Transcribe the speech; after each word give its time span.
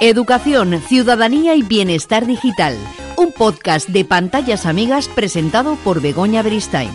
Educación, 0.00 0.80
Ciudadanía 0.80 1.56
y 1.56 1.62
Bienestar 1.62 2.24
Digital, 2.24 2.78
un 3.16 3.32
podcast 3.32 3.88
de 3.88 4.04
pantallas 4.04 4.64
amigas 4.64 5.08
presentado 5.08 5.74
por 5.82 6.00
Begoña 6.00 6.40
Beristain. 6.42 6.92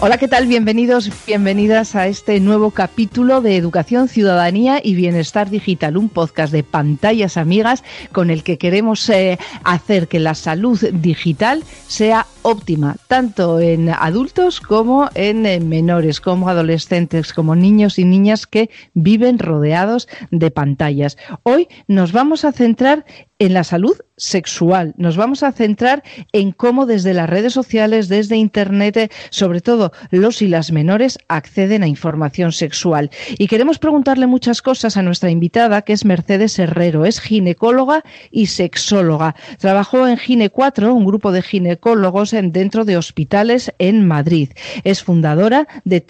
Hola, 0.00 0.16
¿qué 0.16 0.28
tal? 0.28 0.46
Bienvenidos, 0.46 1.10
bienvenidas 1.26 1.96
a 1.96 2.06
este 2.06 2.38
nuevo 2.38 2.70
capítulo 2.70 3.40
de 3.40 3.56
Educación, 3.56 4.06
Ciudadanía 4.06 4.80
y 4.80 4.94
Bienestar 4.94 5.50
Digital, 5.50 5.96
un 5.96 6.08
podcast 6.08 6.52
de 6.52 6.62
pantallas 6.62 7.36
amigas 7.36 7.82
con 8.12 8.30
el 8.30 8.44
que 8.44 8.58
queremos 8.58 9.10
eh, 9.10 9.40
hacer 9.64 10.06
que 10.06 10.20
la 10.20 10.36
salud 10.36 10.78
digital 10.92 11.64
sea 11.88 12.26
óptima, 12.42 12.94
tanto 13.08 13.58
en 13.58 13.88
adultos 13.88 14.60
como 14.60 15.10
en 15.16 15.44
eh, 15.46 15.58
menores, 15.58 16.20
como 16.20 16.48
adolescentes, 16.48 17.32
como 17.32 17.56
niños 17.56 17.98
y 17.98 18.04
niñas 18.04 18.46
que 18.46 18.70
viven 18.94 19.40
rodeados 19.40 20.06
de 20.30 20.52
pantallas. 20.52 21.18
Hoy 21.42 21.66
nos 21.88 22.12
vamos 22.12 22.44
a 22.44 22.52
centrar 22.52 23.04
en 23.38 23.54
la 23.54 23.62
salud 23.62 23.96
sexual. 24.16 24.94
Nos 24.96 25.16
vamos 25.16 25.44
a 25.44 25.52
centrar 25.52 26.02
en 26.32 26.50
cómo 26.50 26.86
desde 26.86 27.14
las 27.14 27.30
redes 27.30 27.52
sociales, 27.52 28.08
desde 28.08 28.36
Internet, 28.36 28.96
eh, 28.96 29.10
sobre 29.30 29.60
todo 29.60 29.92
los 30.10 30.42
y 30.42 30.48
las 30.48 30.72
menores 30.72 31.20
acceden 31.28 31.84
a 31.84 31.88
información 31.88 32.50
sexual. 32.52 33.10
Y 33.38 33.46
queremos 33.46 33.78
preguntarle 33.78 34.26
muchas 34.26 34.60
cosas 34.60 34.96
a 34.96 35.02
nuestra 35.02 35.30
invitada, 35.30 35.82
que 35.82 35.92
es 35.92 36.04
Mercedes 36.04 36.58
Herrero. 36.58 37.04
Es 37.04 37.20
ginecóloga 37.20 38.02
y 38.32 38.46
sexóloga. 38.46 39.36
Trabajó 39.58 40.08
en 40.08 40.16
Gine 40.16 40.50
4, 40.50 40.92
un 40.92 41.04
grupo 41.04 41.30
de 41.30 41.42
ginecólogos 41.42 42.32
en, 42.32 42.50
dentro 42.50 42.84
de 42.84 42.96
hospitales 42.96 43.72
en 43.78 44.04
Madrid. 44.06 44.50
Es 44.82 45.04
fundadora 45.04 45.68
de 45.84 46.04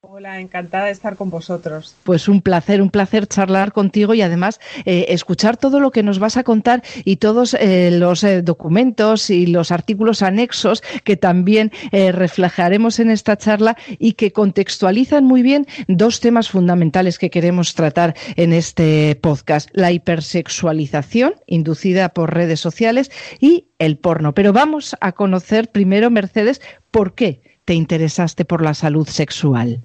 Hola, 0.01 0.39
encantada 0.39 0.85
de 0.85 0.91
estar 0.91 1.15
con 1.15 1.31
vosotros. 1.31 1.95
Pues 2.03 2.27
un 2.29 2.41
placer, 2.41 2.83
un 2.83 2.91
placer 2.91 3.25
charlar 3.25 3.73
contigo 3.73 4.13
y 4.13 4.21
además 4.21 4.59
eh, 4.85 5.05
escuchar 5.09 5.57
todo 5.57 5.79
lo 5.79 5.89
que 5.89 6.03
nos 6.03 6.19
vas 6.19 6.37
a 6.37 6.43
contar 6.43 6.83
y 7.03 7.15
todos 7.15 7.55
eh, 7.55 7.89
los 7.91 8.23
eh, 8.23 8.43
documentos 8.43 9.31
y 9.31 9.47
los 9.47 9.71
artículos 9.71 10.21
anexos 10.21 10.83
que 11.03 11.17
también 11.17 11.71
reflejaremos 11.91 12.99
en 12.99 13.09
esta 13.09 13.37
charla 13.37 13.75
y 13.97 14.13
que 14.13 14.31
contextualizan 14.31 15.25
muy 15.25 15.41
bien 15.41 15.65
dos 15.87 16.19
temas 16.19 16.49
fundamentales 16.49 17.17
que 17.17 17.31
queremos 17.31 17.73
tratar 17.73 18.15
en 18.35 18.53
este 18.53 19.15
podcast. 19.19 19.67
La 19.73 19.91
hipersexualización 19.91 21.35
inducida 21.47 22.09
por 22.09 22.35
redes 22.35 22.59
sociales 22.59 23.09
y 23.39 23.69
el 23.79 23.97
porno. 23.97 24.35
Pero 24.35 24.53
vamos 24.53 24.95
a 25.01 25.13
conocer 25.13 25.71
primero, 25.71 26.11
Mercedes, 26.11 26.61
por 26.91 27.15
qué 27.15 27.56
te 27.67 27.73
interesaste 27.73 28.45
por 28.45 28.61
la 28.61 28.73
salud 28.73 29.05
sexual. 29.05 29.81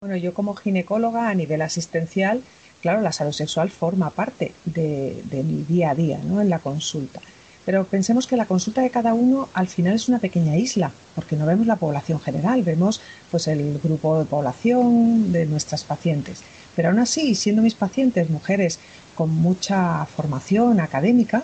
Bueno, 0.00 0.16
yo 0.16 0.32
como 0.32 0.54
ginecóloga 0.54 1.28
a 1.28 1.34
nivel 1.34 1.60
asistencial, 1.60 2.40
claro, 2.80 3.02
la 3.02 3.12
salud 3.12 3.32
sexual 3.32 3.68
forma 3.68 4.08
parte 4.08 4.54
de, 4.64 5.22
mi 5.30 5.62
día 5.64 5.90
a 5.90 5.94
día, 5.94 6.18
¿no? 6.24 6.40
En 6.40 6.48
la 6.48 6.60
consulta. 6.60 7.20
Pero 7.66 7.84
pensemos 7.84 8.26
que 8.26 8.38
la 8.38 8.46
consulta 8.46 8.80
de 8.80 8.88
cada 8.88 9.12
uno 9.12 9.50
al 9.52 9.68
final 9.68 9.92
es 9.92 10.08
una 10.08 10.20
pequeña 10.20 10.56
isla, 10.56 10.90
porque 11.14 11.36
no 11.36 11.44
vemos 11.44 11.66
la 11.66 11.76
población 11.76 12.18
general, 12.18 12.62
vemos 12.62 13.02
pues 13.30 13.46
el 13.46 13.78
grupo 13.78 14.18
de 14.18 14.24
población 14.24 15.30
de 15.30 15.44
nuestras 15.44 15.84
pacientes. 15.84 16.42
Pero 16.74 16.88
aún 16.88 16.98
así, 16.98 17.34
siendo 17.34 17.60
mis 17.60 17.74
pacientes 17.74 18.30
mujeres 18.30 18.78
con 19.14 19.28
mucha 19.28 20.06
formación 20.06 20.80
académica 20.80 21.42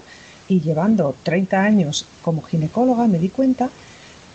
y 0.48 0.62
llevando 0.62 1.14
30 1.24 1.60
años 1.60 2.06
como 2.22 2.40
ginecóloga, 2.40 3.06
me 3.06 3.18
di 3.18 3.28
cuenta 3.28 3.68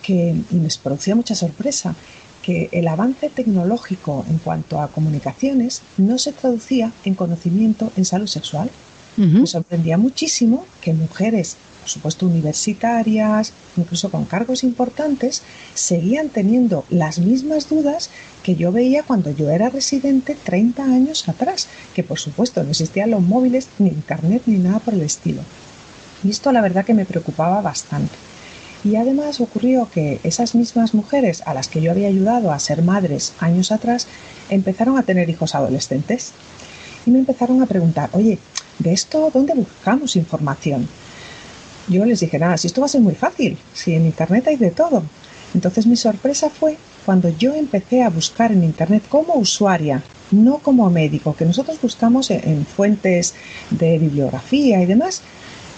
que, 0.09 0.35
y 0.49 0.55
me 0.55 0.69
producía 0.81 1.15
mucha 1.15 1.35
sorpresa, 1.35 1.93
que 2.41 2.67
el 2.71 2.87
avance 2.87 3.29
tecnológico 3.29 4.25
en 4.27 4.39
cuanto 4.39 4.81
a 4.81 4.87
comunicaciones 4.87 5.83
no 5.97 6.17
se 6.17 6.31
traducía 6.31 6.91
en 7.05 7.13
conocimiento 7.13 7.91
en 7.95 8.05
salud 8.05 8.25
sexual. 8.25 8.71
Me 9.17 9.45
sorprendía 9.45 9.97
muchísimo 9.97 10.65
que 10.81 10.93
mujeres, 10.93 11.57
por 11.81 11.89
supuesto 11.89 12.25
universitarias, 12.25 13.51
incluso 13.75 14.09
con 14.09 14.23
cargos 14.25 14.63
importantes, 14.63 15.43
seguían 15.75 16.29
teniendo 16.29 16.85
las 16.89 17.19
mismas 17.19 17.67
dudas 17.69 18.09
que 18.41 18.55
yo 18.55 18.71
veía 18.71 19.03
cuando 19.03 19.29
yo 19.29 19.49
era 19.49 19.69
residente 19.69 20.37
30 20.41 20.83
años 20.85 21.27
atrás, 21.27 21.67
que 21.93 22.01
por 22.01 22.17
supuesto 22.17 22.63
no 22.63 22.71
existían 22.71 23.11
los 23.11 23.21
móviles, 23.21 23.67
ni 23.77 23.89
internet, 23.89 24.43
ni 24.45 24.57
nada 24.57 24.79
por 24.79 24.93
el 24.93 25.01
estilo. 25.01 25.41
Y 26.23 26.29
esto 26.29 26.51
la 26.51 26.61
verdad 26.61 26.85
que 26.85 26.93
me 26.93 27.05
preocupaba 27.05 27.61
bastante. 27.61 28.15
Y 28.83 28.95
además 28.95 29.41
ocurrió 29.41 29.89
que 29.91 30.19
esas 30.23 30.55
mismas 30.55 30.93
mujeres 30.93 31.43
a 31.45 31.53
las 31.53 31.67
que 31.67 31.81
yo 31.81 31.91
había 31.91 32.07
ayudado 32.07 32.51
a 32.51 32.59
ser 32.59 32.81
madres 32.81 33.33
años 33.39 33.71
atrás 33.71 34.07
empezaron 34.49 34.97
a 34.97 35.03
tener 35.03 35.29
hijos 35.29 35.55
adolescentes. 35.55 36.31
Y 37.05 37.11
me 37.11 37.19
empezaron 37.19 37.61
a 37.61 37.65
preguntar, 37.65 38.09
oye, 38.13 38.39
¿de 38.79 38.93
esto 38.93 39.29
dónde 39.33 39.53
buscamos 39.53 40.15
información? 40.15 40.87
Yo 41.89 42.05
les 42.05 42.19
dije, 42.19 42.39
nada, 42.39 42.57
si 42.57 42.67
esto 42.67 42.81
va 42.81 42.85
a 42.85 42.89
ser 42.89 43.01
muy 43.01 43.15
fácil, 43.15 43.57
si 43.73 43.95
en 43.95 44.05
Internet 44.05 44.47
hay 44.47 44.57
de 44.57 44.71
todo. 44.71 45.03
Entonces 45.53 45.87
mi 45.87 45.95
sorpresa 45.95 46.49
fue 46.49 46.77
cuando 47.05 47.29
yo 47.29 47.55
empecé 47.55 48.03
a 48.03 48.09
buscar 48.09 48.51
en 48.51 48.63
Internet 48.63 49.03
como 49.09 49.33
usuaria, 49.33 50.03
no 50.31 50.59
como 50.59 50.89
médico, 50.89 51.35
que 51.35 51.45
nosotros 51.45 51.81
buscamos 51.81 52.29
en, 52.29 52.65
fuentes 52.65 53.33
de 53.71 53.97
bibliografía 53.97 54.81
y 54.81 54.85
demás, 54.85 55.23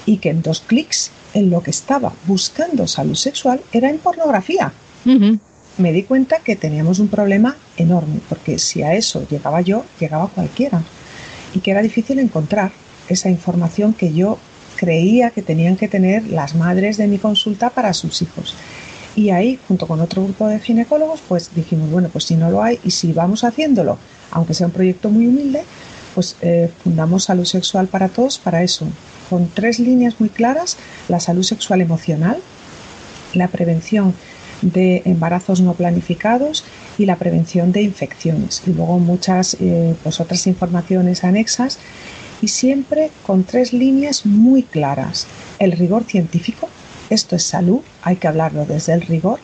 y 0.06 0.18
que 0.18 0.30
en 0.30 0.42
dos 0.42 0.62
clics 0.62 1.12
en 1.34 1.50
lo 1.50 1.62
que 1.62 1.72
estaba 1.72 2.14
buscando 2.26 2.88
salud 2.88 3.16
sexual 3.16 3.62
era 3.72 3.90
en 3.90 4.00
pornografía. 4.00 4.74
Me 5.78 5.94
di 5.94 6.04
cuenta 6.04 6.40
que 6.40 6.56
teníamos 6.56 7.00
un 7.00 7.08
problema 7.08 7.56
enorme, 7.78 8.20
porque 8.28 8.60
si 8.60 8.84
a 8.84 8.94
eso 8.94 9.26
llegaba 9.30 9.62
yo, 9.62 9.86
llegaba 10.00 10.28
cualquiera, 10.28 10.84
y 11.54 11.60
que 11.60 11.72
era 11.72 11.82
difícil 11.82 12.20
encontrar 12.20 12.72
esa 13.08 13.30
información 13.30 13.94
que 13.94 14.14
yo 14.14 14.38
creía 14.76 15.30
que 15.32 15.42
tenían 15.42 15.78
que 15.78 15.88
tener 15.88 16.28
las 16.28 16.56
madres 16.56 16.98
de 16.98 17.08
mi 17.08 17.18
consulta 17.18 17.70
para 17.70 17.94
sus 17.94 18.22
hijos. 18.22 18.56
Y 19.16 19.30
ahí, 19.30 19.60
junto 19.68 19.88
con 19.88 20.00
otro 20.00 20.24
grupo 20.24 20.48
de 20.48 20.60
ginecólogos, 20.60 21.22
pues 21.28 21.54
dijimos, 21.54 21.92
bueno, 21.92 22.10
pues 22.10 22.26
si 22.26 22.36
no 22.36 22.50
lo 22.50 22.64
hay 22.64 22.80
y 22.84 22.92
si 22.92 23.12
vamos 23.12 23.44
haciéndolo, 23.44 23.98
aunque 24.32 24.54
sea 24.54 24.68
un 24.68 24.74
proyecto 24.74 25.10
muy 25.10 25.28
humilde, 25.28 25.64
pues 26.14 26.36
eh, 26.42 26.72
fundamos 26.84 27.26
Salud 27.26 27.46
Sexual 27.46 27.88
para 27.88 28.10
Todos 28.10 28.38
para 28.40 28.64
eso, 28.64 28.88
con 29.30 29.48
tres 29.48 29.80
líneas 29.80 30.20
muy 30.20 30.30
claras, 30.30 30.78
la 31.08 31.20
salud 31.20 31.44
sexual 31.44 31.82
emocional, 31.82 32.38
la 33.34 33.48
prevención 33.48 34.14
de 34.62 35.02
embarazos 35.06 35.62
no 35.62 35.74
planificados 35.74 36.64
y 36.98 37.06
la 37.06 37.16
prevención 37.16 37.72
de 37.72 37.82
infecciones. 37.82 38.62
Y 38.68 38.74
luego 38.74 39.00
muchas 39.00 39.58
eh, 39.60 39.96
pues 40.04 40.20
otras 40.20 40.48
informaciones 40.48 41.24
anexas 41.24 41.80
y 42.42 42.48
siempre 42.48 43.12
con 43.26 43.44
tres 43.44 43.74
líneas 43.74 44.26
muy 44.26 44.64
claras. 44.64 45.28
El 45.60 45.72
rigor 45.74 46.04
científico, 46.04 46.70
esto 47.10 47.36
es 47.36 47.44
salud, 47.44 47.82
hay 48.02 48.18
que 48.18 48.28
hablarlo 48.28 48.66
desde 48.66 48.94
el 48.94 49.02
rigor, 49.02 49.40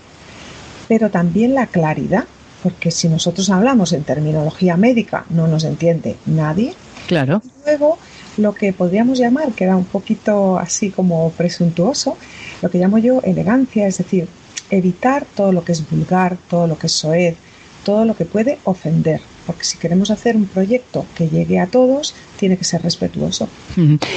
pero 0.88 1.10
también 1.10 1.54
la 1.54 1.68
claridad, 1.68 2.26
porque 2.64 2.92
si 2.92 3.08
nosotros 3.08 3.50
hablamos 3.50 3.94
en 3.94 4.04
terminología 4.04 4.78
médica 4.78 5.26
no 5.30 5.48
nos 5.48 5.64
entiende 5.64 6.18
nadie. 6.26 6.74
Claro. 7.08 7.42
Luego 7.66 7.98
lo 8.38 8.54
que 8.54 8.74
podríamos 8.74 9.20
llamar, 9.20 9.52
que 9.54 9.64
era 9.64 9.76
un 9.76 9.86
poquito 9.86 10.58
así 10.58 10.92
como 10.92 11.32
presuntuoso, 11.32 12.18
lo 12.62 12.70
que 12.70 12.78
llamo 12.78 12.98
yo 12.98 13.22
elegancia, 13.24 13.88
es 13.88 13.98
decir, 13.98 14.28
evitar 14.70 15.26
todo 15.36 15.52
lo 15.52 15.64
que 15.64 15.72
es 15.72 15.90
vulgar, 15.90 16.38
todo 16.50 16.68
lo 16.68 16.78
que 16.78 16.88
es 16.88 16.94
soez, 16.94 17.36
todo 17.84 18.06
lo 18.06 18.16
que 18.16 18.26
puede 18.26 18.60
ofender. 18.64 19.22
Porque 19.46 19.64
si 19.64 19.78
queremos 19.78 20.12
hacer 20.12 20.36
un 20.36 20.46
proyecto 20.46 21.06
que 21.16 21.30
llegue 21.30 21.60
a 21.60 21.68
todos, 21.68 22.14
tiene 22.38 22.58
que 22.58 22.64
ser 22.64 22.82
respetuoso. 22.82 23.50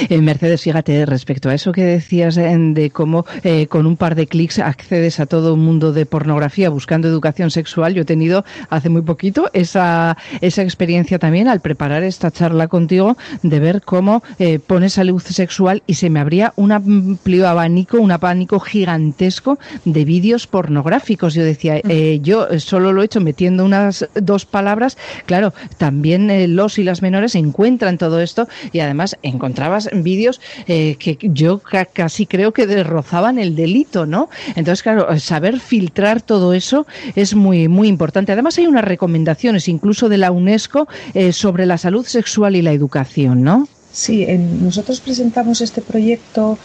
Eh, 0.09 0.21
Mercedes, 0.21 0.61
fíjate, 0.61 1.05
respecto 1.05 1.49
a 1.49 1.53
eso 1.53 1.71
que 1.71 1.83
decías 1.83 2.35
de 2.35 2.91
cómo 2.93 3.25
eh, 3.43 3.67
con 3.67 3.85
un 3.85 3.97
par 3.97 4.15
de 4.15 4.27
clics 4.27 4.59
accedes 4.59 5.19
a 5.19 5.25
todo 5.25 5.53
un 5.53 5.61
mundo 5.61 5.91
de 5.91 6.05
pornografía 6.05 6.69
buscando 6.69 7.07
educación 7.07 7.51
sexual, 7.51 7.93
yo 7.93 8.03
he 8.03 8.05
tenido 8.05 8.45
hace 8.69 8.89
muy 8.89 9.01
poquito 9.01 9.49
esa, 9.53 10.17
esa 10.41 10.61
experiencia 10.61 11.19
también 11.19 11.47
al 11.47 11.59
preparar 11.59 12.03
esta 12.03 12.31
charla 12.31 12.67
contigo 12.67 13.17
de 13.43 13.59
ver 13.59 13.81
cómo 13.81 14.23
eh, 14.39 14.59
pones 14.59 14.93
salud 14.93 15.21
sexual 15.21 15.83
y 15.87 15.95
se 15.95 16.09
me 16.09 16.19
abría 16.19 16.53
un 16.55 16.71
amplio 16.71 17.47
abanico, 17.47 17.97
un 17.97 18.11
abanico 18.11 18.59
gigantesco 18.59 19.59
de 19.85 20.05
vídeos 20.05 20.47
pornográficos. 20.47 21.33
Yo 21.33 21.43
decía, 21.43 21.81
yo 22.21 22.47
solo 22.59 22.93
lo 22.93 23.01
he 23.01 23.05
hecho 23.05 23.21
metiendo 23.21 23.65
unas 23.65 24.07
dos 24.15 24.45
palabras, 24.45 24.97
claro, 25.25 25.53
también 25.77 26.55
los 26.55 26.77
y 26.77 26.83
las 26.83 27.01
menores 27.01 27.35
encuentran 27.35 27.97
todo 27.97 28.10
esto 28.19 28.47
y 28.71 28.79
además 28.79 29.17
encontrabas 29.21 29.89
vídeos 29.93 30.41
eh, 30.67 30.95
que 30.99 31.17
yo 31.21 31.61
casi 31.93 32.25
creo 32.25 32.51
que 32.51 32.83
rozzaban 32.83 33.39
el 33.39 33.55
delito, 33.55 34.05
¿no? 34.05 34.29
Entonces, 34.55 34.83
claro, 34.83 35.19
saber 35.19 35.59
filtrar 35.59 36.21
todo 36.21 36.53
eso 36.53 36.85
es 37.15 37.35
muy, 37.35 37.67
muy 37.67 37.87
importante. 37.87 38.31
Además, 38.31 38.57
hay 38.57 38.67
unas 38.67 38.85
recomendaciones 38.85 39.67
incluso 39.67 40.09
de 40.09 40.17
la 40.17 40.31
UNESCO 40.31 40.87
eh, 41.13 41.33
sobre 41.33 41.65
la 41.65 41.77
salud 41.77 42.05
sexual 42.05 42.55
y 42.55 42.61
la 42.61 42.71
educación, 42.71 43.43
¿no? 43.43 43.67
Sí, 43.91 44.25
nosotros 44.61 45.01
presentamos 45.01 45.61
este 45.61 45.81
proyecto 45.81 46.57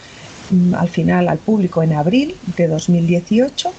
mm, 0.49 0.75
al 0.75 0.89
final 0.89 1.27
al 1.27 1.37
público 1.37 1.83
en 1.83 1.93
abril 1.93 2.35
de 2.55 2.67
2018 2.67 3.71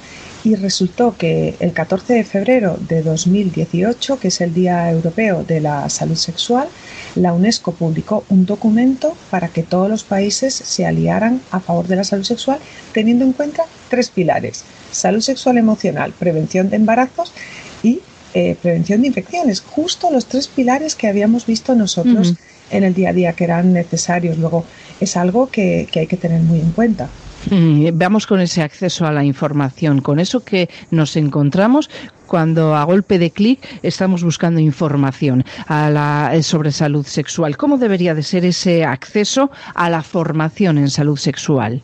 y 0.49 0.55
resultó 0.55 1.15
que 1.19 1.57
el 1.61 1.75
14 1.75 2.15
de 2.15 2.25
febrero 2.25 2.79
de 2.89 3.03
2018, 3.03 4.19
que 4.19 4.29
es 4.29 4.41
el 4.41 4.55
Día 4.55 4.91
Europeo 4.91 5.45
de 5.45 5.61
la 5.61 5.91
Salud 5.91 6.15
Sexual, 6.15 6.69
la 7.15 7.35
UNESCO 7.35 7.73
publicó 7.73 8.25
un 8.31 8.47
documento 8.47 9.15
para 9.31 9.49
que 9.49 9.63
todos 9.63 9.91
los 9.91 10.05
países 10.05 10.55
se 10.55 10.87
aliaran 10.87 11.43
a 11.51 11.61
favor 11.61 11.87
de 11.87 11.97
la 11.97 12.05
salud 12.05 12.25
sexual, 12.25 12.61
teniendo 12.95 13.27
en 13.27 13.35
cuenta 13.35 13.65
tres 13.91 14.09
pilares, 14.09 14.65
salud 14.91 15.21
sexual 15.21 15.59
emocional, 15.59 16.15
prevención 16.19 16.71
de 16.71 16.77
embarazos 16.77 17.35
y 17.83 18.01
eh, 18.33 18.57
prevención 18.63 19.03
de 19.03 19.09
infecciones, 19.09 19.61
justo 19.61 20.11
los 20.11 20.25
tres 20.25 20.49
pilares 20.49 20.95
que 20.95 21.09
habíamos 21.09 21.45
visto 21.45 21.75
nosotros 21.75 22.37
en 22.71 22.85
el 22.85 22.95
día 22.95 23.11
a 23.11 23.13
día 23.13 23.33
que 23.35 23.45
eran 23.45 23.75
necesarios. 23.75 24.39
Luego, 24.39 24.65
es 24.99 25.15
algo 25.19 25.51
que 25.51 25.87
hay 25.95 26.07
que 26.07 26.17
tener 26.17 26.41
muy 26.41 26.61
en 26.61 26.73
cuenta. 26.73 27.11
Veamos 27.93 28.27
con 28.27 28.41
ese 28.41 28.63
acceso 28.63 29.07
a 29.07 29.13
la 29.13 29.25
información, 29.25 30.01
con 30.01 30.21
eso 30.21 30.41
que 30.41 30.69
nos 30.91 31.17
encontramos 31.17 31.89
cuando 32.27 32.77
a 32.77 32.85
golpe 32.85 33.19
de 33.19 33.31
clic 33.31 33.67
estamos 33.83 34.23
buscando 34.23 34.61
información 34.61 35.45
eh, 35.71 36.43
sobre 36.43 36.73
salud 36.73 37.07
sexual. 37.07 37.57
¿Cómo 37.57 37.79
debería 37.79 38.15
de 38.15 38.23
ser 38.23 38.45
ese 38.45 38.85
acceso 38.85 39.51
a 39.75 39.89
la 39.89 40.03
formación 40.03 40.79
en 40.79 40.91
salud 40.91 41.17
sexual? 41.17 41.83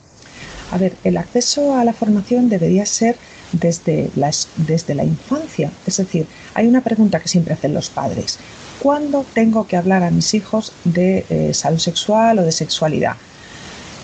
A 0.70 0.78
ver, 0.78 0.94
el 1.04 1.16
acceso 1.16 1.76
a 1.76 1.84
la 1.84 1.92
formación 1.92 2.48
debería 2.48 2.84
ser 2.84 3.16
desde 3.52 4.10
la, 4.16 4.30
desde 4.56 4.94
la 4.94 5.04
infancia. 5.04 5.70
Es 5.86 5.96
decir, 5.96 6.26
hay 6.54 6.66
una 6.66 6.82
pregunta 6.82 7.20
que 7.20 7.28
siempre 7.28 7.54
hacen 7.54 7.72
los 7.72 7.88
padres. 7.88 8.38
¿Cuándo 8.80 9.24
tengo 9.32 9.66
que 9.66 9.76
hablar 9.76 10.02
a 10.02 10.10
mis 10.10 10.34
hijos 10.34 10.72
de 10.84 11.24
eh, 11.30 11.54
salud 11.54 11.78
sexual 11.78 12.38
o 12.38 12.42
de 12.42 12.52
sexualidad? 12.52 13.16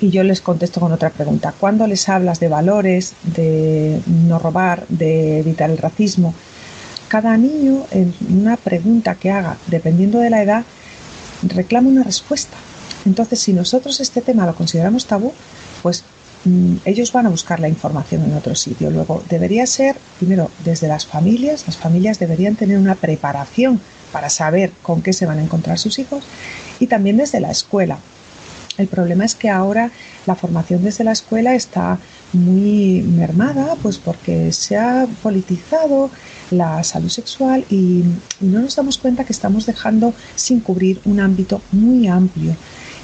Y 0.00 0.10
yo 0.10 0.22
les 0.22 0.40
contesto 0.40 0.80
con 0.80 0.92
otra 0.92 1.10
pregunta. 1.10 1.54
¿Cuándo 1.58 1.86
les 1.86 2.08
hablas 2.08 2.40
de 2.40 2.48
valores, 2.48 3.14
de 3.22 4.00
no 4.06 4.38
robar, 4.38 4.86
de 4.88 5.40
evitar 5.40 5.70
el 5.70 5.78
racismo? 5.78 6.34
Cada 7.08 7.36
niño 7.36 7.86
en 7.90 8.14
una 8.30 8.56
pregunta 8.56 9.14
que 9.14 9.30
haga, 9.30 9.56
dependiendo 9.66 10.18
de 10.18 10.30
la 10.30 10.42
edad, 10.42 10.64
reclama 11.42 11.88
una 11.88 12.02
respuesta. 12.02 12.56
Entonces, 13.04 13.40
si 13.40 13.52
nosotros 13.52 14.00
este 14.00 14.20
tema 14.20 14.46
lo 14.46 14.54
consideramos 14.54 15.06
tabú, 15.06 15.32
pues 15.82 16.04
mm, 16.44 16.76
ellos 16.84 17.12
van 17.12 17.26
a 17.26 17.30
buscar 17.30 17.60
la 17.60 17.68
información 17.68 18.24
en 18.24 18.34
otro 18.34 18.54
sitio. 18.54 18.90
Luego, 18.90 19.22
debería 19.28 19.66
ser, 19.66 19.96
primero, 20.18 20.50
desde 20.64 20.88
las 20.88 21.06
familias, 21.06 21.64
las 21.66 21.76
familias 21.76 22.18
deberían 22.18 22.56
tener 22.56 22.78
una 22.78 22.94
preparación 22.94 23.80
para 24.12 24.30
saber 24.30 24.72
con 24.82 25.02
qué 25.02 25.12
se 25.12 25.26
van 25.26 25.38
a 25.38 25.42
encontrar 25.42 25.78
sus 25.78 25.98
hijos 25.98 26.24
y 26.78 26.86
también 26.86 27.16
desde 27.16 27.40
la 27.40 27.50
escuela. 27.50 27.98
El 28.78 28.86
problema 28.88 29.24
es 29.24 29.34
que 29.34 29.50
ahora 29.50 29.90
la 30.26 30.34
formación 30.34 30.82
desde 30.82 31.04
la 31.04 31.12
escuela 31.12 31.54
está 31.54 31.98
muy 32.32 33.02
mermada, 33.02 33.76
pues 33.82 33.98
porque 33.98 34.52
se 34.52 34.76
ha 34.76 35.06
politizado 35.22 36.10
la 36.50 36.82
salud 36.84 37.08
sexual 37.08 37.64
y, 37.68 38.04
no 38.40 38.60
nos 38.60 38.76
damos 38.76 38.98
cuenta 38.98 39.24
que 39.24 39.32
estamos 39.32 39.66
dejando 39.66 40.14
sin 40.34 40.60
cubrir 40.60 41.00
un 41.04 41.20
ámbito 41.20 41.60
muy 41.72 42.08
amplio 42.08 42.56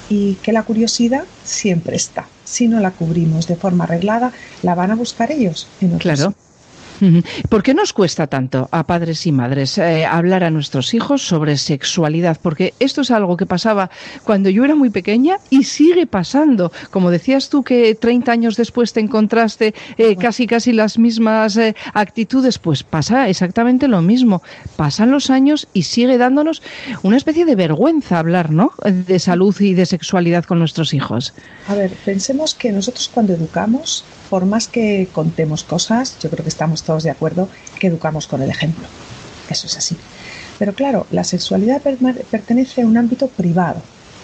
y 0.09 0.35
que 0.35 0.53
la 0.53 0.63
curiosidad 0.63 1.25
siempre 1.43 1.95
está. 1.95 2.27
Si 2.45 2.67
no 2.67 2.79
la 2.79 2.91
cubrimos 2.91 3.47
de 3.47 3.55
forma 3.57 3.83
arreglada, 3.83 4.31
la 4.63 4.73
van 4.73 4.91
a 4.91 4.95
buscar 4.95 5.31
ellos 5.31 5.67
en 5.81 5.95
otros 5.95 6.01
Claro. 6.01 6.33
¿Por 7.49 7.63
qué 7.63 7.73
nos 7.73 7.93
cuesta 7.93 8.27
tanto 8.27 8.67
a 8.71 8.85
padres 8.85 9.25
y 9.25 9.31
madres 9.31 9.77
eh, 9.77 10.05
hablar 10.05 10.43
a 10.43 10.51
nuestros 10.51 10.93
hijos 10.93 11.21
sobre 11.21 11.57
sexualidad? 11.57 12.37
Porque 12.41 12.73
esto 12.79 13.01
es 13.01 13.11
algo 13.11 13.37
que 13.37 13.45
pasaba 13.45 13.89
cuando 14.23 14.49
yo 14.49 14.65
era 14.65 14.75
muy 14.75 14.89
pequeña 14.89 15.37
y 15.49 15.63
sigue 15.63 16.07
pasando. 16.07 16.71
Como 16.91 17.11
decías 17.11 17.49
tú 17.49 17.63
que 17.63 17.95
30 17.95 18.31
años 18.31 18.55
después 18.55 18.93
te 18.93 18.99
encontraste 18.99 19.73
eh, 19.97 20.15
casi 20.15 20.47
casi 20.47 20.73
las 20.73 20.97
mismas 20.97 21.57
eh, 21.57 21.75
actitudes, 21.93 22.59
pues 22.59 22.83
pasa 22.83 23.29
exactamente 23.29 23.87
lo 23.87 24.01
mismo. 24.01 24.41
Pasan 24.75 25.11
los 25.11 25.29
años 25.29 25.67
y 25.73 25.83
sigue 25.83 26.17
dándonos 26.17 26.61
una 27.03 27.17
especie 27.17 27.45
de 27.45 27.55
vergüenza 27.55 28.19
hablar, 28.19 28.51
¿no? 28.51 28.71
De 28.83 29.19
salud 29.19 29.55
y 29.59 29.73
de 29.73 29.85
sexualidad 29.85 30.45
con 30.45 30.59
nuestros 30.59 30.93
hijos. 30.93 31.33
A 31.67 31.75
ver, 31.75 31.91
pensemos 32.05 32.55
que 32.55 32.71
nosotros 32.71 33.09
cuando 33.13 33.33
educamos 33.33 34.03
por 34.29 34.45
más 34.45 34.67
que 34.67 35.07
contemos 35.11 35.63
cosas, 35.63 36.17
yo 36.19 36.29
creo 36.29 36.43
que 36.43 36.49
estamos 36.49 36.83
todos 36.83 37.03
de 37.03 37.09
acuerdo 37.09 37.49
que 37.79 37.87
educamos 37.87 38.27
con 38.27 38.41
el 38.41 38.49
ejemplo. 38.49 38.87
Eso 39.49 39.67
es 39.67 39.77
así. 39.77 39.97
Pero 40.59 40.73
claro, 40.73 41.05
la 41.11 41.23
sexualidad 41.23 41.81
pertenece 41.81 42.81
a 42.81 42.87
un 42.87 42.97
ámbito 42.97 43.27
privado, 43.27 43.81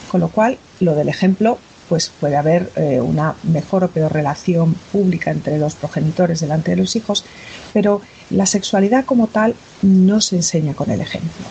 con 0.10 0.22
lo 0.22 0.30
cual 0.30 0.58
lo 0.80 0.96
del 0.96 1.10
ejemplo, 1.10 1.60
pues 1.90 2.12
puede 2.20 2.38
haber 2.38 2.72
eh, 2.76 3.02
una 3.02 3.36
mejor 3.44 3.84
o 3.84 3.90
peor 3.90 4.12
relación 4.12 4.74
pública 4.92 5.32
entre 5.32 5.58
los 5.60 5.76
progenitores 5.76 6.40
delante 6.40 6.72
de 6.72 6.78
los 6.78 6.96
hijos, 6.96 7.24
pero 7.72 8.02
la 8.30 8.46
sexualidad 8.46 9.06
como 9.06 9.28
tal 9.28 9.56
no 9.82 10.22
se 10.22 10.38
enseña 10.38 10.74
con 10.74 10.90
el 10.90 11.02
ejemplo. 11.02 11.46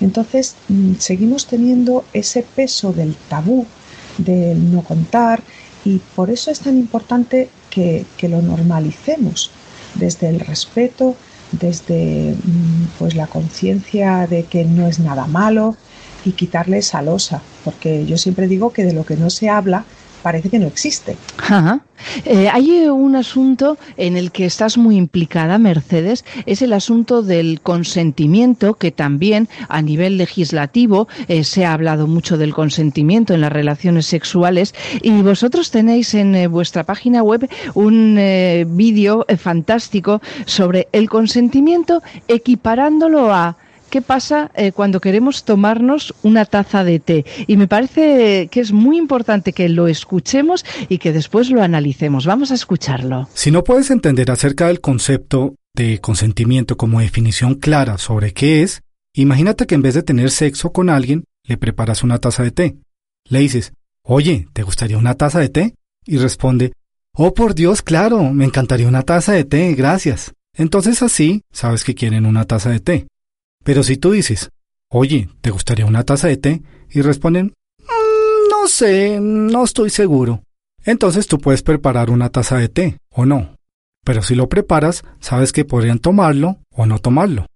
Entonces, 0.00 0.54
mm, 0.68 0.94
seguimos 0.98 1.46
teniendo 1.46 2.04
ese 2.12 2.42
peso 2.42 2.92
del 2.92 3.16
tabú, 3.28 3.66
del 4.18 4.72
no 4.72 4.82
contar, 4.82 5.42
y 5.84 5.98
por 6.14 6.30
eso 6.30 6.50
es 6.50 6.60
tan 6.60 6.76
importante 6.76 7.48
que, 8.16 8.28
lo 8.28 8.42
normalicemos 8.42 9.50
desde 9.94 10.28
el 10.28 10.40
respeto, 10.40 11.16
desde 11.52 12.34
mm, 12.34 12.98
pues 12.98 13.14
la 13.14 13.26
conciencia 13.26 14.26
de 14.26 14.44
que 14.44 14.64
no 14.64 14.86
es 14.86 14.98
nada 14.98 15.26
malo 15.26 15.76
y 16.24 16.32
quitarle 16.32 16.78
esa 16.78 17.02
losa, 17.02 17.40
porque 17.64 18.04
yo 18.04 18.18
siempre 18.18 18.48
digo 18.48 18.72
que 18.72 18.84
de 18.84 18.92
lo 18.92 19.04
que 19.04 19.16
no 19.16 19.30
se 19.30 19.48
habla 19.48 19.84
parece 20.22 20.50
que 20.50 20.58
no 20.58 20.66
existe. 20.66 21.16
Eh, 22.24 22.48
hay 22.48 22.88
un 22.88 23.16
asunto 23.16 23.76
en 23.96 24.16
el 24.16 24.30
que 24.30 24.44
estás 24.44 24.78
muy 24.78 24.96
implicada, 24.96 25.58
Mercedes, 25.58 26.24
es 26.46 26.62
el 26.62 26.72
asunto 26.72 27.22
del 27.22 27.60
consentimiento, 27.60 28.74
que 28.74 28.92
también 28.92 29.48
a 29.68 29.82
nivel 29.82 30.16
legislativo 30.16 31.08
eh, 31.26 31.44
se 31.44 31.64
ha 31.64 31.72
hablado 31.72 32.06
mucho 32.06 32.38
del 32.38 32.54
consentimiento 32.54 33.34
en 33.34 33.40
las 33.40 33.52
relaciones 33.52 34.06
sexuales 34.06 34.74
y 35.02 35.10
vosotros 35.22 35.70
tenéis 35.70 36.14
en 36.14 36.34
eh, 36.34 36.46
vuestra 36.46 36.84
página 36.84 37.22
web 37.22 37.48
un 37.74 38.18
vídeo 38.68 39.26
fantástico 39.38 40.20
sobre 40.46 40.88
el 40.92 41.08
consentimiento 41.08 42.02
equiparándolo 42.28 43.32
a 43.32 43.56
qué 43.88 44.02
pasa 44.02 44.50
eh, 44.54 44.72
cuando 44.72 45.00
queremos 45.00 45.44
tomarnos 45.44 46.14
una 46.22 46.44
taza 46.44 46.84
de 46.84 47.00
té. 47.00 47.24
Y 47.46 47.56
me 47.56 47.66
parece 47.66 48.48
que 48.50 48.60
es 48.60 48.72
muy 48.72 48.96
importante 48.96 49.52
que 49.52 49.68
lo 49.68 49.88
escuchemos 49.88 50.64
y 50.88 50.98
que 50.98 51.12
después 51.12 51.50
lo 51.50 51.62
analicemos. 51.62 52.26
Vamos 52.26 52.50
a 52.50 52.54
escucharlo. 52.54 53.28
Si 53.34 53.50
no 53.50 53.64
puedes 53.64 53.90
entender 53.90 54.30
acerca 54.30 54.68
del 54.68 54.80
concepto 54.80 55.54
de 55.74 56.00
consentimiento 56.00 56.76
como 56.76 57.00
definición 57.00 57.54
clara 57.54 57.98
sobre 57.98 58.32
qué 58.32 58.62
es, 58.62 58.82
imagínate 59.12 59.66
que 59.66 59.74
en 59.74 59.82
vez 59.82 59.94
de 59.94 60.02
tener 60.02 60.30
sexo 60.30 60.72
con 60.72 60.90
alguien, 60.90 61.24
le 61.44 61.56
preparas 61.56 62.02
una 62.02 62.18
taza 62.18 62.42
de 62.42 62.50
té. 62.50 62.76
Le 63.28 63.40
dices, 63.40 63.72
oye, 64.02 64.48
¿te 64.52 64.62
gustaría 64.62 64.98
una 64.98 65.14
taza 65.14 65.40
de 65.40 65.48
té? 65.48 65.74
Y 66.04 66.18
responde, 66.18 66.72
oh 67.12 67.34
por 67.34 67.54
Dios, 67.54 67.82
claro, 67.82 68.32
me 68.32 68.44
encantaría 68.44 68.88
una 68.88 69.02
taza 69.02 69.32
de 69.32 69.44
té, 69.44 69.74
gracias. 69.74 70.34
Entonces 70.54 71.02
así 71.02 71.42
sabes 71.52 71.84
que 71.84 71.94
quieren 71.94 72.26
una 72.26 72.44
taza 72.44 72.70
de 72.70 72.80
té. 72.80 73.06
Pero 73.64 73.82
si 73.82 73.96
tú 73.96 74.12
dices, 74.12 74.50
oye, 74.90 75.28
¿te 75.40 75.50
gustaría 75.50 75.86
una 75.86 76.04
taza 76.04 76.28
de 76.28 76.36
té? 76.36 76.62
Y 76.90 77.02
responden, 77.02 77.54
mm, 77.78 78.50
no 78.50 78.68
sé, 78.68 79.18
no 79.20 79.64
estoy 79.64 79.90
seguro. 79.90 80.42
Entonces 80.84 81.26
tú 81.26 81.38
puedes 81.38 81.62
preparar 81.62 82.10
una 82.10 82.30
taza 82.30 82.56
de 82.56 82.68
té, 82.68 82.98
o 83.10 83.26
no. 83.26 83.56
Pero 84.04 84.22
si 84.22 84.34
lo 84.34 84.48
preparas, 84.48 85.04
sabes 85.20 85.52
que 85.52 85.64
podrían 85.66 85.98
tomarlo 85.98 86.58
o 86.70 86.86
no 86.86 86.98
tomarlo. 86.98 87.46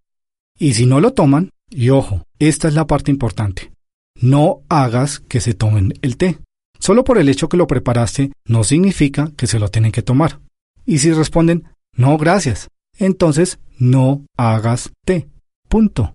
Y 0.59 0.75
si 0.75 0.85
no 0.87 1.01
lo 1.01 1.13
toman, 1.13 1.51
y 1.71 1.89
ojo, 1.91 2.25
esta 2.39 2.69
es 2.69 2.75
la 2.75 2.87
parte 2.87 3.11
importante. 3.11 3.73
no 4.21 4.61
hagas 4.69 5.21
que 5.21 5.41
se 5.41 5.55
tomen 5.55 5.95
el 6.03 6.17
té. 6.17 6.39
Solo 6.79 7.05
por 7.05 7.19
el 7.19 7.29
hecho 7.29 7.49
que 7.49 7.57
lo 7.57 7.67
preparaste 7.67 8.33
no 8.47 8.65
significa 8.65 9.33
que 9.37 9.47
se 9.47 9.59
lo 9.59 9.69
tienen 9.69 9.93
que 9.93 10.03
tomar. 10.03 10.41
Y 10.87 10.99
si 10.99 11.13
responden, 11.13 11.65
no, 11.97 12.17
gracias, 12.19 12.69
entonces 12.99 13.59
no 13.79 14.25
hagas 14.37 14.91
té. 15.05 15.29
Punto. 15.73 16.15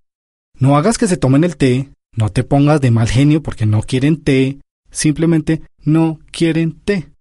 No 0.60 0.78
hagas 0.78 1.00
que 1.00 1.08
se 1.08 1.18
tomen 1.18 1.44
el 1.44 1.58
té, 1.58 1.90
no 2.16 2.30
te 2.30 2.44
pongas 2.44 2.80
de 2.80 2.92
mal 2.92 3.10
genio 3.10 3.42
porque 3.42 3.66
no 3.66 3.82
quieren 3.82 4.22
té, 4.24 4.60
simplemente 4.92 5.64
no 5.84 6.20
quieren 6.30 6.80
té. 6.82 7.12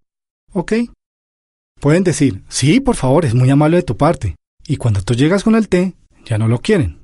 ¿Ok? 0.53 0.73
Pueden 1.81 2.03
decir, 2.03 2.43
sí, 2.47 2.79
por 2.79 2.95
favor, 2.95 3.25
es 3.25 3.33
muy 3.33 3.49
amable 3.49 3.77
de 3.77 3.81
tu 3.89 3.97
parte. 3.97 4.35
Y 4.67 4.77
cuando 4.77 5.01
tú 5.01 5.15
llegas 5.15 5.43
con 5.43 5.55
el 5.55 5.67
té, 5.67 5.95
ya 6.25 6.37
no 6.37 6.47
lo 6.47 6.59
quieren. 6.59 6.99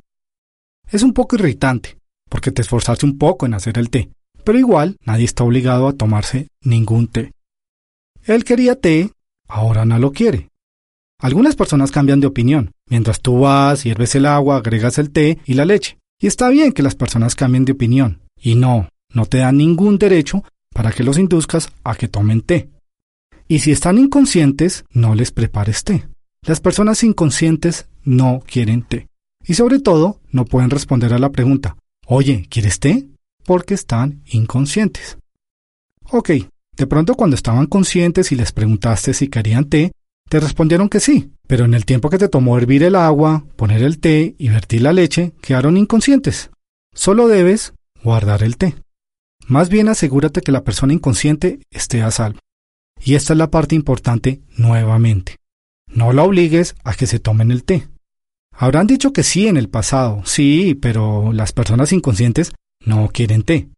Es 0.91 1.01
un 1.01 1.13
poco 1.13 1.35
irritante, 1.35 1.97
porque 2.29 2.51
te 2.51 2.61
esforzaste 2.61 3.03
un 3.03 3.17
poco 3.17 3.47
en 3.47 3.55
hacer 3.55 3.79
el 3.79 3.89
té, 3.89 4.11
pero 4.43 4.59
igual 4.59 4.97
nadie 5.03 5.25
está 5.25 5.43
obligado 5.43 5.87
a 5.87 5.93
tomarse 5.93 6.49
ningún 6.61 7.07
té. 7.07 7.31
Él 8.23 8.43
quería 8.43 8.79
té, 8.79 9.09
ahora 9.47 9.83
no 9.83 9.97
lo 9.97 10.11
quiere. 10.11 10.51
Algunas 11.23 11.55
personas 11.55 11.89
cambian 11.89 12.19
de 12.19 12.27
opinión. 12.27 12.73
Mientras 12.89 13.21
tú 13.21 13.39
vas, 13.39 13.85
hierves 13.85 14.13
el 14.13 14.25
agua, 14.25 14.57
agregas 14.57 14.97
el 14.97 15.09
té 15.09 15.39
y 15.45 15.53
la 15.53 15.63
leche. 15.63 15.97
Y 16.19 16.27
está 16.27 16.49
bien 16.49 16.73
que 16.73 16.83
las 16.83 16.95
personas 16.95 17.33
cambien 17.33 17.63
de 17.63 17.71
opinión. 17.71 18.19
Y 18.35 18.55
no, 18.55 18.89
no 19.13 19.25
te 19.25 19.37
dan 19.37 19.55
ningún 19.55 19.97
derecho 19.97 20.43
para 20.73 20.91
que 20.91 21.05
los 21.05 21.17
induzcas 21.17 21.71
a 21.85 21.95
que 21.95 22.09
tomen 22.09 22.41
té. 22.41 22.67
Y 23.47 23.59
si 23.59 23.71
están 23.71 23.99
inconscientes, 23.99 24.83
no 24.91 25.15
les 25.15 25.31
prepares 25.31 25.85
té. 25.85 26.05
Las 26.41 26.59
personas 26.59 27.05
inconscientes 27.05 27.87
no 28.03 28.43
quieren 28.45 28.83
té. 28.83 29.07
Y 29.47 29.53
sobre 29.53 29.79
todo, 29.79 30.19
no 30.29 30.43
pueden 30.43 30.71
responder 30.71 31.13
a 31.13 31.19
la 31.19 31.31
pregunta, 31.31 31.77
oye, 32.05 32.47
¿quieres 32.49 32.81
té? 32.81 33.07
Porque 33.45 33.75
están 33.75 34.23
inconscientes. 34.25 35.17
Ok, 36.11 36.31
de 36.75 36.87
pronto 36.87 37.15
cuando 37.15 37.37
estaban 37.37 37.67
conscientes 37.67 38.33
y 38.33 38.35
les 38.35 38.51
preguntaste 38.51 39.13
si 39.13 39.29
querían 39.29 39.69
té, 39.69 39.93
te 40.29 40.39
respondieron 40.39 40.89
que 40.89 40.99
sí, 40.99 41.31
pero 41.47 41.65
en 41.65 41.73
el 41.73 41.85
tiempo 41.85 42.09
que 42.09 42.17
te 42.17 42.29
tomó 42.29 42.57
hervir 42.57 42.83
el 42.83 42.95
agua, 42.95 43.45
poner 43.55 43.83
el 43.83 43.99
té 43.99 44.35
y 44.37 44.49
vertir 44.49 44.81
la 44.81 44.93
leche, 44.93 45.33
quedaron 45.41 45.77
inconscientes. 45.77 46.49
Solo 46.93 47.27
debes 47.27 47.73
guardar 48.03 48.43
el 48.43 48.57
té. 48.57 48.75
Más 49.47 49.69
bien 49.69 49.89
asegúrate 49.89 50.41
que 50.41 50.51
la 50.51 50.63
persona 50.63 50.93
inconsciente 50.93 51.59
esté 51.69 52.01
a 52.01 52.11
salvo. 52.11 52.39
Y 52.99 53.15
esta 53.15 53.33
es 53.33 53.37
la 53.37 53.51
parte 53.51 53.75
importante 53.75 54.41
nuevamente. 54.57 55.37
No 55.87 56.13
la 56.13 56.23
obligues 56.23 56.75
a 56.83 56.93
que 56.93 57.07
se 57.07 57.19
tomen 57.19 57.51
el 57.51 57.63
té. 57.63 57.87
Habrán 58.55 58.87
dicho 58.87 59.13
que 59.13 59.23
sí 59.23 59.47
en 59.47 59.57
el 59.57 59.69
pasado, 59.69 60.21
sí, 60.25 60.75
pero 60.75 61.33
las 61.33 61.51
personas 61.51 61.91
inconscientes 61.91 62.53
no 62.85 63.09
quieren 63.09 63.43
té. 63.43 63.69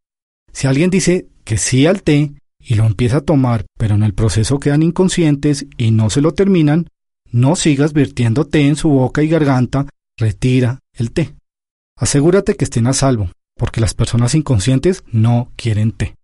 Si 0.52 0.68
alguien 0.68 0.90
dice 0.90 1.28
que 1.44 1.58
sí 1.58 1.86
al 1.88 2.04
té 2.04 2.34
y 2.66 2.76
lo 2.76 2.86
empieza 2.86 3.18
a 3.18 3.22
tomar, 3.22 3.66
pero 3.78 3.96
en 3.96 4.04
el 4.04 4.14
proceso 4.14 4.60
quedan 4.60 4.84
inconscientes 4.84 5.68
y 5.78 5.92
no 5.92 6.10
se 6.10 6.22
lo 6.22 6.34
terminan, 6.34 6.90
no 7.32 7.56
sigas 7.56 7.94
vertiendo 7.94 8.46
té 8.46 8.68
en 8.68 8.76
su 8.76 8.90
boca 8.90 9.22
y 9.22 9.28
garganta, 9.28 9.86
retira 10.18 10.80
el 10.94 11.12
té. 11.12 11.36
Asegúrate 11.98 12.56
que 12.56 12.66
estén 12.66 12.88
a 12.88 12.94
salvo, 12.94 13.30
porque 13.56 13.82
las 13.82 13.94
personas 13.94 14.34
inconscientes 14.34 15.04
no 15.12 15.52
quieren 15.56 15.92
té. 15.92 16.16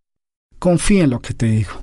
Confía 0.57 1.03
en 1.03 1.11
lo 1.11 1.21
que 1.21 1.33
te 1.33 1.45
digo. 1.45 1.81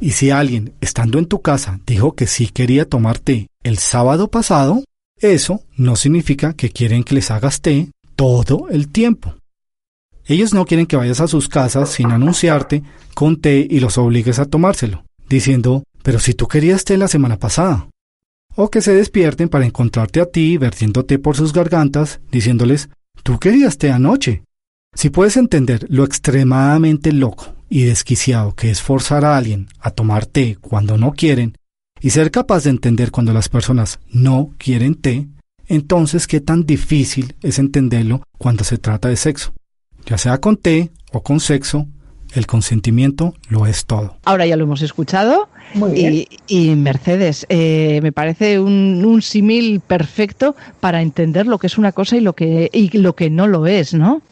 Y 0.00 0.12
si 0.12 0.30
alguien, 0.30 0.74
estando 0.80 1.18
en 1.18 1.26
tu 1.26 1.42
casa, 1.42 1.80
dijo 1.86 2.14
que 2.14 2.26
sí 2.26 2.48
quería 2.48 2.88
tomar 2.88 3.18
té 3.18 3.48
el 3.62 3.78
sábado 3.78 4.30
pasado, 4.30 4.82
eso 5.20 5.62
no 5.76 5.96
significa 5.96 6.54
que 6.54 6.70
quieren 6.70 7.02
que 7.04 7.16
les 7.16 7.30
hagas 7.30 7.60
té 7.60 7.90
todo 8.14 8.68
el 8.70 8.88
tiempo. 8.88 9.34
Ellos 10.28 10.52
no 10.52 10.66
quieren 10.66 10.84
que 10.84 10.96
vayas 10.96 11.20
a 11.20 11.26
sus 11.26 11.48
casas 11.48 11.88
sin 11.88 12.10
anunciarte 12.10 12.82
con 13.14 13.40
té 13.40 13.66
y 13.68 13.80
los 13.80 13.96
obligues 13.96 14.38
a 14.38 14.44
tomárselo, 14.44 15.04
diciendo, 15.26 15.84
pero 16.02 16.18
si 16.18 16.34
tú 16.34 16.46
querías 16.46 16.84
té 16.84 16.98
la 16.98 17.08
semana 17.08 17.38
pasada. 17.38 17.88
O 18.54 18.70
que 18.70 18.82
se 18.82 18.92
despierten 18.92 19.48
para 19.48 19.64
encontrarte 19.64 20.20
a 20.20 20.26
ti 20.26 20.58
vertiendo 20.58 21.06
té 21.06 21.18
por 21.18 21.34
sus 21.34 21.54
gargantas, 21.54 22.20
diciéndoles, 22.30 22.90
tú 23.22 23.38
querías 23.38 23.78
té 23.78 23.90
anoche. 23.90 24.42
Si 24.94 25.08
puedes 25.08 25.38
entender 25.38 25.86
lo 25.88 26.04
extremadamente 26.04 27.10
loco 27.12 27.54
y 27.70 27.84
desquiciado 27.84 28.54
que 28.54 28.70
es 28.70 28.82
forzar 28.82 29.24
a 29.24 29.38
alguien 29.38 29.68
a 29.80 29.92
tomar 29.92 30.26
té 30.26 30.58
cuando 30.60 30.98
no 30.98 31.12
quieren 31.12 31.56
y 32.02 32.10
ser 32.10 32.30
capaz 32.30 32.64
de 32.64 32.70
entender 32.70 33.12
cuando 33.12 33.32
las 33.32 33.48
personas 33.48 33.98
no 34.12 34.50
quieren 34.58 34.94
té, 34.94 35.26
entonces 35.68 36.26
qué 36.26 36.42
tan 36.42 36.66
difícil 36.66 37.34
es 37.42 37.58
entenderlo 37.58 38.22
cuando 38.36 38.62
se 38.62 38.76
trata 38.76 39.08
de 39.08 39.16
sexo. 39.16 39.54
Ya 40.06 40.18
sea 40.18 40.38
con 40.38 40.56
té 40.56 40.90
o 41.12 41.22
con 41.22 41.40
sexo, 41.40 41.86
el 42.34 42.46
consentimiento 42.46 43.34
lo 43.48 43.66
es 43.66 43.86
todo. 43.86 44.16
Ahora 44.24 44.46
ya 44.46 44.56
lo 44.56 44.64
hemos 44.64 44.82
escuchado. 44.82 45.48
Muy 45.74 45.92
bien. 45.92 46.24
Y, 46.46 46.76
Mercedes, 46.76 47.46
eh, 47.48 48.00
me 48.02 48.12
parece 48.12 48.60
un, 48.60 49.04
un 49.04 49.22
símil 49.22 49.80
perfecto 49.80 50.56
para 50.80 51.02
entender 51.02 51.46
lo 51.46 51.58
que 51.58 51.66
es 51.66 51.78
una 51.78 51.92
cosa 51.92 52.16
y 52.16 52.20
lo 52.20 52.34
que, 52.34 52.70
y 52.72 52.96
lo 52.98 53.14
que 53.14 53.30
no 53.30 53.46
lo 53.46 53.66
es, 53.66 53.94
¿no? 53.94 54.22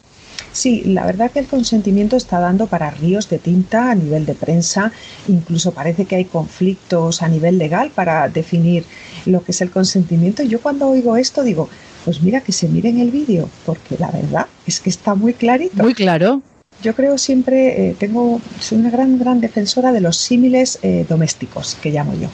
Sí, 0.51 0.83
la 0.85 1.05
verdad 1.05 1.29
que 1.31 1.39
el 1.39 1.47
consentimiento 1.47 2.15
está 2.15 2.39
dando 2.39 2.67
para 2.67 2.89
ríos 2.89 3.29
de 3.29 3.37
tinta 3.37 3.91
a 3.91 3.95
nivel 3.95 4.25
de 4.25 4.33
prensa, 4.33 4.91
incluso 5.27 5.71
parece 5.71 6.05
que 6.05 6.15
hay 6.15 6.25
conflictos 6.25 7.21
a 7.21 7.27
nivel 7.27 7.57
legal 7.59 7.91
para 7.93 8.27
definir 8.27 8.83
lo 9.25 9.43
que 9.43 9.51
es 9.51 9.61
el 9.61 9.69
consentimiento. 9.69 10.43
Yo 10.43 10.59
cuando 10.59 10.87
oigo 10.87 11.15
esto 11.17 11.43
digo, 11.43 11.69
pues 12.05 12.21
mira 12.21 12.41
que 12.41 12.51
se 12.51 12.67
miren 12.67 12.99
el 12.99 13.11
vídeo, 13.11 13.49
porque 13.65 13.97
la 13.97 14.11
verdad 14.11 14.47
es 14.65 14.79
que 14.79 14.89
está 14.89 15.15
muy 15.15 15.33
clarito. 15.33 15.83
Muy 15.83 15.93
claro. 15.93 16.41
Yo 16.83 16.93
creo 16.95 17.17
siempre, 17.17 17.89
eh, 17.89 17.95
tengo, 17.97 18.39
soy 18.59 18.77
una 18.77 18.91
gran, 18.91 19.17
gran 19.17 19.41
defensora 19.41 19.91
de 19.91 20.01
los 20.01 20.17
símiles 20.17 20.77
eh, 20.83 21.05
domésticos, 21.09 21.75
que 21.81 21.89
llamo 21.89 22.13
yo. 22.13 22.29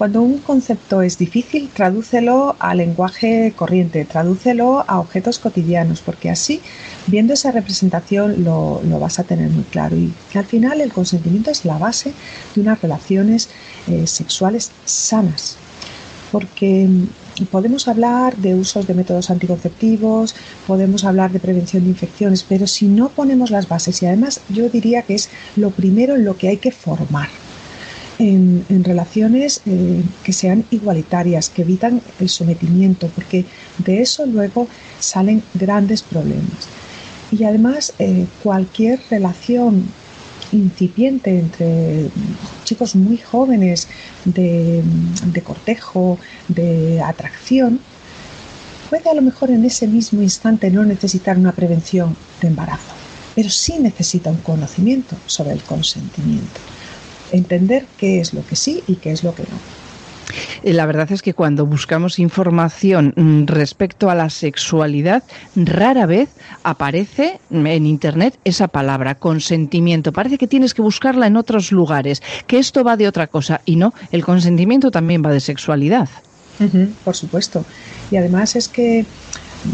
Cuando 0.00 0.22
un 0.22 0.38
concepto 0.38 1.02
es 1.02 1.18
difícil, 1.18 1.68
tradúcelo 1.74 2.56
a 2.58 2.74
lenguaje 2.74 3.52
corriente, 3.54 4.06
tradúcelo 4.06 4.82
a 4.88 4.98
objetos 4.98 5.38
cotidianos, 5.38 6.00
porque 6.00 6.30
así, 6.30 6.62
viendo 7.06 7.34
esa 7.34 7.52
representación, 7.52 8.42
lo, 8.42 8.80
vas 8.98 9.18
a 9.18 9.24
tener 9.24 9.50
muy 9.50 9.64
claro. 9.64 9.96
Y 9.96 10.10
que 10.32 10.38
al 10.38 10.46
final 10.46 10.80
el 10.80 10.90
consentimiento 10.90 11.50
es 11.50 11.66
la 11.66 11.76
base 11.76 12.14
de 12.54 12.60
unas 12.62 12.80
relaciones 12.80 13.50
eh, 13.88 14.06
sexuales 14.06 14.70
sanas. 14.86 15.58
Porque 16.32 16.88
podemos 17.44 17.88
hablar 17.88 18.36
de 18.36 18.54
usos 18.54 18.86
de 18.86 18.94
métodos 18.94 19.30
anticonceptivos, 19.30 20.34
podemos 20.66 21.04
hablar 21.04 21.32
de 21.32 21.40
prevención 21.40 21.84
de 21.84 21.90
infecciones, 21.90 22.44
pero 22.48 22.66
si 22.66 22.86
no 22.86 23.08
ponemos 23.08 23.50
las 23.50 23.68
bases, 23.68 24.02
y 24.02 24.06
además 24.06 24.40
yo 24.48 24.68
diría 24.68 25.02
que 25.02 25.14
es 25.14 25.28
lo 25.56 25.70
primero 25.70 26.16
en 26.16 26.24
lo 26.24 26.36
que 26.36 26.48
hay 26.48 26.56
que 26.58 26.72
formar 26.72 27.28
en, 28.20 28.84
relaciones 28.84 29.62
eh, 29.66 30.02
que 30.22 30.32
sean 30.32 30.64
igualitarias, 30.70 31.48
que 31.48 31.62
evitan 31.62 32.02
el 32.20 32.28
sometimiento, 32.28 33.08
porque 33.14 33.44
de 33.78 34.02
eso 34.02 34.26
luego 34.26 34.68
salen 34.98 35.42
grandes 35.54 36.02
problemas. 36.02 36.68
Y 37.32 37.44
además, 37.44 37.92
eh, 37.98 38.26
cualquier 38.42 39.00
relación 39.08 39.84
incipiente 40.52 41.38
entre 41.38 42.08
chicos 42.64 42.94
muy 42.96 43.18
jóvenes 43.18 43.88
de, 44.24 44.82
cortejo, 45.44 46.18
de 46.48 47.00
atracción, 47.02 47.80
puede 48.88 49.08
a 49.08 49.14
lo 49.14 49.22
mejor 49.22 49.50
en 49.50 49.64
ese 49.64 49.86
mismo 49.86 50.22
instante 50.22 50.70
no 50.70 50.84
necesitar 50.84 51.38
una 51.38 51.52
prevención 51.52 52.16
de 52.40 52.48
embarazo, 52.48 52.94
pero 53.34 53.50
sí 53.50 53.78
necesita 53.78 54.30
un 54.30 54.38
conocimiento 54.38 55.16
sobre 55.26 55.52
el 55.52 55.62
consentimiento 55.62 56.60
entender 57.32 57.86
qué 57.96 58.20
es 58.20 58.34
lo 58.34 58.44
que 58.46 58.56
sí 58.56 58.82
y 58.86 58.96
qué 58.96 59.12
es 59.12 59.22
lo 59.22 59.34
que 59.34 59.42
no. 59.42 59.79
Eh, 60.62 60.72
la 60.72 60.86
verdad 60.86 61.10
es 61.12 61.22
que 61.22 61.34
cuando 61.34 61.66
buscamos 61.66 62.18
información 62.18 63.12
mm, 63.16 63.46
respecto 63.46 64.10
a 64.10 64.14
la 64.14 64.30
sexualidad, 64.30 65.22
rara 65.56 66.06
vez 66.06 66.30
aparece 66.62 67.40
en 67.50 67.86
Internet 67.86 68.38
esa 68.44 68.68
palabra, 68.68 69.14
consentimiento. 69.14 70.12
Parece 70.12 70.38
que 70.38 70.46
tienes 70.46 70.74
que 70.74 70.82
buscarla 70.82 71.26
en 71.26 71.36
otros 71.36 71.72
lugares, 71.72 72.22
que 72.46 72.58
esto 72.58 72.84
va 72.84 72.96
de 72.96 73.08
otra 73.08 73.26
cosa. 73.26 73.60
Y 73.64 73.76
no, 73.76 73.94
el 74.10 74.24
consentimiento 74.24 74.90
también 74.90 75.22
va 75.24 75.32
de 75.32 75.40
sexualidad. 75.40 76.08
por 77.04 77.16
supuesto. 77.16 77.64
Y 78.10 78.16
además 78.16 78.54
es 78.54 78.68
que, 78.68 79.06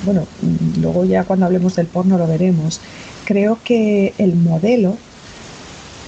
bueno, 0.05 0.27
mm, 0.43 0.81
luego 0.81 1.05
ya 1.05 1.25
cuando 1.25 1.47
hablemos 1.47 1.77
del 1.77 1.87
porno 1.87 2.19
lo 2.19 2.27
veremos. 2.27 2.81
Creo 3.25 3.59
que 3.65 4.15
el 4.19 4.37
modelo 4.37 4.97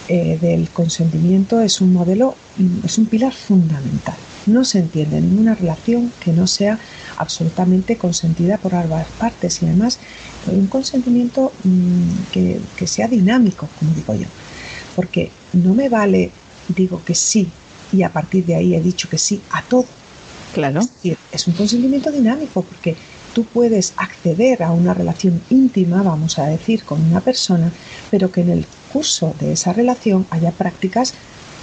eh, 0.08 0.38
del 0.40 0.70
consentimiento 0.70 1.60
es 1.60 1.82
un 1.82 1.92
modelo, 1.92 2.34
es 2.82 2.96
un 2.96 3.06
pilar 3.06 3.34
fundamental. 3.34 4.16
No 4.48 4.64
se 4.64 4.80
entiende 4.80 5.20
ninguna 5.20 5.54
relación 5.54 6.12
que 6.20 6.32
no 6.32 6.46
sea 6.46 6.78
absolutamente 7.16 7.96
consentida 7.96 8.58
por 8.58 8.74
ambas 8.74 9.06
partes 9.18 9.62
y 9.62 9.66
además 9.66 9.98
un 10.46 10.66
consentimiento 10.66 11.52
mm, 11.64 12.32
que, 12.32 12.60
que 12.76 12.86
sea 12.86 13.08
dinámico, 13.08 13.68
como 13.78 13.92
digo 13.94 14.14
yo. 14.14 14.26
Porque 14.96 15.30
no 15.52 15.74
me 15.74 15.88
vale, 15.88 16.30
digo 16.68 17.02
que 17.04 17.14
sí 17.14 17.50
y 17.92 18.02
a 18.02 18.12
partir 18.12 18.44
de 18.44 18.56
ahí 18.56 18.74
he 18.74 18.80
dicho 18.80 19.08
que 19.08 19.18
sí 19.18 19.40
a 19.50 19.62
todo. 19.62 19.86
Claro. 20.54 20.80
Es, 21.32 21.46
un 21.46 21.54
consentimiento 21.54 22.10
dinámico 22.10 22.62
porque 22.62 22.96
tú 23.34 23.44
puedes 23.44 23.92
acceder 23.96 24.62
a 24.62 24.72
una 24.72 24.94
relación 24.94 25.40
íntima, 25.50 26.02
vamos 26.02 26.38
a 26.38 26.46
decir, 26.46 26.84
con 26.84 27.02
una 27.02 27.20
persona, 27.20 27.70
pero 28.10 28.32
que 28.32 28.40
en 28.40 28.50
el 28.50 28.66
curso 28.92 29.34
de 29.38 29.52
esa 29.52 29.72
relación 29.72 30.26
haya 30.30 30.50
prácticas 30.50 31.12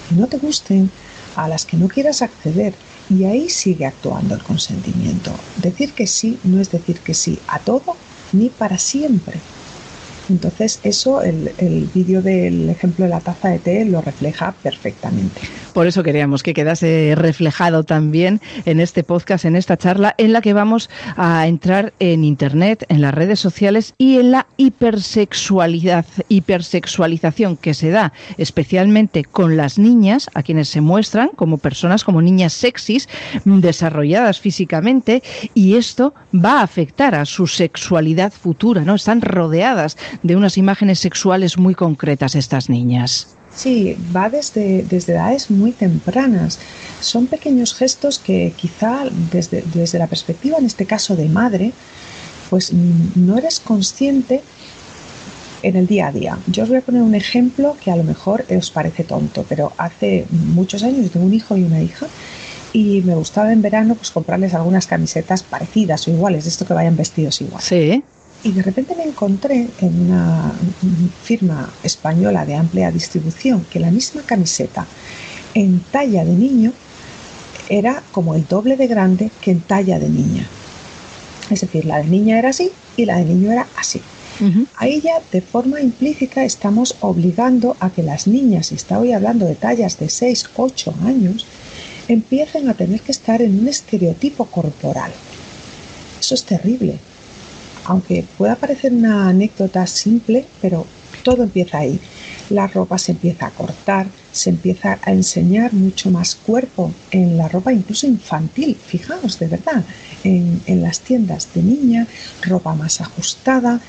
que 0.07 0.15
no 0.15 0.27
te 0.27 0.37
gusten, 0.37 0.91
a 1.35 1.47
las 1.47 1.65
que 1.65 1.77
no 1.77 1.87
quieras 1.87 2.21
acceder. 2.21 2.79
Y 3.07 3.25
ahí 3.25 3.49
sigue 3.49 3.85
actuando 3.85 4.35
el 4.35 4.43
consentimiento. 4.43 5.35
Decir 5.55 5.93
que 5.93 6.07
sí 6.07 6.39
no 6.43 6.59
es 6.61 6.69
decir 6.71 7.01
que 7.01 7.13
sí 7.13 7.43
a 7.47 7.63
todo 7.63 7.97
ni 8.31 8.49
para 8.49 8.77
siempre. 8.77 9.43
Entonces 10.29 10.79
eso, 10.83 11.21
el, 11.21 11.51
el 11.57 11.89
vídeo 11.93 12.21
del 12.21 12.69
ejemplo 12.69 13.05
de 13.05 13.11
la 13.11 13.19
taza 13.19 13.49
de 13.49 13.59
té 13.59 13.85
lo 13.85 14.01
refleja 14.01 14.53
perfectamente. 14.63 15.41
Por 15.73 15.87
eso 15.87 16.03
queríamos 16.03 16.41
que 16.41 16.53
quedase 16.53 17.13
reflejado 17.17 17.83
también 17.83 18.39
en 18.65 18.79
este 18.79 19.03
podcast, 19.03 19.43
en 19.43 19.57
esta 19.57 19.75
charla, 19.75 20.15
en 20.17 20.31
la 20.31 20.41
que 20.41 20.53
vamos 20.53 20.89
a 21.17 21.47
entrar 21.47 21.93
en 21.99 22.23
Internet, 22.23 22.85
en 22.87 23.01
las 23.01 23.13
redes 23.13 23.41
sociales 23.41 23.93
y 23.97 24.17
en 24.17 24.31
la 24.31 24.47
hipersexualidad, 24.55 26.05
hipersexualización 26.29 27.57
que 27.57 27.73
se 27.73 27.89
da 27.89 28.13
especialmente 28.37 29.25
con 29.25 29.57
las 29.57 29.77
niñas, 29.77 30.29
a 30.33 30.43
quienes 30.43 30.69
se 30.69 30.79
muestran 30.79 31.29
como 31.35 31.57
personas, 31.57 32.05
como 32.05 32.21
niñas 32.21 32.53
sexys, 32.53 33.09
desarrolladas 33.43 34.39
físicamente, 34.39 35.23
y 35.53 35.75
esto 35.75 36.13
va 36.33 36.59
a 36.59 36.63
afectar 36.63 37.15
a 37.15 37.25
su 37.25 37.47
sexualidad 37.47 38.31
futura, 38.31 38.81
¿no? 38.81 38.95
Están 38.95 39.21
rodeadas 39.21 39.97
de 40.23 40.35
unas 40.35 40.57
imágenes 40.57 40.99
sexuales 40.99 41.57
muy 41.57 41.75
concretas 41.75 42.35
estas 42.35 42.69
niñas. 42.69 43.27
Sí, 43.55 43.95
va 44.13 44.29
desde, 44.29 44.83
desde 44.83 45.13
edades 45.13 45.49
muy 45.49 45.71
tempranas. 45.71 46.59
Son 46.99 47.27
pequeños 47.27 47.73
gestos 47.73 48.19
que 48.19 48.53
quizá 48.55 49.05
desde, 49.31 49.63
desde 49.73 49.97
la 49.97 50.07
perspectiva, 50.07 50.57
en 50.57 50.65
este 50.65 50.85
caso 50.85 51.15
de 51.15 51.29
madre, 51.29 51.71
pues 52.49 52.73
no 52.73 53.37
eres 53.37 53.59
consciente 53.59 54.41
en 55.63 55.75
el 55.75 55.87
día 55.87 56.07
a 56.07 56.11
día. 56.11 56.37
Yo 56.47 56.63
os 56.63 56.69
voy 56.69 56.77
a 56.77 56.81
poner 56.81 57.01
un 57.01 57.15
ejemplo 57.15 57.75
que 57.81 57.91
a 57.91 57.95
lo 57.95 58.03
mejor 58.03 58.45
os 58.55 58.71
parece 58.71 59.03
tonto, 59.03 59.45
pero 59.47 59.73
hace 59.77 60.25
muchos 60.29 60.83
años 60.83 61.03
yo 61.03 61.09
tengo 61.09 61.25
un 61.25 61.33
hijo 61.33 61.57
y 61.57 61.63
una 61.63 61.81
hija 61.81 62.07
y 62.73 63.01
me 63.01 63.15
gustaba 63.15 63.53
en 63.53 63.61
verano 63.61 63.95
pues 63.95 64.11
comprarles 64.11 64.53
algunas 64.53 64.85
camisetas 64.85 65.43
parecidas 65.43 66.07
o 66.07 66.11
iguales, 66.11 66.43
de 66.43 66.49
esto 66.49 66.65
que 66.65 66.73
vayan 66.73 66.97
vestidos 66.97 67.41
igual. 67.41 67.61
Sí. 67.61 68.03
Y 68.45 68.51
de 68.51 68.61
repente 68.61 68.95
me 68.95 69.03
encontré 69.03 69.67
en 69.81 70.01
una 70.01 70.53
firma 71.23 71.73
española 71.81 72.45
de 72.45 72.53
amplia 72.53 72.91
distribución 72.91 73.65
que 73.71 73.79
la 73.79 73.89
misma 73.89 74.21
camiseta 74.21 74.85
en 75.55 75.79
talla 75.91 76.23
de 76.23 76.33
niño 76.33 76.71
era 77.69 78.03
como 78.11 78.35
el 78.35 78.47
doble 78.47 78.77
de 78.77 78.85
grande 78.85 79.31
que 79.41 79.49
en 79.49 79.61
talla 79.61 79.97
de 79.97 80.09
niña. 80.09 80.47
Es 81.49 81.61
decir, 81.61 81.85
la 81.85 81.97
de 81.97 82.03
niña 82.05 82.37
era 82.37 82.49
así 82.49 82.71
y 82.95 83.05
la 83.05 83.17
de 83.17 83.25
niño 83.25 83.51
era 83.51 83.65
así. 83.77 83.99
Uh-huh. 84.39 84.67
Ahí 84.75 85.01
ya 85.01 85.21
de 85.31 85.41
forma 85.41 85.81
implícita 85.81 86.45
estamos 86.45 86.97
obligando 86.99 87.75
a 87.79 87.89
que 87.89 88.03
las 88.03 88.27
niñas, 88.27 88.71
y 88.71 88.75
está 88.75 88.99
hoy 88.99 89.11
hablando 89.11 89.47
de 89.47 89.55
tallas 89.55 89.97
de 89.97 90.07
6, 90.07 90.49
8 90.55 90.93
años, 91.03 91.47
empiecen 92.07 92.69
a 92.69 92.75
tener 92.75 93.01
que 93.01 93.11
estar 93.11 93.41
en 93.41 93.57
un 93.57 93.67
estereotipo 93.67 94.45
corporal. 94.45 95.11
Eso 96.19 96.35
es 96.35 96.43
terrible, 96.43 96.99
aunque 97.85 98.25
pueda 98.37 98.55
parecer 98.55 98.91
una 98.93 99.29
anécdota 99.29 99.87
simple, 99.87 100.45
pero 100.61 100.85
todo 101.23 101.43
empieza 101.43 101.79
ahí. 101.79 101.99
La 102.49 102.67
ropa 102.67 102.97
se 102.97 103.13
empieza 103.13 103.47
a 103.47 103.51
cortar, 103.51 104.07
se 104.31 104.51
empieza 104.51 104.99
a 105.01 105.11
enseñar 105.11 105.73
mucho 105.73 106.11
más 106.11 106.35
cuerpo 106.35 106.93
en 107.09 107.37
la 107.37 107.47
ropa 107.47 107.73
incluso 107.73 108.05
infantil, 108.05 108.75
fijaos 108.75 109.39
de 109.39 109.47
verdad, 109.47 109.83
en, 110.23 110.61
las 110.81 110.99
tiendas 110.99 111.47
de 111.53 111.63
niña, 111.63 112.07
ropa 112.43 112.75
más 112.75 113.01
ajustada, 113.01 113.79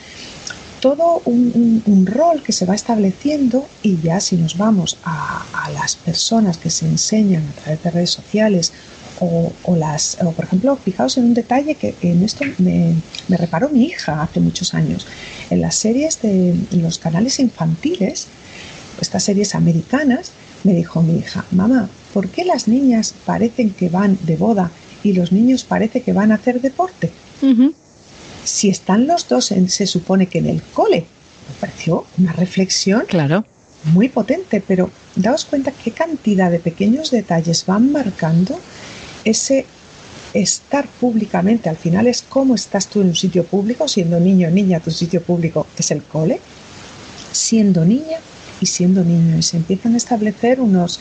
todo 0.80 1.20
un, 1.24 2.06
rol 2.06 2.42
que 2.42 2.52
se 2.52 2.64
va 2.64 2.74
estableciendo 2.74 3.66
y 3.82 3.98
ya 4.00 4.20
si 4.20 4.36
nos 4.36 4.56
vamos 4.56 4.98
a, 5.04 5.44
a 5.52 5.70
las 5.70 5.96
personas 5.96 6.58
que 6.58 6.70
se 6.70 6.86
enseñan 6.86 7.42
a 7.48 7.62
través 7.62 7.82
de 7.82 7.90
redes 7.90 8.10
sociales 8.10 8.72
o, 9.20 9.52
o, 9.62 9.76
las, 9.76 10.18
o 10.22 10.32
por 10.32 10.44
ejemplo, 10.44 10.76
fijaos 10.76 11.16
en 11.16 11.24
un 11.24 11.34
detalle 11.34 11.74
que 11.74 11.94
en 12.02 12.22
esto 12.22 12.44
me, 12.58 12.94
me, 13.28 13.36
reparó 13.36 13.68
mi 13.68 13.84
hija 13.84 14.22
hace 14.22 14.40
muchos 14.40 14.74
años. 14.74 15.06
En 15.50 15.60
las 15.60 15.74
series 15.76 16.20
de 16.22 16.54
los 16.72 16.98
canales 16.98 17.38
infantiles, 17.40 18.28
estas 19.00 19.24
series 19.24 19.54
americanas, 19.54 20.32
me 20.64 20.74
dijo 20.74 21.02
mi 21.02 21.18
hija, 21.18 21.44
mamá, 21.50 21.88
¿por 22.12 22.28
qué 22.28 22.44
las 22.44 22.68
niñas 22.68 23.14
parecen 23.24 23.70
que 23.70 23.88
van 23.88 24.18
de 24.22 24.36
boda 24.36 24.70
y 25.02 25.12
los 25.12 25.32
niños 25.32 25.64
parece 25.64 26.02
que 26.02 26.12
van 26.12 26.32
a 26.32 26.36
hacer 26.36 26.60
deporte? 26.60 27.12
Uh 27.42 27.46
-huh. 27.46 27.74
Si 28.44 28.68
están 28.68 29.06
los 29.06 29.28
dos, 29.28 29.50
en, 29.52 29.68
se 29.68 29.86
supone 29.86 30.26
que 30.26 30.38
en 30.38 30.46
el 30.46 30.62
cole. 30.62 31.06
Me 31.48 31.54
pareció 31.60 32.06
una 32.18 32.32
reflexión 32.32 33.04
claro. 33.06 33.44
muy 33.84 34.08
potente, 34.08 34.62
pero 34.66 34.90
daos 35.14 35.44
cuenta 35.44 35.72
qué 35.72 35.92
cantidad 35.92 36.50
de 36.50 36.58
pequeños 36.58 37.10
detalles 37.10 37.64
van 37.66 37.92
marcando 37.92 38.58
ese 39.26 39.66
estar 40.32 40.86
públicamente, 40.86 41.68
al 41.68 41.76
final 41.76 42.06
es 42.06 42.22
cómo 42.22 42.54
estás 42.54 42.88
tú 42.88 43.00
en 43.00 43.08
un 43.08 43.16
sitio 43.16 43.44
público, 43.44 43.88
siendo 43.88 44.20
niño 44.20 44.48
o 44.48 44.50
niña, 44.50 44.80
tu 44.80 44.90
sitio 44.90 45.22
público 45.22 45.66
es 45.76 45.90
el 45.90 46.02
cole, 46.02 46.40
siendo 47.32 47.84
niña 47.84 48.18
y 48.60 48.66
siendo 48.66 49.02
niño. 49.04 49.38
Y 49.38 49.42
se 49.42 49.56
empiezan 49.56 49.94
a 49.94 49.96
establecer 49.96 50.60
unos, 50.60 51.00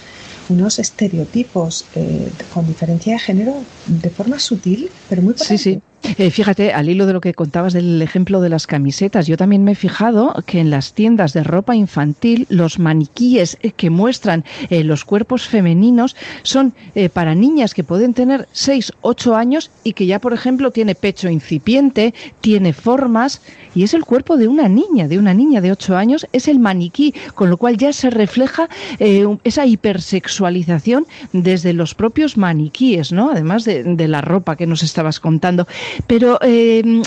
unos 0.49 0.79
estereotipos 0.79 1.85
eh, 1.95 2.31
con 2.53 2.67
diferencia 2.67 3.13
de 3.13 3.19
género 3.19 3.55
de 3.85 4.09
forma 4.09 4.39
sutil, 4.39 4.89
pero 5.09 5.21
muy. 5.21 5.35
Sí, 5.37 5.57
sí. 5.57 5.79
Eh, 6.17 6.29
fíjate, 6.29 6.71
al 6.71 6.87
hilo 6.87 7.07
de 7.07 7.13
lo 7.13 7.21
que 7.21 7.33
contabas 7.33 7.73
del 7.73 8.01
ejemplo 8.01 8.39
de 8.39 8.49
las 8.49 8.67
camisetas, 8.67 9.27
yo 9.27 9.37
también 9.37 9.63
me 9.63 9.71
he 9.71 9.75
fijado 9.75 10.35
que 10.45 10.59
en 10.59 10.69
las 10.69 10.93
tiendas 10.93 11.33
de 11.33 11.43
ropa 11.43 11.75
infantil 11.75 12.45
los 12.49 12.79
maniquíes 12.79 13.57
que 13.75 13.89
muestran 13.89 14.45
eh, 14.69 14.83
los 14.83 15.03
cuerpos 15.03 15.47
femeninos 15.47 16.15
son 16.43 16.73
eh, 16.93 17.09
para 17.09 17.33
niñas 17.33 17.73
que 17.73 17.83
pueden 17.83 18.13
tener 18.13 18.47
6, 18.51 18.93
8 19.01 19.35
años 19.35 19.71
y 19.83 19.93
que 19.93 20.05
ya, 20.05 20.19
por 20.19 20.33
ejemplo, 20.33 20.71
tiene 20.71 20.95
pecho 20.95 21.29
incipiente, 21.29 22.13
tiene 22.39 22.71
formas 22.71 23.41
y 23.73 23.83
es 23.83 23.93
el 23.93 24.05
cuerpo 24.05 24.37
de 24.37 24.47
una 24.47 24.69
niña, 24.69 25.07
de 25.07 25.17
una 25.17 25.33
niña 25.33 25.59
de 25.59 25.71
8 25.71 25.97
años, 25.97 26.27
es 26.31 26.47
el 26.47 26.59
maniquí, 26.59 27.13
con 27.33 27.49
lo 27.49 27.57
cual 27.57 27.77
ya 27.77 27.91
se 27.91 28.09
refleja 28.09 28.69
esa 28.99 29.65
hipersexualización 29.65 31.07
desde 31.33 31.73
los 31.73 31.93
propios 31.93 32.37
maniquíes, 32.37 33.11
¿no? 33.11 33.31
Además 33.31 33.65
de, 33.65 33.83
de 33.83 34.07
la 34.07 34.21
ropa 34.21 34.55
que 34.55 34.67
nos 34.67 34.83
estabas 34.83 35.19
contando. 35.19 35.67
Pero 36.07 36.39
eh, 36.41 37.01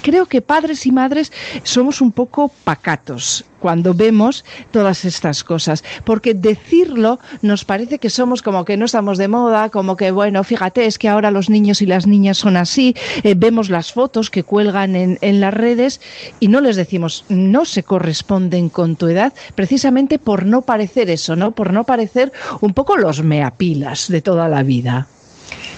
creo 0.00 0.26
que 0.26 0.40
padres 0.40 0.86
y 0.86 0.92
madres 0.92 1.32
somos 1.62 2.00
un 2.00 2.12
poco 2.12 2.50
pacatos 2.64 3.44
cuando 3.58 3.92
vemos 3.92 4.44
todas 4.70 5.04
estas 5.04 5.44
cosas, 5.44 5.84
porque 6.04 6.32
decirlo 6.32 7.20
nos 7.42 7.64
parece 7.64 7.98
que 7.98 8.08
somos 8.08 8.40
como 8.40 8.64
que 8.64 8.78
no 8.78 8.86
estamos 8.86 9.18
de 9.18 9.28
moda, 9.28 9.68
como 9.68 9.96
que 9.96 10.10
bueno, 10.10 10.42
fíjate, 10.44 10.86
es 10.86 10.98
que 10.98 11.08
ahora 11.08 11.30
los 11.30 11.50
niños 11.50 11.82
y 11.82 11.86
las 11.86 12.06
niñas 12.06 12.38
son 12.38 12.56
así, 12.56 12.94
eh, 13.22 13.34
vemos 13.36 13.68
las 13.68 13.92
fotos 13.92 14.30
que 14.30 14.44
cuelgan 14.44 14.96
en, 14.96 15.18
en 15.20 15.40
las 15.40 15.52
redes 15.52 16.00
y 16.40 16.48
no 16.48 16.60
les 16.60 16.76
decimos 16.76 17.24
no 17.28 17.66
se 17.66 17.82
corresponden 17.82 18.70
con 18.70 18.96
tu 18.96 19.08
edad, 19.08 19.34
precisamente 19.54 20.18
por 20.18 20.46
no 20.46 20.62
parecer 20.62 21.10
eso, 21.10 21.36
¿no? 21.36 21.52
Por 21.52 21.72
no 21.72 21.84
parecer 21.84 22.32
un 22.60 22.72
poco 22.72 22.96
los 22.96 23.22
meapilas 23.22 24.08
de 24.08 24.22
toda 24.22 24.48
la 24.48 24.62
vida. 24.62 25.06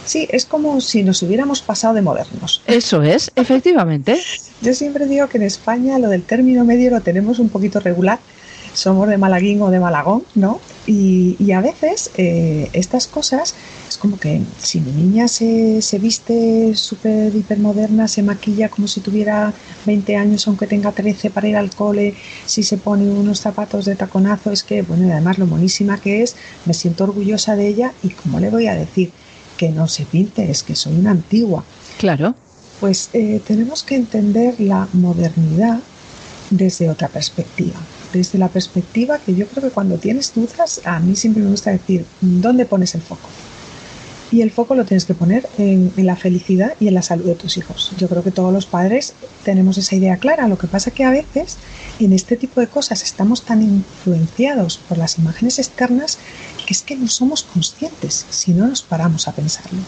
Sí, 0.04 0.28
es 0.30 0.44
como 0.44 0.80
si 0.80 1.02
nos 1.02 1.22
hubiéramos 1.22 1.62
pasado 1.62 1.94
de 1.94 2.02
modernos. 2.02 2.62
Eso 2.66 3.02
es, 3.02 3.30
efectivamente. 3.36 4.20
Yo 4.62 4.74
siempre 4.74 5.06
digo 5.06 5.28
que 5.28 5.38
en 5.38 5.44
España 5.44 5.98
lo 5.98 6.08
del 6.08 6.22
término 6.22 6.64
medio 6.64 6.90
lo 6.90 7.00
tenemos 7.00 7.38
un 7.38 7.48
poquito 7.48 7.80
regular. 7.80 8.18
Somos 8.74 9.06
de 9.08 9.18
Malaguín 9.18 9.60
o 9.60 9.70
de 9.70 9.80
Malagón, 9.80 10.24
¿no? 10.34 10.60
Y, 10.86 11.36
y 11.38 11.52
a 11.52 11.60
veces 11.60 12.10
eh, 12.16 12.70
estas 12.72 13.06
cosas 13.06 13.54
es 13.92 13.98
como 13.98 14.18
que 14.18 14.40
si 14.58 14.80
mi 14.80 14.90
niña 14.90 15.28
se, 15.28 15.82
se 15.82 15.98
viste 15.98 16.74
súper 16.74 17.34
hipermoderna, 17.36 18.08
se 18.08 18.22
maquilla 18.22 18.70
como 18.70 18.88
si 18.88 19.00
tuviera 19.00 19.52
20 19.84 20.16
años, 20.16 20.48
aunque 20.48 20.66
tenga 20.66 20.92
13 20.92 21.28
para 21.28 21.48
ir 21.48 21.56
al 21.56 21.74
cole, 21.74 22.14
si 22.46 22.62
se 22.62 22.78
pone 22.78 23.10
unos 23.10 23.40
zapatos 23.40 23.84
de 23.84 23.94
taconazo, 23.94 24.50
es 24.50 24.62
que, 24.62 24.80
bueno, 24.80 25.06
y 25.06 25.10
además 25.10 25.38
lo 25.38 25.46
monísima 25.46 26.00
que 26.00 26.22
es, 26.22 26.36
me 26.64 26.72
siento 26.72 27.04
orgullosa 27.04 27.54
de 27.54 27.68
ella 27.68 27.92
y 28.02 28.08
como 28.08 28.40
le 28.40 28.48
voy 28.48 28.66
a 28.66 28.74
decir, 28.74 29.12
que 29.62 29.68
no 29.68 29.86
se 29.86 30.04
pinte, 30.06 30.50
es 30.50 30.64
que 30.64 30.74
soy 30.74 30.96
una 30.96 31.12
antigua. 31.12 31.62
Claro. 31.96 32.34
Pues 32.80 33.10
eh, 33.12 33.40
tenemos 33.46 33.84
que 33.84 33.94
entender 33.94 34.58
la 34.58 34.88
modernidad 34.92 35.78
desde 36.50 36.90
otra 36.90 37.06
perspectiva. 37.06 37.78
Desde 38.12 38.40
la 38.40 38.48
perspectiva 38.48 39.20
que 39.20 39.36
yo 39.36 39.46
creo 39.46 39.62
que 39.62 39.70
cuando 39.70 39.98
tienes 39.98 40.34
dudas, 40.34 40.80
a 40.84 40.98
mí 40.98 41.14
siempre 41.14 41.44
me 41.44 41.50
gusta 41.50 41.70
decir, 41.70 42.04
¿dónde 42.20 42.66
pones 42.66 42.96
el 42.96 43.02
foco? 43.02 43.28
Y 44.32 44.40
el 44.40 44.50
foco 44.50 44.74
lo 44.74 44.84
tienes 44.84 45.04
que 45.04 45.14
poner 45.14 45.48
en, 45.58 45.92
en, 45.96 46.06
la 46.06 46.16
felicidad 46.16 46.74
y 46.80 46.88
en 46.88 46.94
la 46.94 47.02
salud 47.02 47.26
de 47.26 47.36
tus 47.36 47.56
hijos. 47.56 47.92
Yo 47.98 48.08
creo 48.08 48.24
que 48.24 48.32
todos 48.32 48.52
los 48.52 48.66
padres 48.66 49.14
tenemos 49.44 49.78
esa 49.78 49.94
idea 49.94 50.16
clara. 50.16 50.48
Lo 50.48 50.58
que 50.58 50.66
pasa 50.66 50.90
que 50.90 51.04
a 51.04 51.10
veces 51.10 51.58
en 52.00 52.12
este 52.12 52.36
tipo 52.36 52.60
de 52.60 52.66
cosas 52.66 53.04
estamos 53.04 53.44
tan 53.44 53.62
influenciados 53.62 54.78
por 54.88 54.98
las 54.98 55.18
imágenes 55.18 55.60
externas 55.60 56.18
es 56.68 56.82
que 56.82 56.96
no 56.96 57.08
somos 57.08 57.42
conscientes 57.42 58.26
si 58.30 58.52
no 58.52 58.66
nos 58.66 58.82
paramos 58.82 59.28
a 59.28 59.32
pensarlo. 59.32 59.80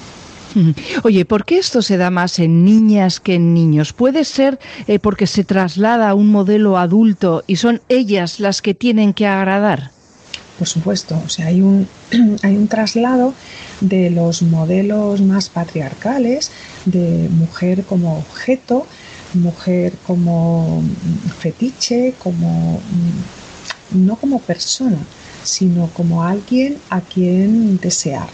Oye, 1.02 1.24
¿por 1.24 1.44
qué 1.44 1.58
esto 1.58 1.82
se 1.82 1.96
da 1.96 2.10
más 2.10 2.38
en 2.38 2.64
niñas 2.64 3.18
que 3.18 3.34
en 3.34 3.54
niños? 3.54 3.92
¿Puede 3.92 4.24
ser 4.24 4.60
eh, 4.86 4.98
porque 5.00 5.26
se 5.26 5.42
traslada 5.42 6.10
a 6.10 6.14
un 6.14 6.28
modelo 6.28 6.78
adulto 6.78 7.42
y 7.46 7.56
son 7.56 7.82
ellas 7.88 8.38
las 8.38 8.62
que 8.62 8.74
tienen 8.74 9.14
que 9.14 9.26
agradar? 9.26 9.90
Por 10.58 10.68
supuesto, 10.68 11.20
o 11.26 11.28
sea, 11.28 11.46
hay 11.46 11.60
un, 11.60 11.88
hay 12.42 12.56
un 12.56 12.68
traslado 12.68 13.34
de 13.80 14.10
los 14.10 14.42
modelos 14.42 15.20
más 15.20 15.48
patriarcales, 15.48 16.52
de 16.84 17.28
mujer 17.30 17.84
como 17.84 18.18
objeto, 18.18 18.86
mujer 19.34 19.94
como 20.06 20.82
fetiche, 21.40 22.14
como 22.18 22.80
no 23.90 24.16
como 24.16 24.38
persona, 24.40 24.98
sino 25.44 25.88
como 25.88 26.24
alguien 26.24 26.78
a 26.90 27.00
quien 27.00 27.78
desear. 27.78 28.28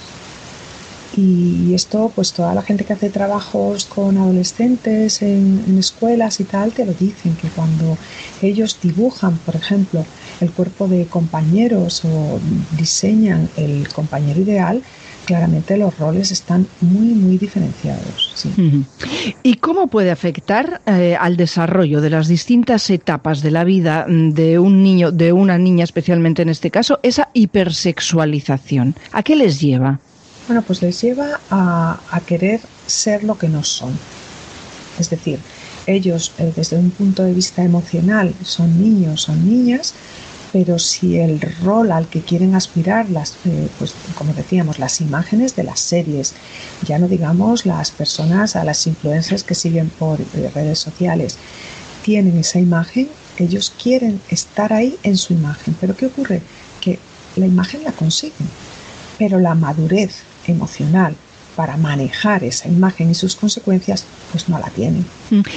Y 1.16 1.74
esto, 1.74 2.12
pues 2.14 2.32
toda 2.32 2.54
la 2.54 2.62
gente 2.62 2.84
que 2.84 2.92
hace 2.92 3.10
trabajos 3.10 3.84
con 3.84 4.16
adolescentes 4.16 5.22
en, 5.22 5.64
en, 5.66 5.78
escuelas 5.78 6.38
y 6.38 6.44
tal, 6.44 6.72
te 6.72 6.86
lo 6.86 6.94
dicen, 6.94 7.34
que 7.34 7.48
cuando 7.48 7.98
ellos 8.40 8.78
dibujan, 8.80 9.36
por 9.38 9.56
ejemplo, 9.56 10.06
el 10.40 10.52
cuerpo 10.52 10.86
de 10.86 11.06
compañeros 11.06 12.04
o 12.04 12.40
diseñan 12.78 13.50
el 13.56 13.88
compañero 13.88 14.40
ideal, 14.40 14.82
claramente 15.24 15.76
los 15.76 15.98
roles 15.98 16.30
están 16.30 16.66
muy, 16.80 17.08
muy 17.08 17.38
diferenciados. 17.38 18.32
Sí. 18.34 18.84
¿Y 19.42 19.56
cómo 19.56 19.86
puede 19.86 20.10
afectar 20.10 20.80
eh, 20.86 21.16
al 21.18 21.36
desarrollo 21.36 22.00
de 22.00 22.10
las 22.10 22.28
distintas 22.28 22.88
etapas 22.90 23.42
de 23.42 23.50
la 23.50 23.64
vida 23.64 24.06
de 24.08 24.58
un 24.58 24.82
niño, 24.82 25.12
de 25.12 25.32
una 25.32 25.58
niña 25.58 25.84
especialmente 25.84 26.42
en 26.42 26.48
este 26.48 26.70
caso, 26.70 27.00
esa 27.02 27.28
hipersexualización? 27.32 28.94
¿A 29.12 29.22
qué 29.22 29.36
les 29.36 29.60
lleva? 29.60 29.98
Bueno, 30.46 30.62
pues 30.62 30.82
les 30.82 31.00
lleva 31.00 31.40
a, 31.50 32.00
a 32.10 32.20
querer 32.20 32.60
ser 32.86 33.22
lo 33.24 33.38
que 33.38 33.48
no 33.48 33.62
son. 33.62 33.96
Es 34.98 35.08
decir, 35.10 35.38
ellos 35.86 36.32
eh, 36.38 36.52
desde 36.54 36.76
un 36.76 36.90
punto 36.90 37.22
de 37.22 37.32
vista 37.32 37.62
emocional 37.62 38.34
son 38.44 38.80
niños, 38.80 39.22
son 39.22 39.48
niñas, 39.48 39.94
pero 40.52 40.78
si 40.78 41.18
el 41.18 41.40
rol 41.62 41.92
al 41.92 42.08
que 42.08 42.22
quieren 42.22 42.54
aspirar, 42.54 43.10
las, 43.10 43.36
eh, 43.44 43.68
pues 43.78 43.94
como 44.14 44.32
decíamos, 44.34 44.78
las 44.78 45.00
imágenes 45.00 45.54
de 45.56 45.64
las 45.64 45.80
series, 45.80 46.34
ya 46.86 46.98
no 46.98 47.08
digamos 47.08 47.66
las 47.66 47.90
personas, 47.90 48.56
a 48.56 48.64
las 48.64 48.86
influencers 48.86 49.44
que 49.44 49.54
siguen 49.54 49.90
por 49.90 50.20
eh, 50.20 50.50
redes 50.54 50.78
sociales, 50.78 51.36
tienen 52.02 52.38
esa 52.38 52.58
imagen, 52.58 53.08
ellos 53.36 53.72
quieren 53.80 54.20
estar 54.28 54.72
ahí 54.72 54.98
en 55.02 55.16
su 55.16 55.32
imagen. 55.32 55.76
Pero 55.80 55.96
¿qué 55.96 56.06
ocurre? 56.06 56.42
Que 56.80 56.98
la 57.36 57.46
imagen 57.46 57.84
la 57.84 57.92
consiguen, 57.92 58.48
pero 59.18 59.38
la 59.38 59.54
madurez 59.54 60.22
emocional 60.46 61.14
para 61.60 61.76
manejar 61.76 62.42
esa 62.42 62.70
imagen 62.70 63.10
y 63.10 63.14
sus 63.14 63.36
consecuencias, 63.36 64.06
pues 64.32 64.48
no 64.48 64.58
la 64.58 64.70
tienen. 64.70 65.04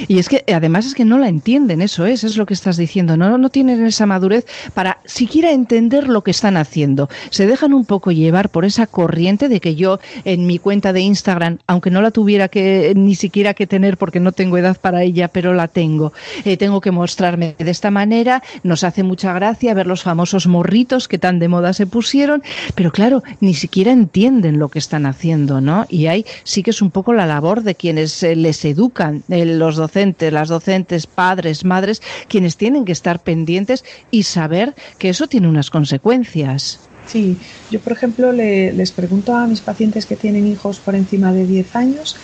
Y 0.06 0.18
es 0.18 0.28
que 0.28 0.44
además 0.54 0.84
es 0.84 0.94
que 0.94 1.06
no 1.06 1.16
la 1.16 1.28
entienden, 1.28 1.80
eso 1.80 2.04
es, 2.04 2.24
es 2.24 2.36
lo 2.36 2.44
que 2.44 2.52
estás 2.52 2.76
diciendo, 2.76 3.16
no, 3.16 3.38
no 3.38 3.48
tienen 3.48 3.86
esa 3.86 4.04
madurez 4.04 4.44
para 4.74 4.98
siquiera 5.06 5.50
entender 5.50 6.06
lo 6.08 6.22
que 6.22 6.30
están 6.30 6.58
haciendo. 6.58 7.08
Se 7.30 7.46
dejan 7.46 7.72
un 7.72 7.86
poco 7.86 8.12
llevar 8.12 8.50
por 8.50 8.66
esa 8.66 8.86
corriente 8.86 9.48
de 9.48 9.60
que 9.60 9.76
yo 9.76 9.98
en 10.26 10.46
mi 10.46 10.58
cuenta 10.58 10.92
de 10.92 11.00
Instagram, 11.00 11.58
aunque 11.66 11.90
no 11.90 12.02
la 12.02 12.10
tuviera 12.10 12.48
que 12.48 12.92
ni 12.94 13.14
siquiera 13.14 13.54
que 13.54 13.66
tener 13.66 13.96
porque 13.96 14.20
no 14.20 14.32
tengo 14.32 14.58
edad 14.58 14.76
para 14.78 15.04
ella, 15.04 15.28
pero 15.28 15.54
la 15.54 15.68
tengo, 15.68 16.12
eh, 16.44 16.58
tengo 16.58 16.82
que 16.82 16.90
mostrarme 16.90 17.56
de 17.58 17.70
esta 17.70 17.90
manera, 17.90 18.42
nos 18.62 18.84
hace 18.84 19.02
mucha 19.04 19.32
gracia 19.32 19.72
ver 19.72 19.86
los 19.86 20.02
famosos 20.02 20.46
morritos 20.46 21.08
que 21.08 21.18
tan 21.18 21.38
de 21.38 21.48
moda 21.48 21.72
se 21.72 21.86
pusieron, 21.86 22.42
pero 22.74 22.92
claro, 22.92 23.22
ni 23.40 23.54
siquiera 23.54 23.90
entienden 23.90 24.58
lo 24.58 24.68
que 24.68 24.78
están 24.78 25.06
haciendo, 25.06 25.62
¿no? 25.62 25.86
Y 25.94 26.08
ahí 26.08 26.26
sí 26.42 26.64
que 26.64 26.70
es 26.70 26.82
un 26.82 26.90
poco 26.90 27.12
la 27.12 27.24
labor 27.24 27.62
de 27.62 27.76
quienes 27.76 28.20
eh, 28.24 28.34
les 28.34 28.64
educan, 28.64 29.22
el 29.28 29.60
los 29.60 29.76
docentes, 29.76 30.32
las 30.32 30.48
docentes, 30.48 31.06
padres, 31.06 31.64
madres, 31.64 32.02
quienes 32.26 32.56
tienen 32.56 32.84
que 32.84 32.90
estar 32.90 33.20
pendientes 33.20 33.84
y 34.10 34.24
saber 34.24 34.74
que 34.98 35.08
eso 35.08 35.28
tiene 35.28 35.46
unas 35.46 35.70
consecuencias. 35.70 36.80
Sí, 37.06 37.38
yo 37.70 37.78
por 37.78 37.92
ejemplo 37.92 38.32
le, 38.32 38.72
les 38.72 38.90
pregunto 38.90 39.36
a 39.36 39.46
mis 39.46 39.60
pacientes 39.60 40.04
que 40.04 40.16
tienen 40.16 40.48
hijos 40.48 40.80
por 40.80 40.96
encima 40.96 41.32
de 41.32 41.46
10 41.46 41.76
años, 41.76 42.16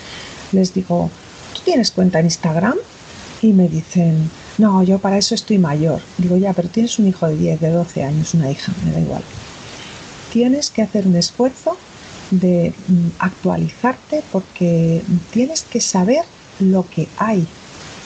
les 0.50 0.74
digo, 0.74 1.08
¿tú 1.54 1.60
tienes 1.64 1.92
cuenta 1.92 2.18
en 2.18 2.26
Instagram? 2.26 2.74
Y 3.40 3.52
me 3.52 3.68
dicen, 3.68 4.30
no, 4.58 4.82
yo 4.82 4.98
para 4.98 5.16
eso 5.16 5.36
estoy 5.36 5.58
mayor. 5.58 6.00
Digo, 6.18 6.36
ya, 6.38 6.54
pero 6.54 6.68
tienes 6.68 6.98
un 6.98 7.06
hijo 7.06 7.28
de 7.28 7.36
10, 7.36 7.60
de 7.60 7.70
12 7.70 8.02
años, 8.02 8.34
una 8.34 8.50
hija, 8.50 8.72
me 8.84 8.90
da 8.90 8.98
igual. 8.98 9.22
Tienes 10.32 10.70
que 10.70 10.82
hacer 10.82 11.06
un 11.06 11.14
esfuerzo 11.14 11.78
de 12.30 12.72
mm, 12.88 13.08
actualizarte 13.18 14.22
porque 14.32 15.02
tienes 15.32 15.62
que 15.62 15.80
saber 15.80 16.22
lo 16.58 16.86
que 16.88 17.08
hay. 17.16 17.46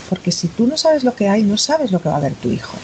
Porque 0.09 0.33
si 0.33 0.49
tú 0.49 0.67
no 0.67 0.77
sabes 0.77 1.05
lo 1.05 1.15
que 1.15 1.29
hay, 1.29 1.43
no 1.43 1.57
sabes 1.57 1.93
lo 1.93 2.01
que 2.01 2.09
va 2.09 2.17
a 2.17 2.21
ver 2.21 2.35
tu 2.35 2.51
hijo. 2.51 2.77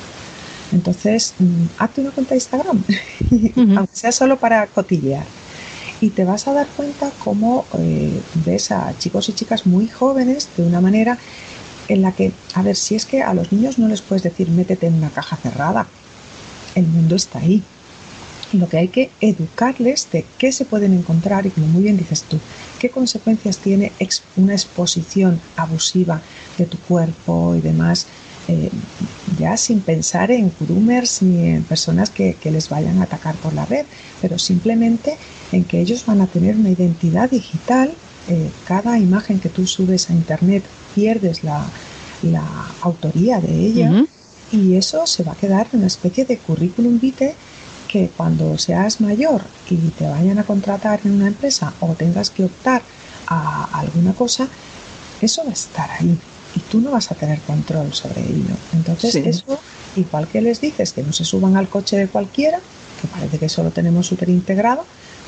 Entonces, 0.72 1.34
mmm, 1.38 1.66
hazte 1.78 2.00
una 2.00 2.10
cuenta 2.10 2.30
de 2.30 2.36
Instagram, 2.36 2.84
aunque 3.76 3.96
sea 3.96 4.12
solo 4.12 4.38
para 4.38 4.66
cotillear. 4.66 5.24
Y 6.00 6.10
te 6.10 6.24
vas 6.24 6.48
a 6.48 6.54
dar 6.54 6.66
cuenta 6.68 7.10
cómo 7.22 7.66
eh, 7.78 8.20
ves 8.46 8.70
a 8.70 8.96
chicos 8.98 9.28
y 9.28 9.34
chicas 9.34 9.66
muy 9.66 9.86
jóvenes 9.88 10.48
de 10.56 10.62
una 10.62 10.80
manera 10.80 11.18
en 11.88 12.02
la 12.02 12.12
que, 12.12 12.32
a 12.54 12.62
ver, 12.62 12.76
si 12.76 12.94
es 12.94 13.04
que 13.04 13.22
a 13.22 13.34
los 13.34 13.52
niños 13.52 13.78
no 13.78 13.88
les 13.88 14.00
puedes 14.00 14.22
decir 14.22 14.48
métete 14.48 14.86
en 14.86 14.94
una 14.94 15.10
caja 15.10 15.36
cerrada, 15.36 15.86
el 16.74 16.86
mundo 16.86 17.16
está 17.16 17.40
ahí 17.40 17.62
lo 18.52 18.68
que 18.68 18.78
hay 18.78 18.88
que 18.88 19.10
educarles 19.20 20.08
de 20.12 20.24
qué 20.38 20.52
se 20.52 20.64
pueden 20.64 20.92
encontrar 20.92 21.46
y 21.46 21.50
como 21.50 21.66
muy 21.66 21.84
bien 21.84 21.96
dices 21.96 22.22
tú, 22.22 22.38
qué 22.78 22.90
consecuencias 22.90 23.58
tiene 23.58 23.92
una 24.36 24.52
exposición 24.54 25.40
abusiva 25.56 26.20
de 26.58 26.66
tu 26.66 26.78
cuerpo 26.78 27.54
y 27.54 27.60
demás, 27.60 28.06
eh, 28.48 28.70
ya 29.38 29.56
sin 29.56 29.80
pensar 29.80 30.30
en 30.30 30.52
groomers 30.58 31.22
ni 31.22 31.50
en 31.50 31.62
personas 31.62 32.10
que, 32.10 32.34
que, 32.34 32.50
les 32.50 32.68
vayan 32.68 32.98
a 32.98 33.04
atacar 33.04 33.36
por 33.36 33.52
la 33.52 33.64
red, 33.66 33.86
pero 34.20 34.38
simplemente 34.38 35.16
en 35.52 35.64
que 35.64 35.80
ellos 35.80 36.04
van 36.06 36.20
a 36.20 36.26
tener 36.26 36.56
una 36.56 36.70
identidad 36.70 37.30
digital. 37.30 37.94
Eh, 38.28 38.50
cada 38.66 38.98
imagen 38.98 39.40
que 39.40 39.48
tú 39.48 39.66
subes 39.66 40.10
a 40.10 40.14
internet 40.14 40.64
pierdes 40.94 41.44
la, 41.44 41.64
la 42.22 42.44
autoría 42.80 43.40
de 43.40 43.66
ella 43.66 43.90
uh 43.90 43.94
-huh. 43.94 44.08
y 44.52 44.74
eso 44.76 45.06
se 45.06 45.22
va 45.22 45.32
a 45.32 45.36
quedar 45.36 45.68
en 45.72 45.78
una 45.80 45.86
especie 45.86 46.24
de 46.24 46.36
currículum 46.38 46.98
vitae 46.98 47.34
que 47.90 48.10
cuando 48.16 48.56
seas 48.56 49.00
mayor 49.00 49.42
y 49.68 49.76
te 49.76 50.06
vayan 50.06 50.38
a 50.38 50.44
contratar 50.44 51.00
en 51.04 51.12
una 51.12 51.26
empresa 51.26 51.72
o 51.80 51.94
tengas 51.94 52.30
que 52.30 52.44
optar 52.44 52.82
a 53.26 53.64
alguna 53.72 54.12
cosa, 54.12 54.48
eso 55.20 55.42
va 55.44 55.50
a 55.50 55.54
estar 55.54 55.90
ahí 55.90 56.16
y 56.54 56.60
tú 56.60 56.80
no 56.80 56.92
vas 56.92 57.10
a 57.10 57.14
tener 57.14 57.40
control 57.40 57.92
sobre 57.92 58.20
ello. 58.20 58.54
Entonces, 58.72 59.12
sí. 59.12 59.22
eso, 59.24 59.58
igual 59.96 60.28
que 60.28 60.40
les 60.40 60.60
dices 60.60 60.92
que 60.92 61.02
no 61.02 61.12
se 61.12 61.24
suban 61.24 61.56
al 61.56 61.68
coche 61.68 61.96
de 61.96 62.08
cualquiera, 62.08 62.60
que 63.00 63.08
parece 63.08 63.38
que 63.38 63.46
eso 63.46 63.62
lo 63.62 63.70
tenemos 63.70 64.06
súper 64.06 64.28
integrado, 64.28 64.84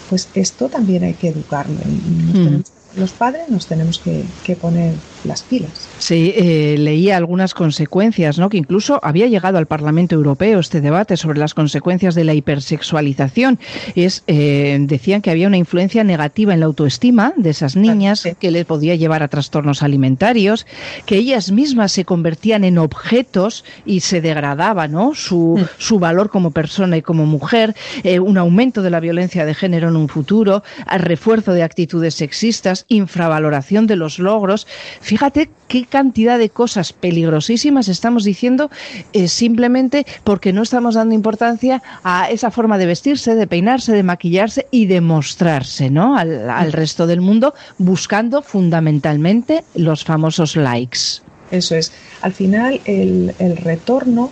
pues 0.08 0.28
esto 0.34 0.68
también 0.68 1.02
hay 1.04 1.14
que 1.14 1.28
educarlo 1.28 1.80
y 1.84 1.88
mm. 1.88 2.32
tenemos 2.32 2.72
los 2.96 3.12
padres 3.12 3.48
nos 3.48 3.66
tenemos 3.66 3.98
que, 3.98 4.24
que 4.44 4.54
poner 4.56 4.94
las 5.24 5.42
pilas. 5.42 5.88
Sí, 5.98 6.32
eh, 6.36 6.76
leía 6.78 7.16
algunas 7.16 7.54
consecuencias, 7.54 8.38
¿no? 8.38 8.48
Que 8.48 8.56
incluso 8.56 8.98
había 9.02 9.26
llegado 9.26 9.58
al 9.58 9.66
Parlamento 9.66 10.14
Europeo 10.14 10.60
este 10.60 10.80
debate 10.80 11.16
sobre 11.16 11.38
las 11.38 11.54
consecuencias 11.54 12.14
de 12.14 12.24
la 12.24 12.34
hipersexualización. 12.34 13.58
Es, 13.94 14.24
eh, 14.26 14.76
decían 14.80 15.22
que 15.22 15.30
había 15.30 15.46
una 15.46 15.56
influencia 15.56 16.04
negativa 16.04 16.54
en 16.54 16.60
la 16.60 16.66
autoestima 16.66 17.32
de 17.36 17.50
esas 17.50 17.76
niñas, 17.76 18.20
sí. 18.20 18.32
que 18.38 18.50
les 18.50 18.64
podía 18.64 18.94
llevar 18.96 19.22
a 19.22 19.28
trastornos 19.28 19.82
alimentarios, 19.82 20.66
que 21.06 21.16
ellas 21.16 21.52
mismas 21.52 21.92
se 21.92 22.04
convertían 22.04 22.64
en 22.64 22.78
objetos 22.78 23.64
y 23.86 24.00
se 24.00 24.20
degradaba, 24.20 24.88
¿no? 24.88 25.14
Su, 25.14 25.58
mm. 25.60 25.64
su 25.78 25.98
valor 25.98 26.30
como 26.30 26.50
persona 26.50 26.96
y 26.96 27.02
como 27.02 27.26
mujer, 27.26 27.74
eh, 28.02 28.18
un 28.18 28.38
aumento 28.38 28.82
de 28.82 28.90
la 28.90 29.00
violencia 29.00 29.44
de 29.44 29.54
género 29.54 29.88
en 29.88 29.96
un 29.96 30.08
futuro, 30.08 30.62
refuerzo 30.98 31.52
de 31.52 31.62
actitudes 31.62 32.14
sexistas, 32.14 32.84
infravaloración 32.88 33.86
de 33.86 33.96
los 33.96 34.18
logros. 34.18 34.66
Fíjate 35.12 35.50
qué 35.68 35.84
cantidad 35.84 36.38
de 36.38 36.48
cosas 36.48 36.94
peligrosísimas 36.94 37.88
estamos 37.88 38.24
diciendo 38.24 38.70
eh, 39.12 39.28
simplemente 39.28 40.06
porque 40.24 40.54
no 40.54 40.62
estamos 40.62 40.94
dando 40.94 41.14
importancia 41.14 41.82
a 42.02 42.30
esa 42.30 42.50
forma 42.50 42.78
de 42.78 42.86
vestirse, 42.86 43.34
de 43.34 43.46
peinarse, 43.46 43.92
de 43.92 44.02
maquillarse 44.04 44.68
y 44.70 44.86
de 44.86 45.02
mostrarse 45.02 45.90
¿no? 45.90 46.16
al, 46.16 46.48
al 46.48 46.72
resto 46.72 47.06
del 47.06 47.20
mundo, 47.20 47.52
buscando 47.76 48.40
fundamentalmente 48.40 49.64
los 49.74 50.02
famosos 50.02 50.56
likes. 50.56 51.20
Eso 51.50 51.76
es. 51.76 51.92
Al 52.22 52.32
final, 52.32 52.80
el, 52.86 53.34
el 53.38 53.58
retorno 53.58 54.30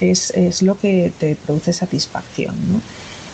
es, 0.00 0.30
es, 0.30 0.60
lo 0.60 0.76
que 0.76 1.12
te 1.20 1.36
produce 1.36 1.72
satisfacción. 1.72 2.56
¿no? 2.72 2.80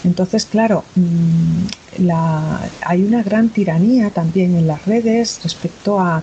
Entonces, 0.05 0.45
claro, 0.45 0.85
mmm, 0.95 2.05
la, 2.05 2.61
hay 2.85 3.03
una 3.03 3.23
gran 3.23 3.49
tiranía 3.49 4.11
también 4.11 4.55
en 4.57 4.67
las 4.67 4.85
redes 4.85 5.41
respecto 5.43 5.99
a, 5.99 6.23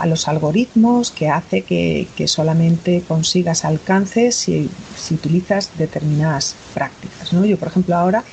a 0.00 0.06
los 0.06 0.28
algoritmos 0.28 1.10
que 1.10 1.28
hace 1.28 1.62
que, 1.62 2.08
que 2.16 2.28
solamente 2.28 3.02
consigas 3.06 3.64
alcances 3.64 4.34
si, 4.34 4.68
si, 4.96 5.14
utilizas 5.14 5.70
determinadas 5.78 6.54
prácticas. 6.74 7.32
¿no? 7.32 7.44
Yo, 7.44 7.58
por 7.58 7.68
ejemplo, 7.68 7.96
ahora 7.96 8.24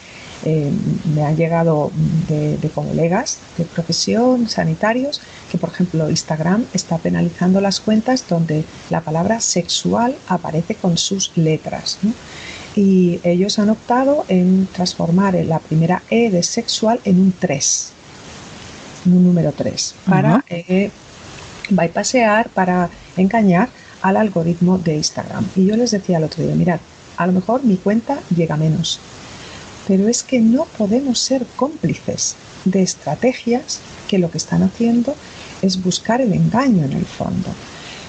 eh, 0.45 0.69
me 1.15 1.23
han 1.23 1.37
llegado 1.37 1.91
de, 2.27 2.57
colegas 2.75 3.39
de 3.57 3.63
profesión, 3.63 4.49
sanitarios, 4.49 5.21
que 5.49 5.57
por 5.57 5.69
ejemplo 5.69 6.09
Instagram 6.09 6.65
está 6.73 6.97
penalizando 6.97 7.61
las 7.61 7.79
cuentas 7.79 8.25
donde 8.27 8.65
la 8.89 9.01
palabra 9.01 9.39
sexual 9.39 10.15
aparece 10.27 10.75
con 10.75 10.97
sus 10.97 11.31
letras. 11.37 11.99
Y 12.75 13.21
ellos 13.23 13.57
han 13.59 13.69
optado 13.69 14.25
en 14.27 14.67
transformar 14.67 15.35
la 15.45 15.59
primera 15.59 16.03
E 16.09 16.29
de 16.29 16.43
sexual 16.43 16.99
en 17.05 17.21
un 17.21 17.33
3, 17.39 17.91
en 19.05 19.13
un 19.13 19.23
número 19.23 19.53
3, 19.53 19.95
para 20.05 20.43
uh 20.49 21.02
bypassear, 21.69 22.49
para 22.49 22.89
engañar 23.17 23.69
al 24.01 24.17
algoritmo 24.17 24.77
de 24.77 24.95
Instagram. 24.97 25.47
Y 25.55 25.65
yo 25.65 25.77
les 25.77 25.91
decía 25.91 26.17
el 26.17 26.25
otro 26.25 26.43
día, 26.43 26.55
mirad, 26.55 26.79
a 27.17 27.27
lo 27.27 27.33
mejor 27.33 27.63
mi 27.63 27.77
cuenta 27.77 28.19
llega 28.35 28.57
menos, 28.57 28.99
pero 29.87 30.07
es 30.07 30.23
que 30.23 30.39
no 30.39 30.65
podemos 30.77 31.19
ser 31.19 31.45
cómplices 31.55 32.35
de 32.65 32.81
estrategias 32.81 33.79
que 34.07 34.17
lo 34.17 34.31
que 34.31 34.37
están 34.37 34.63
haciendo 34.63 35.15
es 35.61 35.81
buscar 35.81 36.21
el 36.21 36.33
engaño 36.33 36.85
en 36.85 36.93
el 36.93 37.05
fondo. 37.05 37.49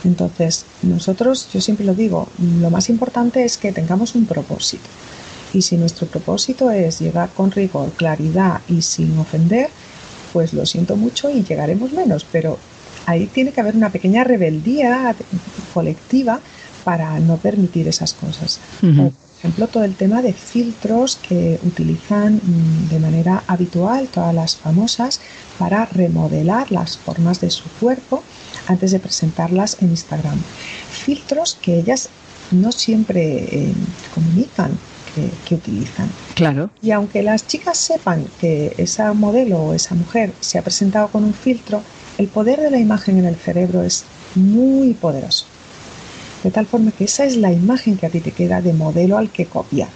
Entonces, 0.05 0.67
nosotros, 0.83 1.49
yo 1.53 1.61
siempre 1.61 1.87
lo 1.87 1.95
digo, 1.95 2.29
lo 2.61 2.71
más 2.71 2.91
importante 2.91 3.45
es 3.45 3.57
que 3.57 3.73
tengamos 3.73 4.15
un 4.15 4.27
propósito. 4.27 4.85
Y 5.53 5.63
si 5.63 5.77
nuestro 5.77 6.07
propósito 6.07 6.71
es 6.71 7.01
llegar 7.01 7.31
con 7.31 7.51
rigor, 7.51 7.91
claridad 7.93 8.61
y 8.69 8.83
sin 8.83 9.19
ofender, 9.19 9.71
pues 10.33 10.53
lo 10.53 10.67
siento 10.67 10.97
mucho 10.97 11.31
y 11.31 11.45
llegaremos 11.45 11.93
menos. 11.93 12.27
Pero 12.31 12.59
ahí 13.07 13.27
tiene 13.27 13.53
que 13.53 13.61
haber 13.61 13.77
una 13.77 13.91
pequeña 13.91 14.25
rebeldía 14.25 15.15
colectiva 15.73 16.41
para 16.85 17.19
no 17.21 17.37
permitir 17.39 17.89
esas 17.89 18.13
cosas 18.13 18.61
ejemplo, 19.45 19.69
todo 19.69 19.85
el 19.85 19.95
tema 19.95 20.23
de 20.23 20.33
filtros 20.33 21.17
que 21.17 21.61
utilizan 21.65 22.41
mm, 22.43 22.89
de 22.89 22.99
manera 22.99 23.45
habitual 23.47 24.09
todas 24.09 24.35
las 24.35 24.57
famosas 24.57 25.21
para 25.59 25.85
remodelar 25.85 26.73
las 26.73 26.97
formas 26.97 27.43
de 27.43 27.51
su 27.51 27.69
cuerpo 27.79 28.25
antes 28.69 28.93
de 28.93 29.01
presentarlas 29.01 29.77
en 29.83 29.91
Instagram. 29.91 30.41
Filtros 30.91 31.59
que 31.61 31.79
ellas 31.79 32.09
no 32.53 32.73
siempre 32.73 33.45
eh, 33.45 33.75
comunican 34.15 34.79
que, 35.45 35.55
utilizan. 35.55 36.11
Claro. 36.35 36.71
Y 36.83 36.91
aunque 36.91 37.23
las 37.23 37.47
chicas 37.47 37.79
sepan 37.79 38.27
que 38.41 38.75
esa 38.79 39.13
modelo 39.13 39.59
o 39.59 39.75
esa 39.75 39.95
mujer 39.95 40.33
se 40.41 40.59
ha 40.59 40.63
presentado 40.63 41.09
con 41.09 41.23
un 41.23 41.35
filtro, 41.35 41.83
el 42.19 42.29
poder 42.29 42.61
de 42.61 42.71
la 42.71 42.79
imagen 42.79 43.19
en 43.19 43.27
el 43.27 43.37
cerebro 43.37 43.83
es 43.83 44.05
muy 44.35 44.95
poderoso. 44.95 45.47
De 46.43 46.51
tal 46.51 46.67
forma 46.67 46.93
que 46.93 47.05
esa 47.05 47.25
es 47.25 47.37
la 47.37 47.53
imagen 47.53 47.97
que 47.97 48.07
a 48.07 48.11
ti 48.11 48.21
te 48.21 48.33
queda 48.33 48.61
de 48.61 48.73
modelo 48.73 49.17
al 49.17 49.31
que 49.31 49.47
copiar 49.47 49.89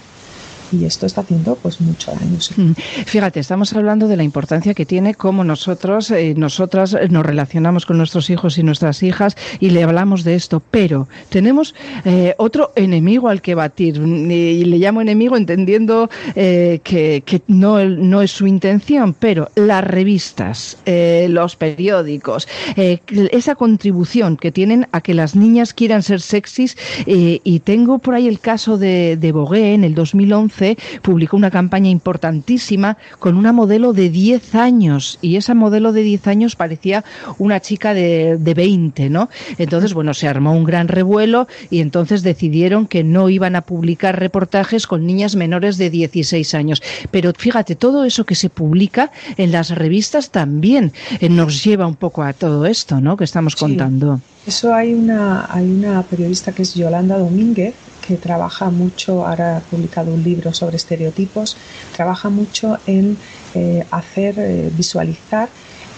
y 0.71 0.85
esto 0.85 1.05
está 1.05 1.21
haciendo 1.21 1.55
pues 1.55 1.81
mucho 1.81 2.11
daño. 2.11 2.37
Mm. 2.55 2.73
Fíjate, 3.05 3.39
estamos 3.39 3.73
hablando 3.73 4.07
de 4.07 4.17
la 4.17 4.23
importancia 4.23 4.73
que 4.73 4.85
tiene 4.85 5.15
cómo 5.15 5.43
nosotros, 5.43 6.11
eh, 6.11 6.33
nosotras 6.35 6.95
nos 7.09 7.25
relacionamos 7.25 7.85
con 7.85 7.97
nuestros 7.97 8.29
hijos 8.29 8.57
y 8.57 8.63
nuestras 8.63 9.03
hijas 9.03 9.35
y 9.59 9.71
le 9.71 9.83
hablamos 9.83 10.23
de 10.23 10.35
esto, 10.35 10.61
pero 10.71 11.07
tenemos 11.29 11.75
eh, 12.05 12.35
otro 12.37 12.71
enemigo 12.75 13.29
al 13.29 13.41
que 13.41 13.55
batir 13.55 13.97
y 13.97 14.63
le 14.65 14.77
llamo 14.77 15.01
enemigo 15.01 15.37
entendiendo 15.37 16.09
eh, 16.35 16.79
que, 16.83 17.41
no, 17.47 17.83
no 17.85 18.21
es 18.21 18.31
su 18.31 18.47
intención, 18.47 19.13
pero 19.13 19.49
las 19.55 19.83
revistas, 19.83 20.77
los 20.85 21.55
periódicos, 21.55 22.47
esa 22.75 23.55
contribución 23.55 24.37
que 24.37 24.51
tienen 24.51 24.87
a 24.91 25.01
que 25.01 25.13
las 25.13 25.35
niñas 25.35 25.73
quieran 25.73 26.03
ser 26.03 26.21
sexys 26.21 26.77
y 27.05 27.59
tengo 27.61 27.99
por 27.99 28.15
ahí 28.15 28.27
el 28.27 28.39
caso 28.39 28.77
de, 28.77 29.17
de 29.17 29.31
Bogué 29.31 29.73
en 29.73 29.83
el 29.83 29.95
2011 29.95 30.58
publicó 31.01 31.37
una 31.37 31.51
campaña 31.51 31.89
importantísima 31.89 32.97
con 33.19 33.37
una 33.37 33.51
modelo 33.53 33.93
de 33.93 34.09
10 34.09 34.55
años 34.55 35.17
y 35.21 35.35
esa 35.35 35.53
modelo 35.53 35.91
de 35.91 36.03
10 36.03 36.27
años 36.27 36.55
parecía 36.55 37.03
una 37.37 37.59
chica 37.59 37.93
de, 37.93 38.37
de 38.37 38.53
20, 38.53 39.09
¿no? 39.09 39.29
Entonces, 39.57 39.93
bueno, 39.93 40.13
se 40.13 40.27
armó 40.27 40.53
un 40.53 40.63
gran 40.63 40.87
revuelo 40.87 41.47
y 41.69 41.81
entonces 41.81 42.23
decidieron 42.23 42.87
que 42.87 43.03
no 43.03 43.29
iban 43.29 43.55
a 43.55 43.61
publicar 43.61 44.19
reportajes 44.19 44.87
con 44.87 45.05
niñas 45.05 45.35
menores 45.35 45.77
de 45.77 45.89
16 45.89 46.53
años. 46.53 46.81
Pero 47.11 47.33
fíjate, 47.37 47.75
todo 47.75 48.05
eso 48.05 48.25
que 48.25 48.35
se 48.35 48.49
publica 48.49 49.11
en 49.37 49.51
las 49.51 49.69
revistas 49.69 50.31
también 50.31 50.93
eh, 51.19 51.29
nos 51.29 51.63
lleva 51.63 51.87
un 51.87 51.95
poco 51.95 52.23
a 52.23 52.33
todo 52.33 52.65
esto, 52.65 52.99
¿no? 53.01 53.17
Que 53.17 53.23
estamos 53.23 53.55
contando. 53.55 54.21
Eso 54.45 54.73
hay 54.73 54.93
una, 54.93 55.47
hay 55.51 55.65
una 55.69 56.01
periodista 56.03 56.51
que 56.51 56.63
es 56.63 56.73
Yolanda 56.73 57.17
Domínguez, 57.17 57.73
que 58.09 58.17
trabaja 58.17 58.71
mucho, 58.71 59.27
ahora 59.27 59.57
ha 59.57 59.59
publicado 59.59 60.11
un 60.11 60.23
libro 60.23 60.51
sobre 60.51 60.77
estereotipos, 60.77 61.55
trabaja 61.95 62.29
mucho 62.29 62.79
en 62.87 63.17
eh, 63.53 63.85
hacer 63.91 64.33
eh, 64.39 64.71
visualizar 64.75 65.47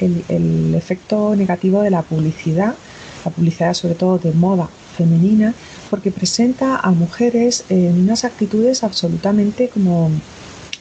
el, 0.01 0.75
efecto 0.75 1.33
negativo 1.37 1.81
de 1.83 1.89
la 1.89 2.01
publicidad, 2.01 2.75
la 3.23 3.31
publicidad 3.31 3.73
sobre 3.73 3.95
todo 3.95 4.17
de 4.17 4.33
moda 4.33 4.67
femenina, 4.97 5.53
porque 5.89 6.11
presenta 6.11 6.75
a 6.75 6.91
mujeres 6.91 7.63
en 7.69 8.01
unas 8.01 8.25
actitudes 8.25 8.83
absolutamente 8.83 9.69
como 9.69 10.11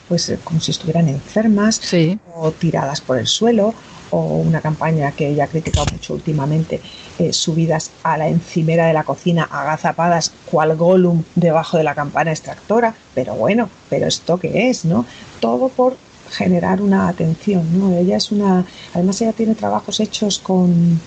pues 0.08 0.32
como 0.42 0.60
si 0.60 0.72
estuvieran 0.72 1.06
enfermas 1.06 1.80
o 2.34 2.50
tiradas 2.50 3.00
por 3.00 3.18
el 3.18 3.28
suelo 3.28 3.72
o 4.10 4.36
una 4.36 4.60
campaña 4.60 5.12
que 5.12 5.28
ella 5.28 5.44
ha 5.44 5.48
criticado 5.48 5.86
mucho 5.92 6.14
últimamente, 6.14 6.80
eh, 7.18 7.32
subidas 7.32 7.90
a 8.02 8.16
la 8.16 8.28
encimera 8.28 8.86
de 8.86 8.92
la 8.92 9.04
cocina, 9.04 9.48
agazapadas 9.50 10.32
cual 10.50 10.76
Gollum 10.76 11.22
debajo 11.34 11.76
de 11.76 11.84
la 11.84 11.94
campana 11.94 12.30
extractora. 12.30 12.94
Pero 13.14 13.34
bueno, 13.34 13.68
¿pero 13.88 14.06
esto 14.06 14.38
qué 14.38 14.70
es? 14.70 14.84
¿no? 14.84 15.06
Todo 15.40 15.68
por 15.68 15.96
generar 16.30 16.80
una 16.80 17.08
atención. 17.08 17.78
¿no? 17.78 17.96
Ella 17.96 18.16
es 18.16 18.30
una. 18.32 18.64
Además, 18.94 19.20
ella 19.20 19.32
tiene 19.32 19.54
trabajos 19.54 20.00
hechos 20.00 20.38
con 20.38 21.00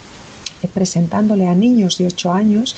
eh, 0.64 0.68
presentándole 0.74 1.48
a 1.48 1.54
niños 1.54 1.98
de 1.98 2.08
8 2.08 2.32
años, 2.32 2.76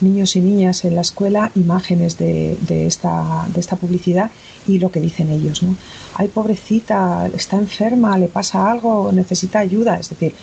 niños 0.00 0.36
y 0.36 0.40
niñas 0.40 0.84
en 0.84 0.94
la 0.94 1.00
escuela, 1.00 1.50
imágenes 1.54 2.18
de, 2.18 2.56
de, 2.62 2.86
esta, 2.86 3.46
de 3.52 3.60
esta 3.60 3.76
publicidad 3.76 4.30
y 4.66 4.78
lo 4.78 4.90
que 4.90 5.00
dicen 5.00 5.30
ellos, 5.30 5.62
¿no? 5.62 5.76
Ay, 6.14 6.28
pobrecita, 6.28 7.28
está 7.34 7.56
enferma, 7.56 8.18
le 8.18 8.28
pasa 8.28 8.70
algo, 8.70 9.10
necesita 9.12 9.60
ayuda. 9.60 9.98
Es 9.98 10.10
decir, 10.10 10.34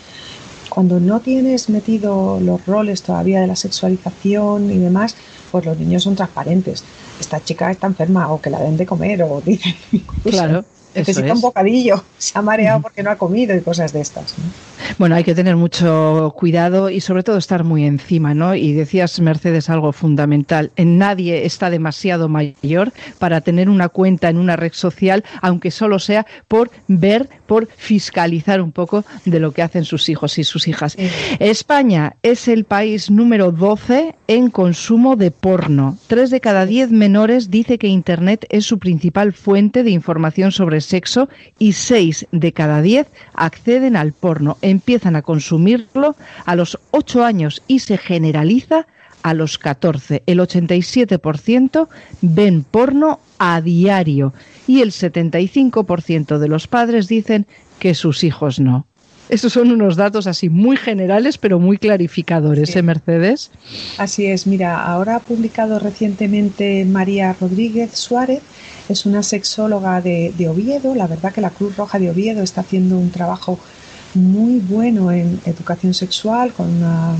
cuando 0.70 1.00
no 1.00 1.20
tienes 1.20 1.70
metido 1.70 2.40
los 2.40 2.66
roles 2.66 3.02
todavía 3.02 3.42
de 3.42 3.48
la 3.48 3.56
sexualización 3.56 4.72
y 4.72 4.78
demás, 4.78 5.16
pues 5.52 5.66
los 5.66 5.78
niños 5.78 6.04
son 6.04 6.16
transparentes. 6.16 6.84
Esta 7.20 7.44
chica 7.44 7.72
está 7.72 7.88
enferma 7.88 8.32
o 8.32 8.42
que 8.42 8.50
la 8.50 8.60
den 8.60 8.78
de 8.78 8.86
comer 8.86 9.24
o 9.24 9.42
dicen. 9.46 9.76
Claro 10.24 10.66
necesita 10.96 11.34
un 11.34 11.42
bocadillo, 11.42 12.04
se 12.18 12.38
ha 12.38 12.42
mareado 12.42 12.82
porque 12.82 13.04
no 13.04 13.12
ha 13.12 13.18
comido 13.18 13.56
y 13.56 13.62
cosas 13.62 13.94
de 13.94 14.02
estas. 14.02 14.34
Bueno, 14.98 15.16
hay 15.16 15.26
que 15.26 15.36
tener 15.36 15.58
mucho 15.58 16.34
cuidado 16.38 16.90
y 16.90 17.02
sobre 17.02 17.24
todo 17.24 17.36
estar 17.36 17.66
muy 17.66 17.86
encima, 17.86 18.34
¿no? 18.34 18.56
Y 18.56 18.72
decías, 18.72 19.20
Mercedes, 19.20 19.70
algo 19.70 19.92
fundamental. 19.92 20.72
En 20.78 20.98
nadie 20.98 21.46
está 21.46 21.70
demasiado 21.70 22.30
mayor 22.30 22.94
para 23.20 23.42
tener 23.42 23.68
una 23.68 23.90
cuenta 23.90 24.30
en 24.30 24.38
una 24.38 24.56
red 24.56 24.72
social, 24.72 25.26
aunque 25.42 25.70
solo 25.72 26.00
sea 26.00 26.26
por 26.48 26.72
ver, 26.88 27.28
por 27.46 27.68
fiscalizar 27.68 28.62
un 28.62 28.72
poco 28.72 29.04
de 29.26 29.42
lo 29.42 29.52
que 29.52 29.64
hacen 29.64 29.84
sus 29.84 30.08
hijos 30.08 30.38
y 30.38 30.46
sus 30.46 30.66
hijas. 30.70 30.96
España 31.40 32.16
es 32.24 32.48
el 32.48 32.64
país 32.64 33.12
número 33.12 33.52
12 33.52 34.16
en 34.30 34.50
consumo 34.50 35.18
de 35.18 35.30
porno. 35.30 35.98
Tres 36.08 36.30
de 36.30 36.40
cada 36.40 36.66
diez 36.66 36.90
menores 36.90 37.52
dice 37.52 37.78
que 37.78 37.88
Internet 37.88 38.46
es 38.50 38.64
su 38.64 38.80
principal 38.80 39.34
fuente 39.34 39.84
de 39.84 39.92
información 39.92 40.54
sobre 40.54 40.80
sexo 40.80 41.28
y 41.60 41.74
6 41.74 42.28
de 42.32 42.54
cada 42.54 42.82
10 42.82 43.08
acceden 43.34 43.98
al 43.98 44.14
porno, 44.14 44.58
empiezan 44.86 45.16
a 45.16 45.24
consumirlo 45.24 46.16
a 46.46 46.56
los 46.56 46.78
8 46.92 47.26
años 47.26 47.64
y 47.66 47.80
se 47.80 47.98
generaliza 47.98 48.86
a 49.24 49.34
los 49.34 49.58
14. 49.58 50.22
El 50.28 50.38
87% 50.38 51.88
ven 52.22 52.64
porno 52.64 53.20
a 53.40 53.62
diario 53.62 54.36
y 54.68 54.82
el 54.82 54.92
75% 54.92 56.38
de 56.38 56.48
los 56.48 56.68
padres 56.68 57.08
dicen 57.08 57.48
que 57.80 57.96
sus 57.96 58.24
hijos 58.24 58.60
no. 58.60 58.86
Esos 59.28 59.54
son 59.54 59.72
unos 59.72 59.96
datos 59.96 60.28
así 60.28 60.50
muy 60.50 60.78
generales, 60.78 61.40
pero 61.40 61.58
muy 61.58 61.80
clarificadores, 61.80 62.76
¿eh, 62.76 62.84
Mercedes? 62.84 63.50
Así 63.98 64.28
es. 64.28 64.46
Mira, 64.46 64.86
ahora 64.86 65.16
ha 65.16 65.20
publicado 65.20 65.80
recientemente 65.80 66.86
María 66.86 67.36
Rodríguez 67.42 67.98
Suárez, 67.98 68.44
es 68.88 69.08
una 69.08 69.24
sexóloga 69.24 70.00
de, 70.02 70.32
de 70.38 70.48
Oviedo. 70.48 70.94
La 70.94 71.08
verdad 71.08 71.34
que 71.34 71.42
la 71.42 71.50
Cruz 71.50 71.76
Roja 71.76 71.98
de 71.98 72.12
Oviedo 72.12 72.44
está 72.44 72.62
haciendo 72.62 73.00
un 73.00 73.10
trabajo 73.10 73.58
muy 74.16 74.60
bueno 74.60 75.12
en 75.12 75.40
educación 75.46 75.94
sexual 75.94 76.54
con 76.54 76.70
una, 76.70 77.16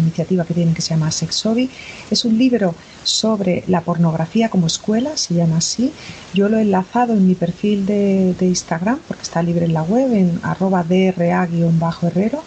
iniciativa 0.00 0.44
que 0.44 0.54
tienen 0.54 0.74
que 0.74 0.82
se 0.82 0.90
llama 0.90 1.10
Sexobi. 1.10 1.70
Es 2.10 2.24
un 2.24 2.36
libro 2.36 2.74
sobre 3.04 3.62
la 3.68 3.82
pornografía 3.82 4.48
como 4.48 4.66
escuela, 4.66 5.16
se 5.16 5.34
llama 5.34 5.58
así. 5.58 5.92
Yo 6.34 6.48
lo 6.48 6.58
he 6.58 6.62
enlazado 6.62 7.12
en 7.12 7.28
mi 7.28 7.34
perfil 7.34 7.86
de, 7.86 8.34
Instagram 8.40 8.98
porque 9.06 9.22
está 9.22 9.42
libre 9.42 9.66
en 9.66 9.74
la 9.74 9.82
web 9.82 10.12
en 10.12 10.40
arroba 10.42 10.82
dra-herrero 10.82 12.42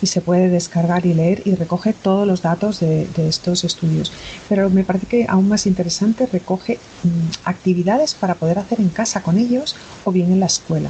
y 0.00 0.06
se 0.06 0.20
puede 0.20 0.48
descargar 0.48 1.04
y 1.04 1.14
leer 1.14 1.42
y 1.44 1.54
recoge 1.54 1.92
todos 1.92 2.26
los 2.26 2.40
datos 2.40 2.80
de, 2.80 3.06
estos 3.18 3.64
estudios. 3.64 4.12
Pero 4.48 4.70
me 4.70 4.84
parece 4.84 5.06
que 5.06 5.26
aún 5.28 5.48
más 5.48 5.66
interesante 5.66 6.26
recoge 6.26 6.78
mm, 7.02 7.08
actividades 7.44 8.14
para 8.14 8.36
poder 8.36 8.58
hacer 8.58 8.80
en 8.80 8.88
casa 8.88 9.22
con 9.22 9.38
ellos 9.38 9.76
o 10.04 10.12
bien 10.12 10.32
en 10.32 10.40
la 10.40 10.46
escuela. 10.46 10.88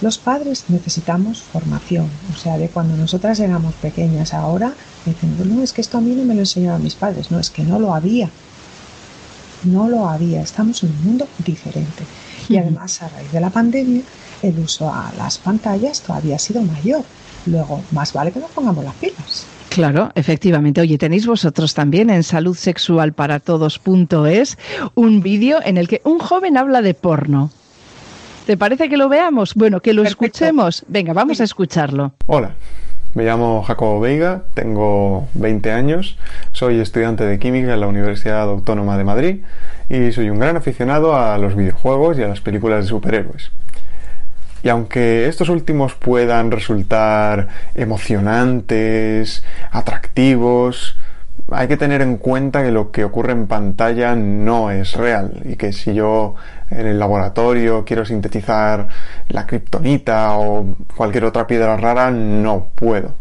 Los 0.00 0.18
padres 0.18 0.64
necesitamos 0.68 1.42
formación, 1.42 2.08
o 2.32 2.36
sea, 2.36 2.58
de 2.58 2.68
cuando 2.68 2.96
nosotras 2.96 3.38
éramos 3.40 3.74
pequeñas 3.74 4.34
ahora, 4.34 4.74
dicen, 5.06 5.36
no, 5.38 5.62
es 5.62 5.72
que 5.72 5.80
esto 5.80 5.98
a 5.98 6.00
mí 6.00 6.14
no 6.14 6.24
me 6.24 6.34
lo 6.34 6.40
enseñaron 6.40 6.82
mis 6.82 6.94
padres, 6.94 7.30
no, 7.30 7.38
es 7.38 7.50
que 7.50 7.62
no 7.62 7.78
lo 7.78 7.94
había, 7.94 8.28
no 9.64 9.88
lo 9.88 10.08
había, 10.08 10.42
estamos 10.42 10.82
en 10.82 10.90
un 10.90 11.04
mundo 11.04 11.28
diferente. 11.44 12.04
Y 12.48 12.56
además, 12.56 13.02
a 13.02 13.08
raíz 13.08 13.30
de 13.32 13.40
la 13.40 13.50
pandemia, 13.50 14.02
el 14.42 14.58
uso 14.58 14.92
a 14.92 15.12
las 15.16 15.38
pantallas 15.38 16.02
todavía 16.02 16.34
ha 16.36 16.38
sido 16.38 16.62
mayor. 16.62 17.02
Luego, 17.46 17.82
más 17.92 18.12
vale 18.12 18.32
que 18.32 18.40
nos 18.40 18.50
pongamos 18.50 18.84
las 18.84 18.94
pilas. 18.94 19.46
Claro, 19.70 20.10
efectivamente. 20.14 20.80
Oye, 20.80 20.98
tenéis 20.98 21.26
vosotros 21.26 21.74
también 21.74 22.10
en 22.10 22.22
saludsexualparatodos.es 22.22 24.56
un 24.94 25.20
vídeo 25.20 25.58
en 25.64 25.78
el 25.78 25.88
que 25.88 26.00
un 26.04 26.20
joven 26.20 26.56
habla 26.56 26.80
de 26.80 26.94
porno. 26.94 27.50
¿Te 28.46 28.58
parece 28.58 28.90
que 28.90 28.98
lo 28.98 29.08
veamos? 29.08 29.54
Bueno, 29.54 29.80
que 29.80 29.94
lo 29.94 30.02
escuchemos. 30.02 30.84
Venga, 30.86 31.14
vamos 31.14 31.40
a 31.40 31.44
escucharlo. 31.44 32.12
Hola, 32.26 32.50
me 33.14 33.24
llamo 33.24 33.62
Jacobo 33.62 34.00
Veiga, 34.00 34.42
tengo 34.52 35.28
20 35.32 35.72
años, 35.72 36.18
soy 36.52 36.78
estudiante 36.78 37.24
de 37.24 37.38
química 37.38 37.72
en 37.72 37.80
la 37.80 37.86
Universidad 37.86 38.42
Autónoma 38.42 38.98
de 38.98 39.04
Madrid 39.04 39.36
y 39.88 40.12
soy 40.12 40.28
un 40.28 40.40
gran 40.40 40.58
aficionado 40.58 41.16
a 41.16 41.38
los 41.38 41.56
videojuegos 41.56 42.18
y 42.18 42.22
a 42.22 42.28
las 42.28 42.42
películas 42.42 42.84
de 42.84 42.90
superhéroes. 42.90 43.50
Y 44.62 44.68
aunque 44.68 45.26
estos 45.26 45.48
últimos 45.48 45.94
puedan 45.94 46.50
resultar 46.50 47.48
emocionantes, 47.74 49.42
atractivos, 49.70 50.96
hay 51.50 51.68
que 51.68 51.76
tener 51.76 52.02
en 52.02 52.16
cuenta 52.16 52.62
que 52.62 52.70
lo 52.70 52.90
que 52.90 53.04
ocurre 53.04 53.32
en 53.32 53.46
pantalla 53.46 54.14
no 54.14 54.70
es 54.70 54.94
real 54.94 55.42
y 55.44 55.56
que 55.56 55.72
si 55.72 55.94
yo 55.94 56.34
en 56.70 56.86
el 56.86 56.98
laboratorio 56.98 57.84
quiero 57.84 58.04
sintetizar 58.04 58.88
la 59.28 59.46
kriptonita 59.46 60.36
o 60.36 60.76
cualquier 60.96 61.24
otra 61.24 61.46
piedra 61.46 61.76
rara, 61.76 62.10
no 62.10 62.68
puedo. 62.74 63.14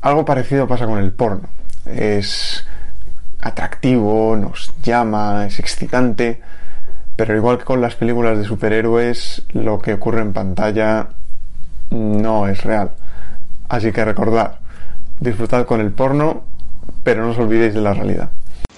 Algo 0.00 0.24
parecido 0.24 0.68
pasa 0.68 0.86
con 0.86 0.98
el 0.98 1.12
porno. 1.12 1.48
Es 1.84 2.64
atractivo, 3.40 4.36
nos 4.36 4.72
llama, 4.82 5.46
es 5.46 5.58
excitante, 5.58 6.40
pero 7.16 7.36
igual 7.36 7.58
que 7.58 7.64
con 7.64 7.80
las 7.80 7.94
películas 7.96 8.38
de 8.38 8.44
superhéroes, 8.44 9.42
lo 9.52 9.80
que 9.80 9.94
ocurre 9.94 10.20
en 10.20 10.32
pantalla 10.32 11.08
no 11.90 12.46
es 12.46 12.62
real. 12.64 12.92
Así 13.68 13.92
que 13.92 14.04
recordad, 14.04 14.56
disfrutad 15.20 15.66
con 15.66 15.80
el 15.80 15.90
porno, 15.90 16.44
pero 17.02 17.24
no 17.24 17.30
os 17.30 17.38
olvidéis 17.38 17.74
de 17.74 17.80
la 17.80 17.94
realidad. 17.94 18.30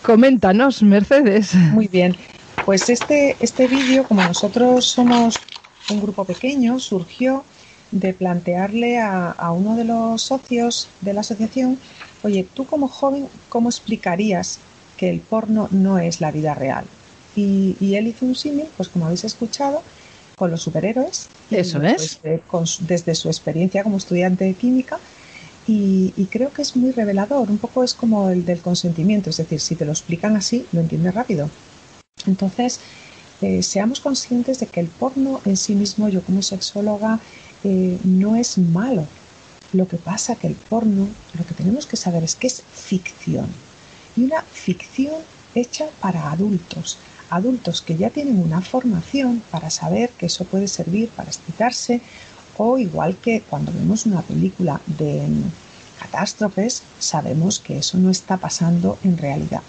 Coméntanos, 0.02 0.82
Mercedes. 0.82 1.54
Muy 1.54 1.88
bien. 1.88 2.16
Pues 2.64 2.88
este, 2.88 3.36
este 3.40 3.66
vídeo, 3.66 4.04
como 4.04 4.22
nosotros 4.22 4.84
somos 4.84 5.36
un 5.90 6.00
grupo 6.00 6.24
pequeño, 6.24 6.78
surgió 6.78 7.44
de 7.90 8.14
plantearle 8.14 8.98
a, 8.98 9.30
a, 9.30 9.52
uno 9.52 9.76
de 9.76 9.84
los 9.84 10.22
socios 10.22 10.88
de 11.00 11.12
la 11.12 11.20
asociación, 11.22 11.78
oye, 12.22 12.46
tú 12.54 12.66
como 12.66 12.88
joven, 12.88 13.28
¿cómo 13.48 13.68
explicarías 13.68 14.60
que 14.96 15.10
el 15.10 15.20
porno 15.20 15.68
no 15.72 15.98
es 15.98 16.20
la 16.20 16.30
vida 16.30 16.54
real? 16.54 16.84
Y, 17.36 17.94
él 17.94 18.08
hizo 18.08 18.26
un 18.26 18.34
símil, 18.34 18.66
pues 18.76 18.88
como 18.88 19.06
habéis 19.06 19.24
escuchado, 19.24 19.82
con 20.36 20.50
los 20.50 20.62
superhéroes. 20.62 21.28
Eso 21.50 21.82
es. 21.82 22.20
Desde 22.80 23.14
su 23.14 23.28
experiencia 23.28 23.82
como 23.82 23.96
estudiante 23.96 24.44
de 24.44 24.54
química. 24.54 24.98
Y, 25.66 26.12
creo 26.30 26.52
que 26.52 26.62
es 26.62 26.76
muy 26.76 26.90
revelador, 26.90 27.48
un 27.48 27.58
poco 27.58 27.84
es 27.84 27.94
como 27.94 28.30
el 28.30 28.44
del 28.44 28.60
consentimiento, 28.60 29.30
es 29.30 29.36
decir, 29.36 29.60
si 29.60 29.76
te 29.76 29.84
lo 29.84 29.92
explican 29.92 30.36
así, 30.36 30.66
lo 30.72 30.80
entiendes 30.80 31.14
rápido. 31.14 31.48
Entonces, 32.26 32.80
eh, 33.40 33.62
seamos 33.62 34.00
conscientes 34.00 34.60
de 34.60 34.66
que 34.66 34.80
el 34.80 34.88
porno 34.88 35.40
en 35.44 35.56
sí 35.56 35.74
mismo, 35.74 36.08
yo 36.08 36.22
como 36.22 36.42
sexóloga, 36.42 37.20
eh, 37.64 37.98
no 38.04 38.36
es 38.36 38.58
malo. 38.58 39.06
Lo 39.72 39.86
que 39.86 39.96
pasa 39.96 40.36
que 40.36 40.46
el 40.46 40.54
porno, 40.54 41.08
lo 41.34 41.46
que 41.46 41.54
tenemos 41.54 41.86
que 41.86 41.96
saber 41.96 42.24
es 42.24 42.34
que 42.34 42.48
es 42.48 42.62
ficción. 42.72 43.46
Y 44.16 44.24
una 44.24 44.42
ficción 44.42 45.14
hecha 45.54 45.86
para 46.00 46.30
adultos 46.30 46.98
adultos 47.30 47.80
que 47.80 47.96
ya 47.96 48.10
tienen 48.10 48.38
una 48.38 48.60
formación 48.60 49.42
para 49.50 49.70
saber 49.70 50.10
que 50.10 50.26
eso 50.26 50.44
puede 50.44 50.68
servir 50.68 51.08
para 51.10 51.30
excitarse 51.30 52.00
o 52.56 52.76
igual 52.76 53.16
que 53.16 53.42
cuando 53.42 53.72
vemos 53.72 54.04
una 54.04 54.20
película 54.20 54.80
de 54.86 55.26
catástrofes, 55.98 56.82
sabemos 56.98 57.60
que 57.60 57.78
eso 57.78 57.96
no 57.98 58.10
está 58.10 58.36
pasando 58.36 58.98
en 59.04 59.16
realidad. 59.16 59.62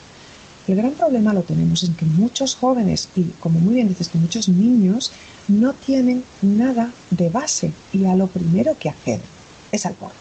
El 0.68 0.76
gran 0.76 0.92
problema 0.92 1.34
lo 1.34 1.42
tenemos 1.42 1.84
en 1.84 1.96
que 1.96 2.06
muchos 2.06 2.56
jóvenes 2.56 3.10
y 3.16 3.24
como 3.40 3.60
muy 3.60 3.76
bien 3.76 3.90
dices 3.90 4.10
que 4.10 4.18
muchos 4.18 4.48
niños 4.48 5.12
no 5.48 5.74
tienen 5.74 6.24
nada 6.42 6.92
de 7.10 7.30
base 7.30 7.72
y 7.92 8.06
a 8.06 8.16
lo 8.16 8.28
primero 8.28 8.76
que 8.80 8.90
acceden 8.90 9.22
es 9.72 9.86
al 9.86 9.94
porno. 9.94 10.16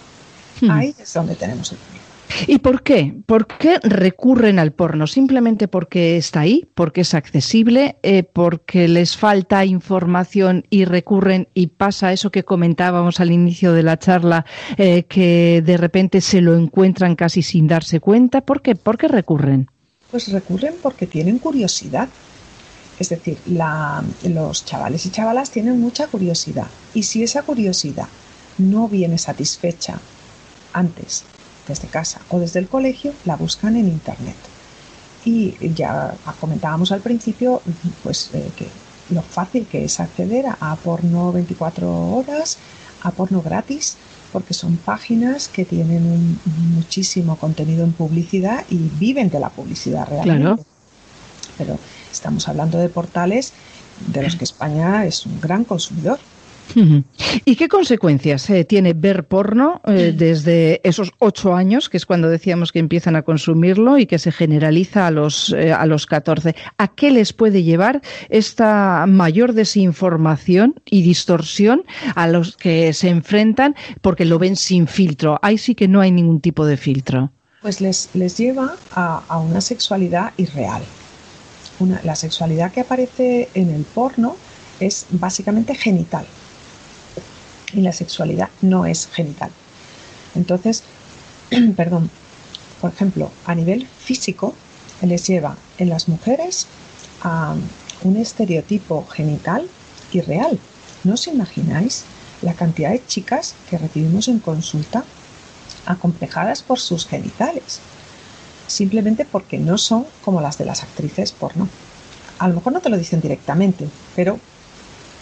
Hmm. 0.60 0.70
Ahí 0.70 0.94
es 0.98 1.12
donde 1.12 1.34
tenemos 1.34 1.72
el 1.72 1.78
problema. 1.78 2.00
¿Y 2.46 2.58
por 2.58 2.82
qué? 2.82 3.14
¿Por 3.26 3.46
qué 3.46 3.78
recurren 3.82 4.58
al 4.58 4.72
porno? 4.72 5.06
¿Simplemente 5.06 5.68
porque 5.68 6.16
está 6.16 6.40
ahí? 6.40 6.68
¿Porque 6.74 7.02
es 7.02 7.14
accesible? 7.14 7.96
Eh, 8.02 8.22
¿Porque 8.22 8.88
les 8.88 9.16
falta 9.16 9.64
información 9.64 10.64
y 10.70 10.84
recurren 10.84 11.48
y 11.54 11.68
pasa 11.68 12.12
eso 12.12 12.30
que 12.30 12.44
comentábamos 12.44 13.20
al 13.20 13.32
inicio 13.32 13.72
de 13.72 13.82
la 13.82 13.98
charla, 13.98 14.44
eh, 14.76 15.04
que 15.04 15.62
de 15.64 15.76
repente 15.76 16.20
se 16.20 16.40
lo 16.40 16.56
encuentran 16.56 17.16
casi 17.16 17.42
sin 17.42 17.66
darse 17.66 18.00
cuenta? 18.00 18.42
¿Por 18.42 18.62
qué? 18.62 18.74
¿Por 18.74 18.96
qué 18.96 19.08
recurren? 19.08 19.68
Pues 20.10 20.28
recurren 20.28 20.74
porque 20.82 21.06
tienen 21.06 21.38
curiosidad. 21.38 22.08
Es 22.98 23.08
decir, 23.08 23.38
los 23.46 24.64
chavales 24.64 25.06
y 25.06 25.10
chavalas 25.10 25.50
tienen 25.50 25.80
mucha 25.80 26.06
curiosidad. 26.08 26.66
Y 26.92 27.04
si 27.04 27.22
esa 27.22 27.42
curiosidad 27.42 28.08
no 28.58 28.88
viene 28.88 29.16
satisfecha 29.16 29.98
antes 30.72 31.24
desde 31.66 31.88
casa 31.88 32.20
o 32.28 32.38
desde 32.38 32.58
el 32.58 32.68
colegio, 32.68 33.14
la 33.24 33.36
buscan 33.36 33.76
en 33.76 33.88
Internet. 33.88 34.36
Y 35.24 35.54
ya 35.74 36.14
comentábamos 36.40 36.92
al 36.92 37.00
principio, 37.00 37.62
pues 38.02 38.30
eh, 38.32 38.50
lo 39.10 39.22
fácil 39.22 39.66
que 39.66 39.84
es 39.84 40.00
acceder 40.00 40.46
a, 40.46 40.76
porno 40.76 41.32
24 41.32 42.14
horas, 42.14 42.58
a 43.02 43.10
porno 43.10 43.42
gratis, 43.42 43.96
porque 44.32 44.54
son 44.54 44.76
páginas 44.76 45.48
que 45.48 45.64
tienen 45.64 46.38
muchísimo 46.74 47.36
contenido 47.36 47.84
en 47.84 47.92
publicidad 47.92 48.64
y 48.70 48.76
viven 48.76 49.28
de 49.30 49.40
la 49.40 49.50
publicidad 49.50 50.08
realmente. 50.08 50.62
Pero 51.58 51.78
estamos 52.10 52.48
hablando 52.48 52.78
de 52.78 52.88
portales 52.88 53.52
de 54.06 54.22
los 54.22 54.36
que 54.36 54.44
España 54.44 55.04
es 55.04 55.26
un 55.26 55.40
gran 55.40 55.64
consumidor. 55.64 56.18
¿Y 57.44 57.56
qué 57.56 57.68
consecuencias 57.68 58.48
eh, 58.50 58.64
tiene 58.64 58.92
ver 58.92 59.26
porno 59.26 59.80
eh, 59.86 60.12
desde 60.16 60.80
esos 60.88 61.12
ocho 61.18 61.54
años, 61.54 61.88
que 61.88 61.96
es 61.96 62.06
cuando 62.06 62.28
decíamos 62.28 62.72
que 62.72 62.78
empiezan 62.78 63.16
a 63.16 63.22
consumirlo 63.22 63.98
y 63.98 64.06
que 64.06 64.18
se 64.18 64.32
generaliza 64.32 65.06
a 65.06 65.10
los, 65.10 65.52
eh, 65.52 65.72
a 65.72 65.86
los 65.86 66.06
14? 66.06 66.54
¿A 66.78 66.88
qué 66.88 67.10
les 67.10 67.32
puede 67.32 67.62
llevar 67.62 68.02
esta 68.28 69.06
mayor 69.06 69.52
desinformación 69.52 70.80
y 70.84 71.02
distorsión 71.02 71.84
a 72.14 72.28
los 72.28 72.56
que 72.56 72.92
se 72.92 73.08
enfrentan 73.08 73.74
porque 74.00 74.24
lo 74.24 74.38
ven 74.38 74.56
sin 74.56 74.86
filtro? 74.86 75.38
Ahí 75.42 75.58
sí 75.58 75.74
que 75.74 75.88
no 75.88 76.00
hay 76.00 76.10
ningún 76.10 76.40
tipo 76.40 76.66
de 76.66 76.76
filtro. 76.76 77.32
Pues 77.62 77.80
les, 77.80 78.10
les 78.14 78.38
lleva 78.38 78.76
a, 78.92 79.38
una 79.38 79.60
sexualidad 79.60 80.32
irreal. 80.38 80.82
la 82.04 82.16
sexualidad 82.16 82.72
que 82.72 82.80
aparece 82.80 83.48
en 83.54 83.70
el 83.70 83.84
porno 83.84 84.36
es 84.80 85.06
básicamente 85.10 85.74
genital 85.74 86.26
y 87.72 87.80
la 87.80 87.92
sexualidad 87.92 88.48
no 88.62 88.86
es 88.86 89.08
genital. 89.08 89.50
Entonces, 90.34 90.84
perdón, 91.76 92.10
por 92.80 92.92
ejemplo, 92.92 93.30
a 93.44 93.54
nivel 93.54 93.86
físico, 93.86 94.54
les 95.02 95.26
lleva 95.26 95.56
en 95.78 95.88
las 95.88 96.08
mujeres 96.08 96.66
a 97.22 97.54
un 98.02 98.16
estereotipo 98.16 99.06
genital 99.06 99.68
irreal. 100.12 100.58
¿No 101.04 101.14
os 101.14 101.26
imagináis 101.26 102.04
la 102.42 102.54
cantidad 102.54 102.90
de 102.90 103.04
chicas 103.06 103.54
que 103.68 103.78
recibimos 103.78 104.28
en 104.28 104.38
consulta 104.38 105.04
acomplejadas 105.86 106.62
por 106.62 106.78
sus 106.78 107.06
genitales? 107.06 107.80
Simplemente 108.66 109.24
porque 109.24 109.58
no 109.58 109.78
son 109.78 110.06
como 110.22 110.40
las 110.40 110.58
de 110.58 110.64
las 110.64 110.82
actrices 110.82 111.32
porno. 111.32 111.68
A 112.38 112.48
lo 112.48 112.54
mejor 112.54 112.72
no 112.72 112.80
te 112.80 112.88
lo 112.88 112.96
dicen 112.96 113.20
directamente, 113.20 113.88
pero 114.14 114.38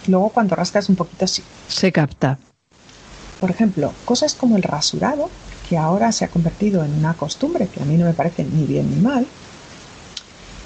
Luego 0.08 0.30
cuando 0.30 0.56
rascas 0.56 0.88
un 0.88 0.96
poquito 0.96 1.26
sí. 1.26 1.42
Se 1.68 1.92
capta. 1.92 2.38
Por 3.40 3.50
ejemplo, 3.50 3.92
cosas 4.04 4.34
como 4.34 4.56
el 4.56 4.62
rasurado, 4.62 5.30
que 5.68 5.76
ahora 5.76 6.10
se 6.12 6.24
ha 6.24 6.28
convertido 6.28 6.84
en 6.84 6.92
una 6.94 7.14
costumbre, 7.14 7.68
que 7.68 7.82
a 7.82 7.84
mí 7.84 7.96
no 7.96 8.06
me 8.06 8.14
parece 8.14 8.42
ni 8.44 8.64
bien 8.64 8.90
ni 8.90 9.00
mal, 9.00 9.26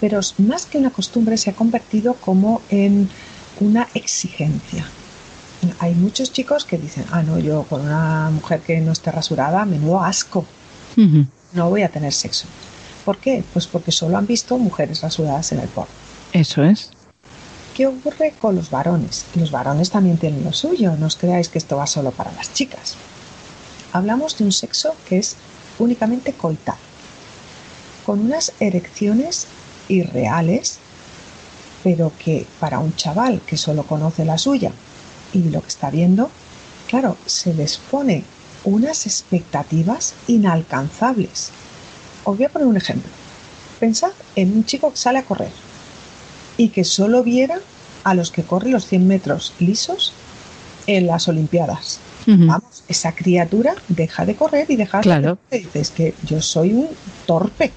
pero 0.01 0.21
más 0.39 0.67
que 0.67 0.79
una 0.79 0.91
costumbre 0.91 1.37
se 1.37 1.51
ha 1.51 1.55
convertido 1.55 2.15
como 2.15 2.63
en 2.71 3.11
una 3.61 3.89
exigencia. 3.95 4.87
hay 5.79 5.95
muchos 5.95 6.33
chicos 6.33 6.65
que 6.65 6.79
dicen, 6.79 7.05
ah, 7.11 7.23
no, 7.23 7.39
yo 7.39 7.65
con 7.65 7.83
una 7.83 8.31
mujer 8.31 8.61
que 8.61 8.81
no 8.81 8.93
esté 8.93 9.13
rasurada, 9.13 9.65
menudo 9.65 10.03
asco, 10.03 10.47
no 11.53 11.71
voy 11.71 11.83
a 11.83 11.89
tener 11.89 12.13
sexo. 12.13 12.47
¿Por 13.05 13.19
qué? 13.19 13.45
Pues 13.53 13.67
porque 13.67 13.93
solo 13.93 14.17
han 14.17 14.27
visto 14.27 14.57
mujeres 14.59 15.03
rasuradas 15.03 15.53
en 15.53 15.61
el 15.61 15.69
porno. 15.69 15.93
Eso 16.33 16.63
es. 16.63 16.91
¿Qué 17.75 17.87
ocurre 17.87 18.35
con 18.39 18.55
los 18.55 18.69
varones? 18.69 19.25
Los 19.35 19.51
varones 19.51 19.89
también 19.89 20.19
tienen 20.19 20.45
lo 20.45 20.53
suyo, 20.53 20.95
no 20.97 21.07
os 21.07 21.17
creáis 21.17 21.49
que 21.49 21.57
esto 21.57 21.79
va 21.79 21.87
solo 21.87 22.11
para 22.11 22.31
las 22.33 22.53
chicas. 22.53 22.97
Hablamos 23.93 24.37
de 24.37 24.45
un 24.45 24.53
sexo 24.53 24.95
que 25.09 25.19
es 25.19 25.37
únicamente 25.79 26.35
coital, 26.35 26.77
con 28.05 28.21
unas 28.21 28.53
erecciones 28.61 29.47
irreales, 29.89 30.81
pero 31.83 32.13
que 32.23 32.47
para 32.61 32.79
un 32.79 32.95
chaval 32.95 33.41
que 33.47 33.57
solo 33.57 33.85
conoce 33.85 34.27
la 34.27 34.37
suya 34.37 34.73
y 35.33 35.45
lo 35.45 35.63
que 35.63 35.69
está 35.69 35.89
viendo, 35.89 36.31
claro, 36.89 37.17
se 37.25 37.55
les 37.55 37.79
pone 37.79 38.25
unas 38.65 39.07
expectativas 39.07 40.15
inalcanzables. 40.27 41.49
Os 42.25 42.37
voy 42.37 42.45
a 42.45 42.51
poner 42.51 42.69
un 42.69 42.77
ejemplo. 42.77 43.11
Pensad 43.81 44.13
en 44.37 44.53
un 44.53 44.67
chico 44.67 44.91
que 44.91 44.99
sale 44.99 45.21
a 45.21 45.25
correr 45.25 45.72
y 46.63 46.69
que 46.69 46.85
solo 46.85 47.25
viera 47.25 47.59
a 48.05 48.15
los 48.15 48.31
que 48.31 48.45
corren 48.45 48.71
los 48.71 48.87
100 48.87 49.05
metros 49.05 49.53
lisos 49.59 50.13
en 50.87 51.09
las 51.09 51.27
Olimpiadas. 51.27 51.99
Vamos, 52.25 52.85
esa 52.87 53.13
criatura 53.17 53.75
deja 53.89 54.25
de 54.25 54.37
correr 54.37 54.67
y 54.71 54.77
deja 54.77 55.01
claro. 55.01 55.39
de 55.51 55.59
dices 55.59 55.91
que 55.91 56.15
yo 56.25 56.41
soy 56.41 56.73
un 56.73 56.87
torpe. 57.27 57.73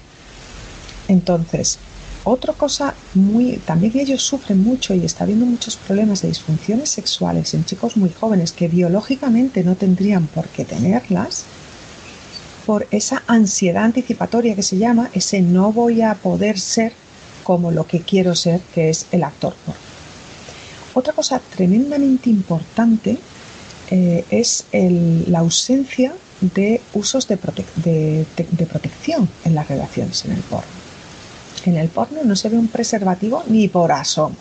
Entonces, 1.08 1.80
otra 2.22 2.52
cosa 2.52 2.94
muy, 3.14 3.56
también 3.56 3.98
ellos 3.98 4.22
sufren 4.22 4.62
mucho 4.62 4.94
y 4.94 5.04
está 5.04 5.24
habiendo 5.24 5.46
muchos 5.46 5.74
problemas 5.74 6.22
de 6.22 6.28
disfunciones 6.28 6.90
sexuales 6.90 7.54
en 7.54 7.64
chicos 7.64 7.96
muy 7.96 8.10
jóvenes 8.10 8.52
que 8.52 8.68
biológicamente 8.68 9.64
no 9.64 9.74
tendrían 9.74 10.28
por 10.28 10.46
qué 10.46 10.64
tenerlas, 10.64 11.44
por 12.64 12.86
esa 12.92 13.24
ansiedad 13.26 13.82
anticipatoria 13.82 14.54
que 14.54 14.62
se 14.62 14.78
llama, 14.78 15.10
ese 15.12 15.40
no 15.40 15.72
voy 15.72 16.02
a 16.02 16.14
poder 16.14 16.60
ser 16.60 16.92
como 17.46 17.70
lo 17.70 17.86
que 17.86 18.00
quiero 18.00 18.34
ser, 18.34 18.60
que 18.74 18.90
es 18.90 19.06
el 19.12 19.22
actor 19.22 19.54
Otra 20.94 21.12
cosa 21.12 21.38
tremendamente 21.38 22.28
importante 22.28 23.18
eh, 23.88 24.24
es 24.30 24.64
la 24.72 25.38
ausencia 25.38 26.12
de 26.40 26.80
usos 26.92 27.28
de, 27.28 27.36
de 28.36 28.66
protección 28.66 29.28
en 29.44 29.54
las 29.54 29.68
relaciones 29.68 30.24
en 30.24 30.32
el 30.32 30.40
porno. 30.40 30.74
En 31.64 31.76
el 31.76 31.88
porno 31.88 32.24
no 32.24 32.34
se 32.34 32.48
ve 32.48 32.58
un 32.58 32.66
preservativo 32.66 33.44
ni 33.46 33.68
por 33.68 33.92
asomo. 33.92 34.34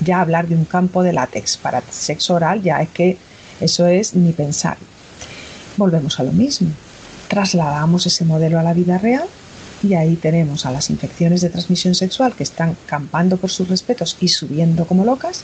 Ya 0.00 0.20
hablar 0.20 0.48
de 0.48 0.56
un 0.56 0.64
campo 0.64 1.04
de 1.04 1.12
látex 1.12 1.56
para 1.58 1.80
sexo 1.88 2.34
oral 2.34 2.60
ya 2.60 2.82
es 2.82 2.88
que 2.88 3.18
eso 3.60 3.86
es 3.86 4.16
ni 4.16 4.32
pensar. 4.32 4.78
Volvemos 5.76 6.18
a 6.18 6.24
lo 6.24 6.32
mismo. 6.32 6.70
Trasladamos 7.28 8.06
ese 8.06 8.24
modelo 8.24 8.58
a 8.58 8.64
la 8.64 8.72
vida 8.72 8.98
real 8.98 9.28
y 9.82 9.94
ahí 9.94 10.16
tenemos 10.16 10.66
a 10.66 10.70
las 10.70 10.90
infecciones 10.90 11.40
de 11.40 11.50
transmisión 11.50 11.94
sexual 11.94 12.34
que 12.34 12.42
están 12.42 12.76
campando 12.86 13.36
por 13.36 13.50
sus 13.50 13.68
respetos 13.68 14.16
y 14.20 14.28
subiendo 14.28 14.86
como 14.86 15.04
locas 15.04 15.42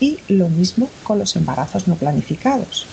y 0.00 0.18
lo 0.28 0.48
mismo 0.48 0.90
con 1.04 1.18
los 1.18 1.36
embarazos 1.36 1.86
no 1.86 1.94
planificados. 1.94 2.86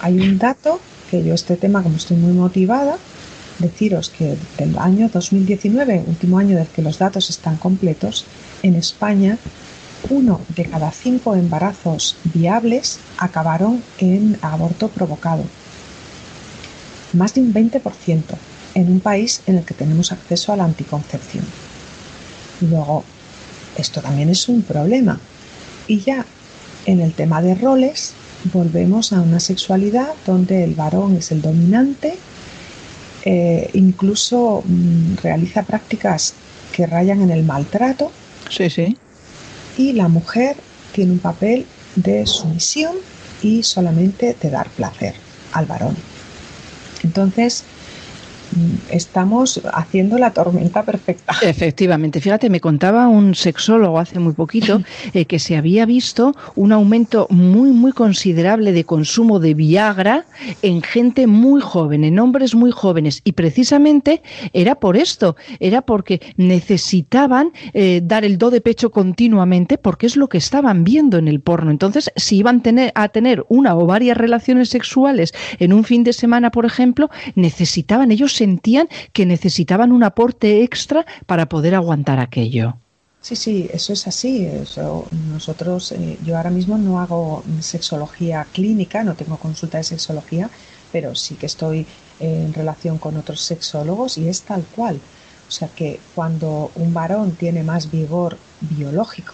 Hay 0.00 0.20
un 0.20 0.38
dato 0.38 0.80
que 1.10 1.24
yo 1.24 1.34
este 1.34 1.56
tema 1.56 1.82
como 1.82 1.96
estoy 1.96 2.16
muy 2.16 2.32
motivada 2.32 2.98
deciros 3.58 4.10
que 4.10 4.36
del 4.58 4.76
año 4.78 5.08
2019, 5.08 6.04
último 6.06 6.38
año 6.38 6.56
del 6.56 6.66
que 6.66 6.82
los 6.82 6.98
datos 6.98 7.30
están 7.30 7.56
completos, 7.56 8.24
en 8.62 8.74
España 8.74 9.38
uno 10.10 10.40
de 10.54 10.66
cada 10.66 10.90
cinco 10.90 11.34
embarazos 11.34 12.16
viables 12.24 12.98
acabaron 13.16 13.82
en 13.98 14.36
aborto 14.42 14.88
provocado. 14.88 15.44
Más 17.14 17.32
de 17.34 17.40
un 17.40 17.54
20% 17.54 17.80
en 18.74 18.90
un 18.90 19.00
país 19.00 19.42
en 19.46 19.58
el 19.58 19.64
que 19.64 19.74
tenemos 19.74 20.12
acceso 20.12 20.52
a 20.52 20.56
la 20.56 20.64
anticoncepción. 20.64 21.44
Luego, 22.60 23.04
esto 23.76 24.00
también 24.00 24.28
es 24.30 24.48
un 24.48 24.62
problema. 24.62 25.20
Y 25.86 26.00
ya 26.00 26.26
en 26.86 27.00
el 27.00 27.12
tema 27.12 27.42
de 27.42 27.54
roles, 27.54 28.12
volvemos 28.52 29.12
a 29.12 29.20
una 29.20 29.40
sexualidad 29.40 30.08
donde 30.26 30.64
el 30.64 30.74
varón 30.74 31.16
es 31.16 31.32
el 31.32 31.40
dominante 31.40 32.18
eh, 33.26 33.70
incluso 33.72 34.62
mm, 34.66 35.16
realiza 35.22 35.62
prácticas 35.62 36.34
que 36.72 36.86
rayan 36.86 37.22
en 37.22 37.30
el 37.30 37.42
maltrato. 37.42 38.12
Sí, 38.50 38.68
sí. 38.68 38.98
Y 39.78 39.92
la 39.94 40.08
mujer 40.08 40.56
tiene 40.92 41.12
un 41.12 41.18
papel 41.18 41.64
de 41.96 42.26
sumisión 42.26 42.96
y 43.40 43.62
solamente 43.62 44.36
de 44.38 44.50
dar 44.50 44.68
placer 44.68 45.14
al 45.52 45.64
varón. 45.64 45.96
Entonces, 47.02 47.64
estamos 48.90 49.60
haciendo 49.72 50.18
la 50.18 50.30
tormenta 50.30 50.82
perfecta. 50.82 51.34
Efectivamente, 51.42 52.20
fíjate, 52.20 52.50
me 52.50 52.60
contaba 52.60 53.08
un 53.08 53.34
sexólogo 53.34 53.98
hace 53.98 54.18
muy 54.18 54.32
poquito 54.32 54.82
eh, 55.14 55.24
que 55.24 55.38
se 55.38 55.56
había 55.56 55.86
visto 55.86 56.34
un 56.54 56.72
aumento 56.72 57.26
muy, 57.30 57.70
muy 57.70 57.92
considerable 57.92 58.72
de 58.72 58.84
consumo 58.84 59.40
de 59.40 59.54
Viagra 59.54 60.26
en 60.62 60.82
gente 60.82 61.26
muy 61.26 61.60
joven, 61.60 62.04
en 62.04 62.18
hombres 62.18 62.54
muy 62.54 62.70
jóvenes. 62.70 63.20
Y 63.24 63.32
precisamente 63.32 64.22
era 64.52 64.76
por 64.76 64.96
esto, 64.96 65.36
era 65.60 65.82
porque 65.82 66.20
necesitaban 66.36 67.52
eh, 67.72 68.00
dar 68.02 68.24
el 68.24 68.38
do 68.38 68.50
de 68.50 68.60
pecho 68.60 68.90
continuamente 68.90 69.78
porque 69.78 70.06
es 70.06 70.16
lo 70.16 70.28
que 70.28 70.38
estaban 70.38 70.84
viendo 70.84 71.18
en 71.18 71.28
el 71.28 71.40
porno. 71.40 71.70
Entonces, 71.70 72.10
si 72.16 72.38
iban 72.38 72.62
a 72.94 73.08
tener 73.08 73.44
una 73.48 73.76
o 73.76 73.86
varias 73.86 74.16
relaciones 74.16 74.68
sexuales 74.68 75.34
en 75.58 75.72
un 75.72 75.84
fin 75.84 76.04
de 76.04 76.12
semana, 76.12 76.50
por 76.50 76.64
ejemplo, 76.64 77.10
necesitaban 77.34 78.10
ellos 78.10 78.34
sentían 78.44 78.88
que 79.14 79.24
necesitaban 79.24 79.90
un 79.90 80.02
aporte 80.04 80.62
extra 80.62 81.06
para 81.26 81.48
poder 81.48 81.74
aguantar 81.74 82.18
aquello. 82.20 82.76
Sí, 83.22 83.36
sí, 83.36 83.70
eso 83.72 83.94
es 83.94 84.06
así. 84.06 84.46
nosotros, 85.32 85.92
eh, 85.92 86.18
yo 86.26 86.36
ahora 86.36 86.50
mismo 86.50 86.76
no 86.76 87.00
hago 87.00 87.42
sexología 87.60 88.46
clínica, 88.52 89.02
no 89.02 89.14
tengo 89.14 89.38
consulta 89.38 89.78
de 89.78 89.84
sexología, 89.84 90.50
pero 90.92 91.14
sí 91.14 91.36
que 91.36 91.46
estoy 91.46 91.86
en 92.20 92.52
relación 92.52 92.98
con 92.98 93.16
otros 93.16 93.40
sexólogos 93.40 94.18
y 94.18 94.28
es 94.28 94.42
tal 94.42 94.62
cual. 94.76 95.00
O 95.48 95.50
sea 95.50 95.68
que 95.68 96.00
cuando 96.14 96.70
un 96.74 96.92
varón 96.92 97.32
tiene 97.32 97.62
más 97.62 97.90
vigor 97.90 98.36
biológico, 98.60 99.32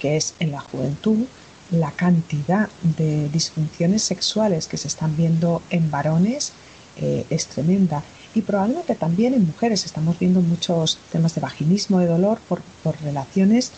que 0.00 0.16
es 0.16 0.34
en 0.40 0.50
la 0.50 0.60
juventud, 0.60 1.26
la 1.70 1.92
cantidad 1.92 2.68
de 2.82 3.28
disfunciones 3.28 4.02
sexuales 4.02 4.66
que 4.66 4.78
se 4.78 4.88
están 4.88 5.16
viendo 5.16 5.62
en 5.70 5.90
varones 5.92 6.52
eh, 6.96 7.24
es 7.30 7.46
tremenda 7.46 8.02
y 8.34 8.42
probablemente 8.42 8.94
también 8.94 9.34
en 9.34 9.46
mujeres 9.46 9.84
estamos 9.84 10.18
viendo 10.18 10.40
muchos 10.40 10.98
temas 11.10 11.34
de 11.34 11.40
vaginismo, 11.40 11.98
de 11.98 12.06
dolor 12.06 12.38
por, 12.48 12.62
relaciones 13.02 13.72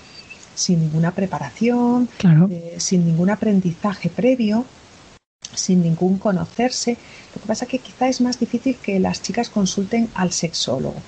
sin 0.55 0.81
ninguna 0.81 1.13
preparación, 1.13 2.09
eh, 2.51 2.75
sin 2.79 3.07
ningún 3.07 3.31
aprendizaje 3.31 4.11
previo, 4.11 4.67
sin 5.55 5.83
ningún 5.83 6.19
conocerse. 6.19 6.97
Lo 7.35 7.41
que 7.41 7.47
pasa 7.47 7.65
es 7.65 7.71
que 7.71 7.79
quizá 7.79 8.09
es 8.09 8.21
más 8.21 8.39
difícil 8.39 8.77
que 8.77 9.01
las 9.01 9.23
chicas 9.23 9.49
consulten 9.49 10.09
al 10.15 10.33
sexólogo. 10.33 11.01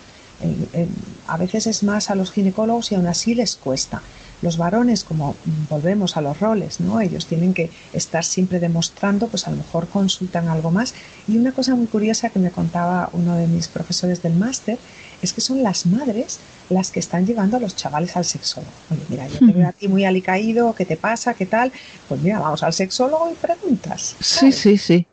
a 1.29 1.37
veces 1.37 1.67
es 1.67 1.83
más 1.83 2.11
a 2.11 2.15
los 2.15 2.33
ginecólogos 2.33 2.91
y 2.91 2.95
aún 2.95 3.07
así 3.07 3.35
les 3.35 3.57
cuesta. 3.57 4.03
Los 4.43 4.57
varones, 4.59 5.05
como 5.05 5.37
volvemos 5.71 6.17
a 6.17 6.21
los 6.21 6.41
roles, 6.41 6.81
¿no? 6.81 7.01
Ellos 7.01 7.27
tienen 7.27 7.55
que 7.55 7.71
estar 7.93 8.25
siempre 8.25 8.59
demostrando, 8.59 9.29
pues 9.29 9.47
a 9.47 9.51
lo 9.51 9.57
mejor 9.57 9.89
consultan 9.89 10.49
algo 10.49 10.71
más. 10.71 10.95
Y 11.29 11.39
una 11.39 11.53
cosa 11.53 11.75
muy 11.75 11.87
curiosa 11.87 12.31
que 12.31 12.41
me 12.41 12.51
contaba 12.51 13.09
uno 13.13 13.37
de 13.37 13.47
mis 13.47 13.69
profesores 13.69 14.21
del 14.23 14.35
máster 14.35 14.79
es 15.23 15.33
que 15.33 15.41
son 15.41 15.63
las 15.63 15.87
madres 15.87 16.41
las 16.69 16.91
que 16.91 17.01
están 17.01 17.27
llevando 17.27 17.57
a 17.57 17.61
los 17.61 17.77
chavales 17.77 18.17
al 18.17 18.25
sexólogo. 18.25 18.73
Oye, 18.91 19.03
mira, 19.09 19.29
yo 19.29 19.39
te 19.39 19.53
veo 19.53 19.69
a 19.69 19.73
ti 19.73 19.89
muy 19.89 20.05
alicaído, 20.05 20.75
¿qué 20.75 20.85
te 20.85 20.97
pasa? 20.97 21.35
¿Qué 21.35 21.47
tal? 21.47 21.71
Pues 22.09 22.21
mira, 22.21 22.41
vamos 22.41 22.63
al 22.63 22.73
sexólogo 22.73 23.31
y 23.31 23.35
preguntas. 23.35 24.17
Sí, 24.21 24.51
sí, 24.53 24.77
sí. 24.77 25.07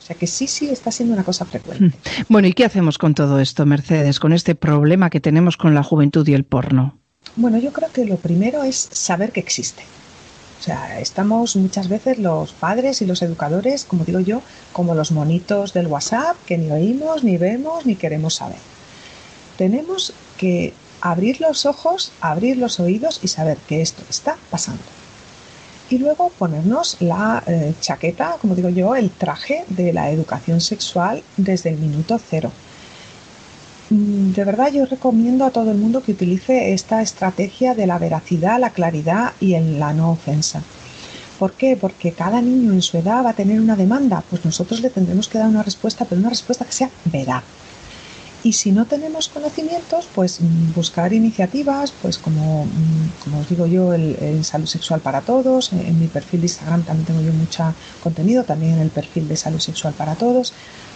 O 0.00 0.04
sea 0.04 0.16
que 0.16 0.26
sí, 0.26 0.48
sí, 0.48 0.68
está 0.68 0.90
siendo 0.90 1.14
una 1.14 1.22
cosa 1.22 1.44
frecuente. 1.44 1.96
Bueno, 2.28 2.48
¿y 2.48 2.52
qué 2.54 2.64
hacemos 2.64 2.98
con 2.98 3.14
todo 3.14 3.38
esto, 3.38 3.64
Mercedes, 3.66 4.18
con 4.18 4.32
este 4.32 4.56
problema 4.56 5.10
que 5.10 5.20
tenemos 5.20 5.56
con 5.56 5.74
la 5.74 5.84
juventud 5.84 6.26
y 6.26 6.34
el 6.34 6.44
porno? 6.44 6.98
Bueno, 7.34 7.58
yo 7.58 7.72
creo 7.72 7.90
que 7.90 8.04
lo 8.04 8.16
primero 8.16 8.62
es 8.62 8.88
saber 8.92 9.32
que 9.32 9.40
existe. 9.40 9.82
O 10.60 10.62
sea, 10.62 11.00
estamos 11.00 11.56
muchas 11.56 11.88
veces 11.88 12.18
los 12.18 12.52
padres 12.52 13.02
y 13.02 13.06
los 13.06 13.22
educadores, 13.22 13.84
como 13.84 14.04
digo 14.04 14.20
yo, 14.20 14.42
como 14.72 14.94
los 14.94 15.10
monitos 15.10 15.72
del 15.72 15.88
WhatsApp 15.88 16.36
que 16.46 16.58
ni 16.58 16.70
oímos, 16.70 17.24
ni 17.24 17.36
vemos, 17.38 17.86
ni 17.86 17.96
queremos 17.96 18.34
saber. 18.34 18.58
Tenemos 19.56 20.12
que 20.36 20.72
abrir 21.00 21.40
los 21.40 21.66
ojos, 21.66 22.12
abrir 22.20 22.58
los 22.58 22.78
oídos 22.78 23.18
y 23.22 23.28
saber 23.28 23.56
que 23.66 23.80
esto 23.80 24.02
está 24.08 24.36
pasando. 24.50 24.84
Y 25.90 25.98
luego 25.98 26.30
ponernos 26.38 26.96
la 27.00 27.42
eh, 27.46 27.74
chaqueta, 27.80 28.36
como 28.40 28.54
digo 28.54 28.68
yo, 28.68 28.94
el 28.94 29.10
traje 29.10 29.64
de 29.68 29.92
la 29.92 30.10
educación 30.10 30.60
sexual 30.60 31.22
desde 31.36 31.70
el 31.70 31.78
minuto 31.78 32.20
cero 32.30 32.52
de 33.92 34.44
verdad 34.44 34.72
yo 34.72 34.86
recomiendo 34.86 35.44
a 35.44 35.50
todo 35.50 35.70
el 35.70 35.78
mundo 35.78 36.02
que 36.02 36.12
utilice 36.12 36.72
esta 36.72 37.02
estrategia 37.02 37.74
de 37.74 37.86
la 37.86 37.98
veracidad, 37.98 38.58
la 38.58 38.70
claridad 38.70 39.32
y 39.40 39.54
en 39.54 39.78
la 39.78 39.92
no 39.92 40.12
ofensa. 40.12 40.62
¿Por 41.38 41.52
qué? 41.52 41.76
Porque 41.76 42.12
cada 42.12 42.40
niño 42.40 42.72
en 42.72 42.82
su 42.82 42.96
edad 42.96 43.24
va 43.24 43.30
a 43.30 43.34
tener 43.34 43.60
una 43.60 43.76
demanda. 43.76 44.22
Pues 44.30 44.44
nosotros 44.44 44.80
le 44.80 44.90
tendremos 44.90 45.28
que 45.28 45.38
dar 45.38 45.48
una 45.48 45.62
respuesta, 45.62 46.04
pero 46.04 46.20
una 46.20 46.30
respuesta 46.30 46.64
que 46.64 46.72
sea 46.72 46.90
veraz. 47.04 47.42
Y 48.44 48.54
si 48.54 48.72
no 48.72 48.86
tenemos 48.86 49.28
conocimientos, 49.28 50.08
pues 50.12 50.40
mm, 50.40 50.72
buscar 50.74 51.12
iniciativas, 51.12 51.92
pues 52.02 52.18
como, 52.18 52.64
mm, 52.66 53.22
como 53.22 53.38
os 53.40 53.48
digo 53.48 53.66
yo, 53.66 53.92
el, 53.92 54.44
salud 54.44 54.66
sexual 54.66 55.00
para 55.00 55.20
todos. 55.20 55.72
En, 55.72 55.98
mi 56.00 56.08
perfil 56.08 56.40
de 56.40 56.46
Instagram 56.46 56.82
también 56.82 57.06
tengo 57.06 57.20
yo 57.22 57.32
mucho 57.32 57.74
contenido, 58.02 58.42
también 58.42 58.74
en 58.74 58.80
el 58.80 58.90
perfil 58.90 59.28
de 59.28 59.36
salud 59.36 59.60
sexual 59.60 59.94
para 59.94 60.16
todos. 60.16 60.52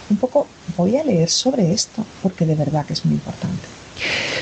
Un 0.09 0.19
poco 0.19 0.57
voy 0.67 0.97
a 0.97 1.05
leer 1.05 1.29
sobre 1.29 1.73
esto, 1.73 2.13
porque 2.19 2.47
de 2.47 2.57
verdad 2.57 2.87
que 2.87 2.93
es 2.95 3.05
muy 3.05 3.15
importante. 3.15 3.69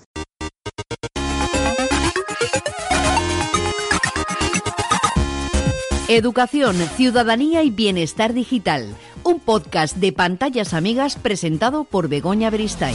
Educación, 6.09 6.77
Ciudadanía 6.95 7.65
y 7.65 7.71
Bienestar 7.71 8.33
Digital. 8.33 8.95
Un 9.25 9.41
podcast 9.41 9.97
de 9.97 10.13
pantallas 10.13 10.73
amigas 10.73 11.17
presentado 11.17 11.83
por 11.83 12.09
Begoña 12.09 12.49
Beristain. 12.49 12.95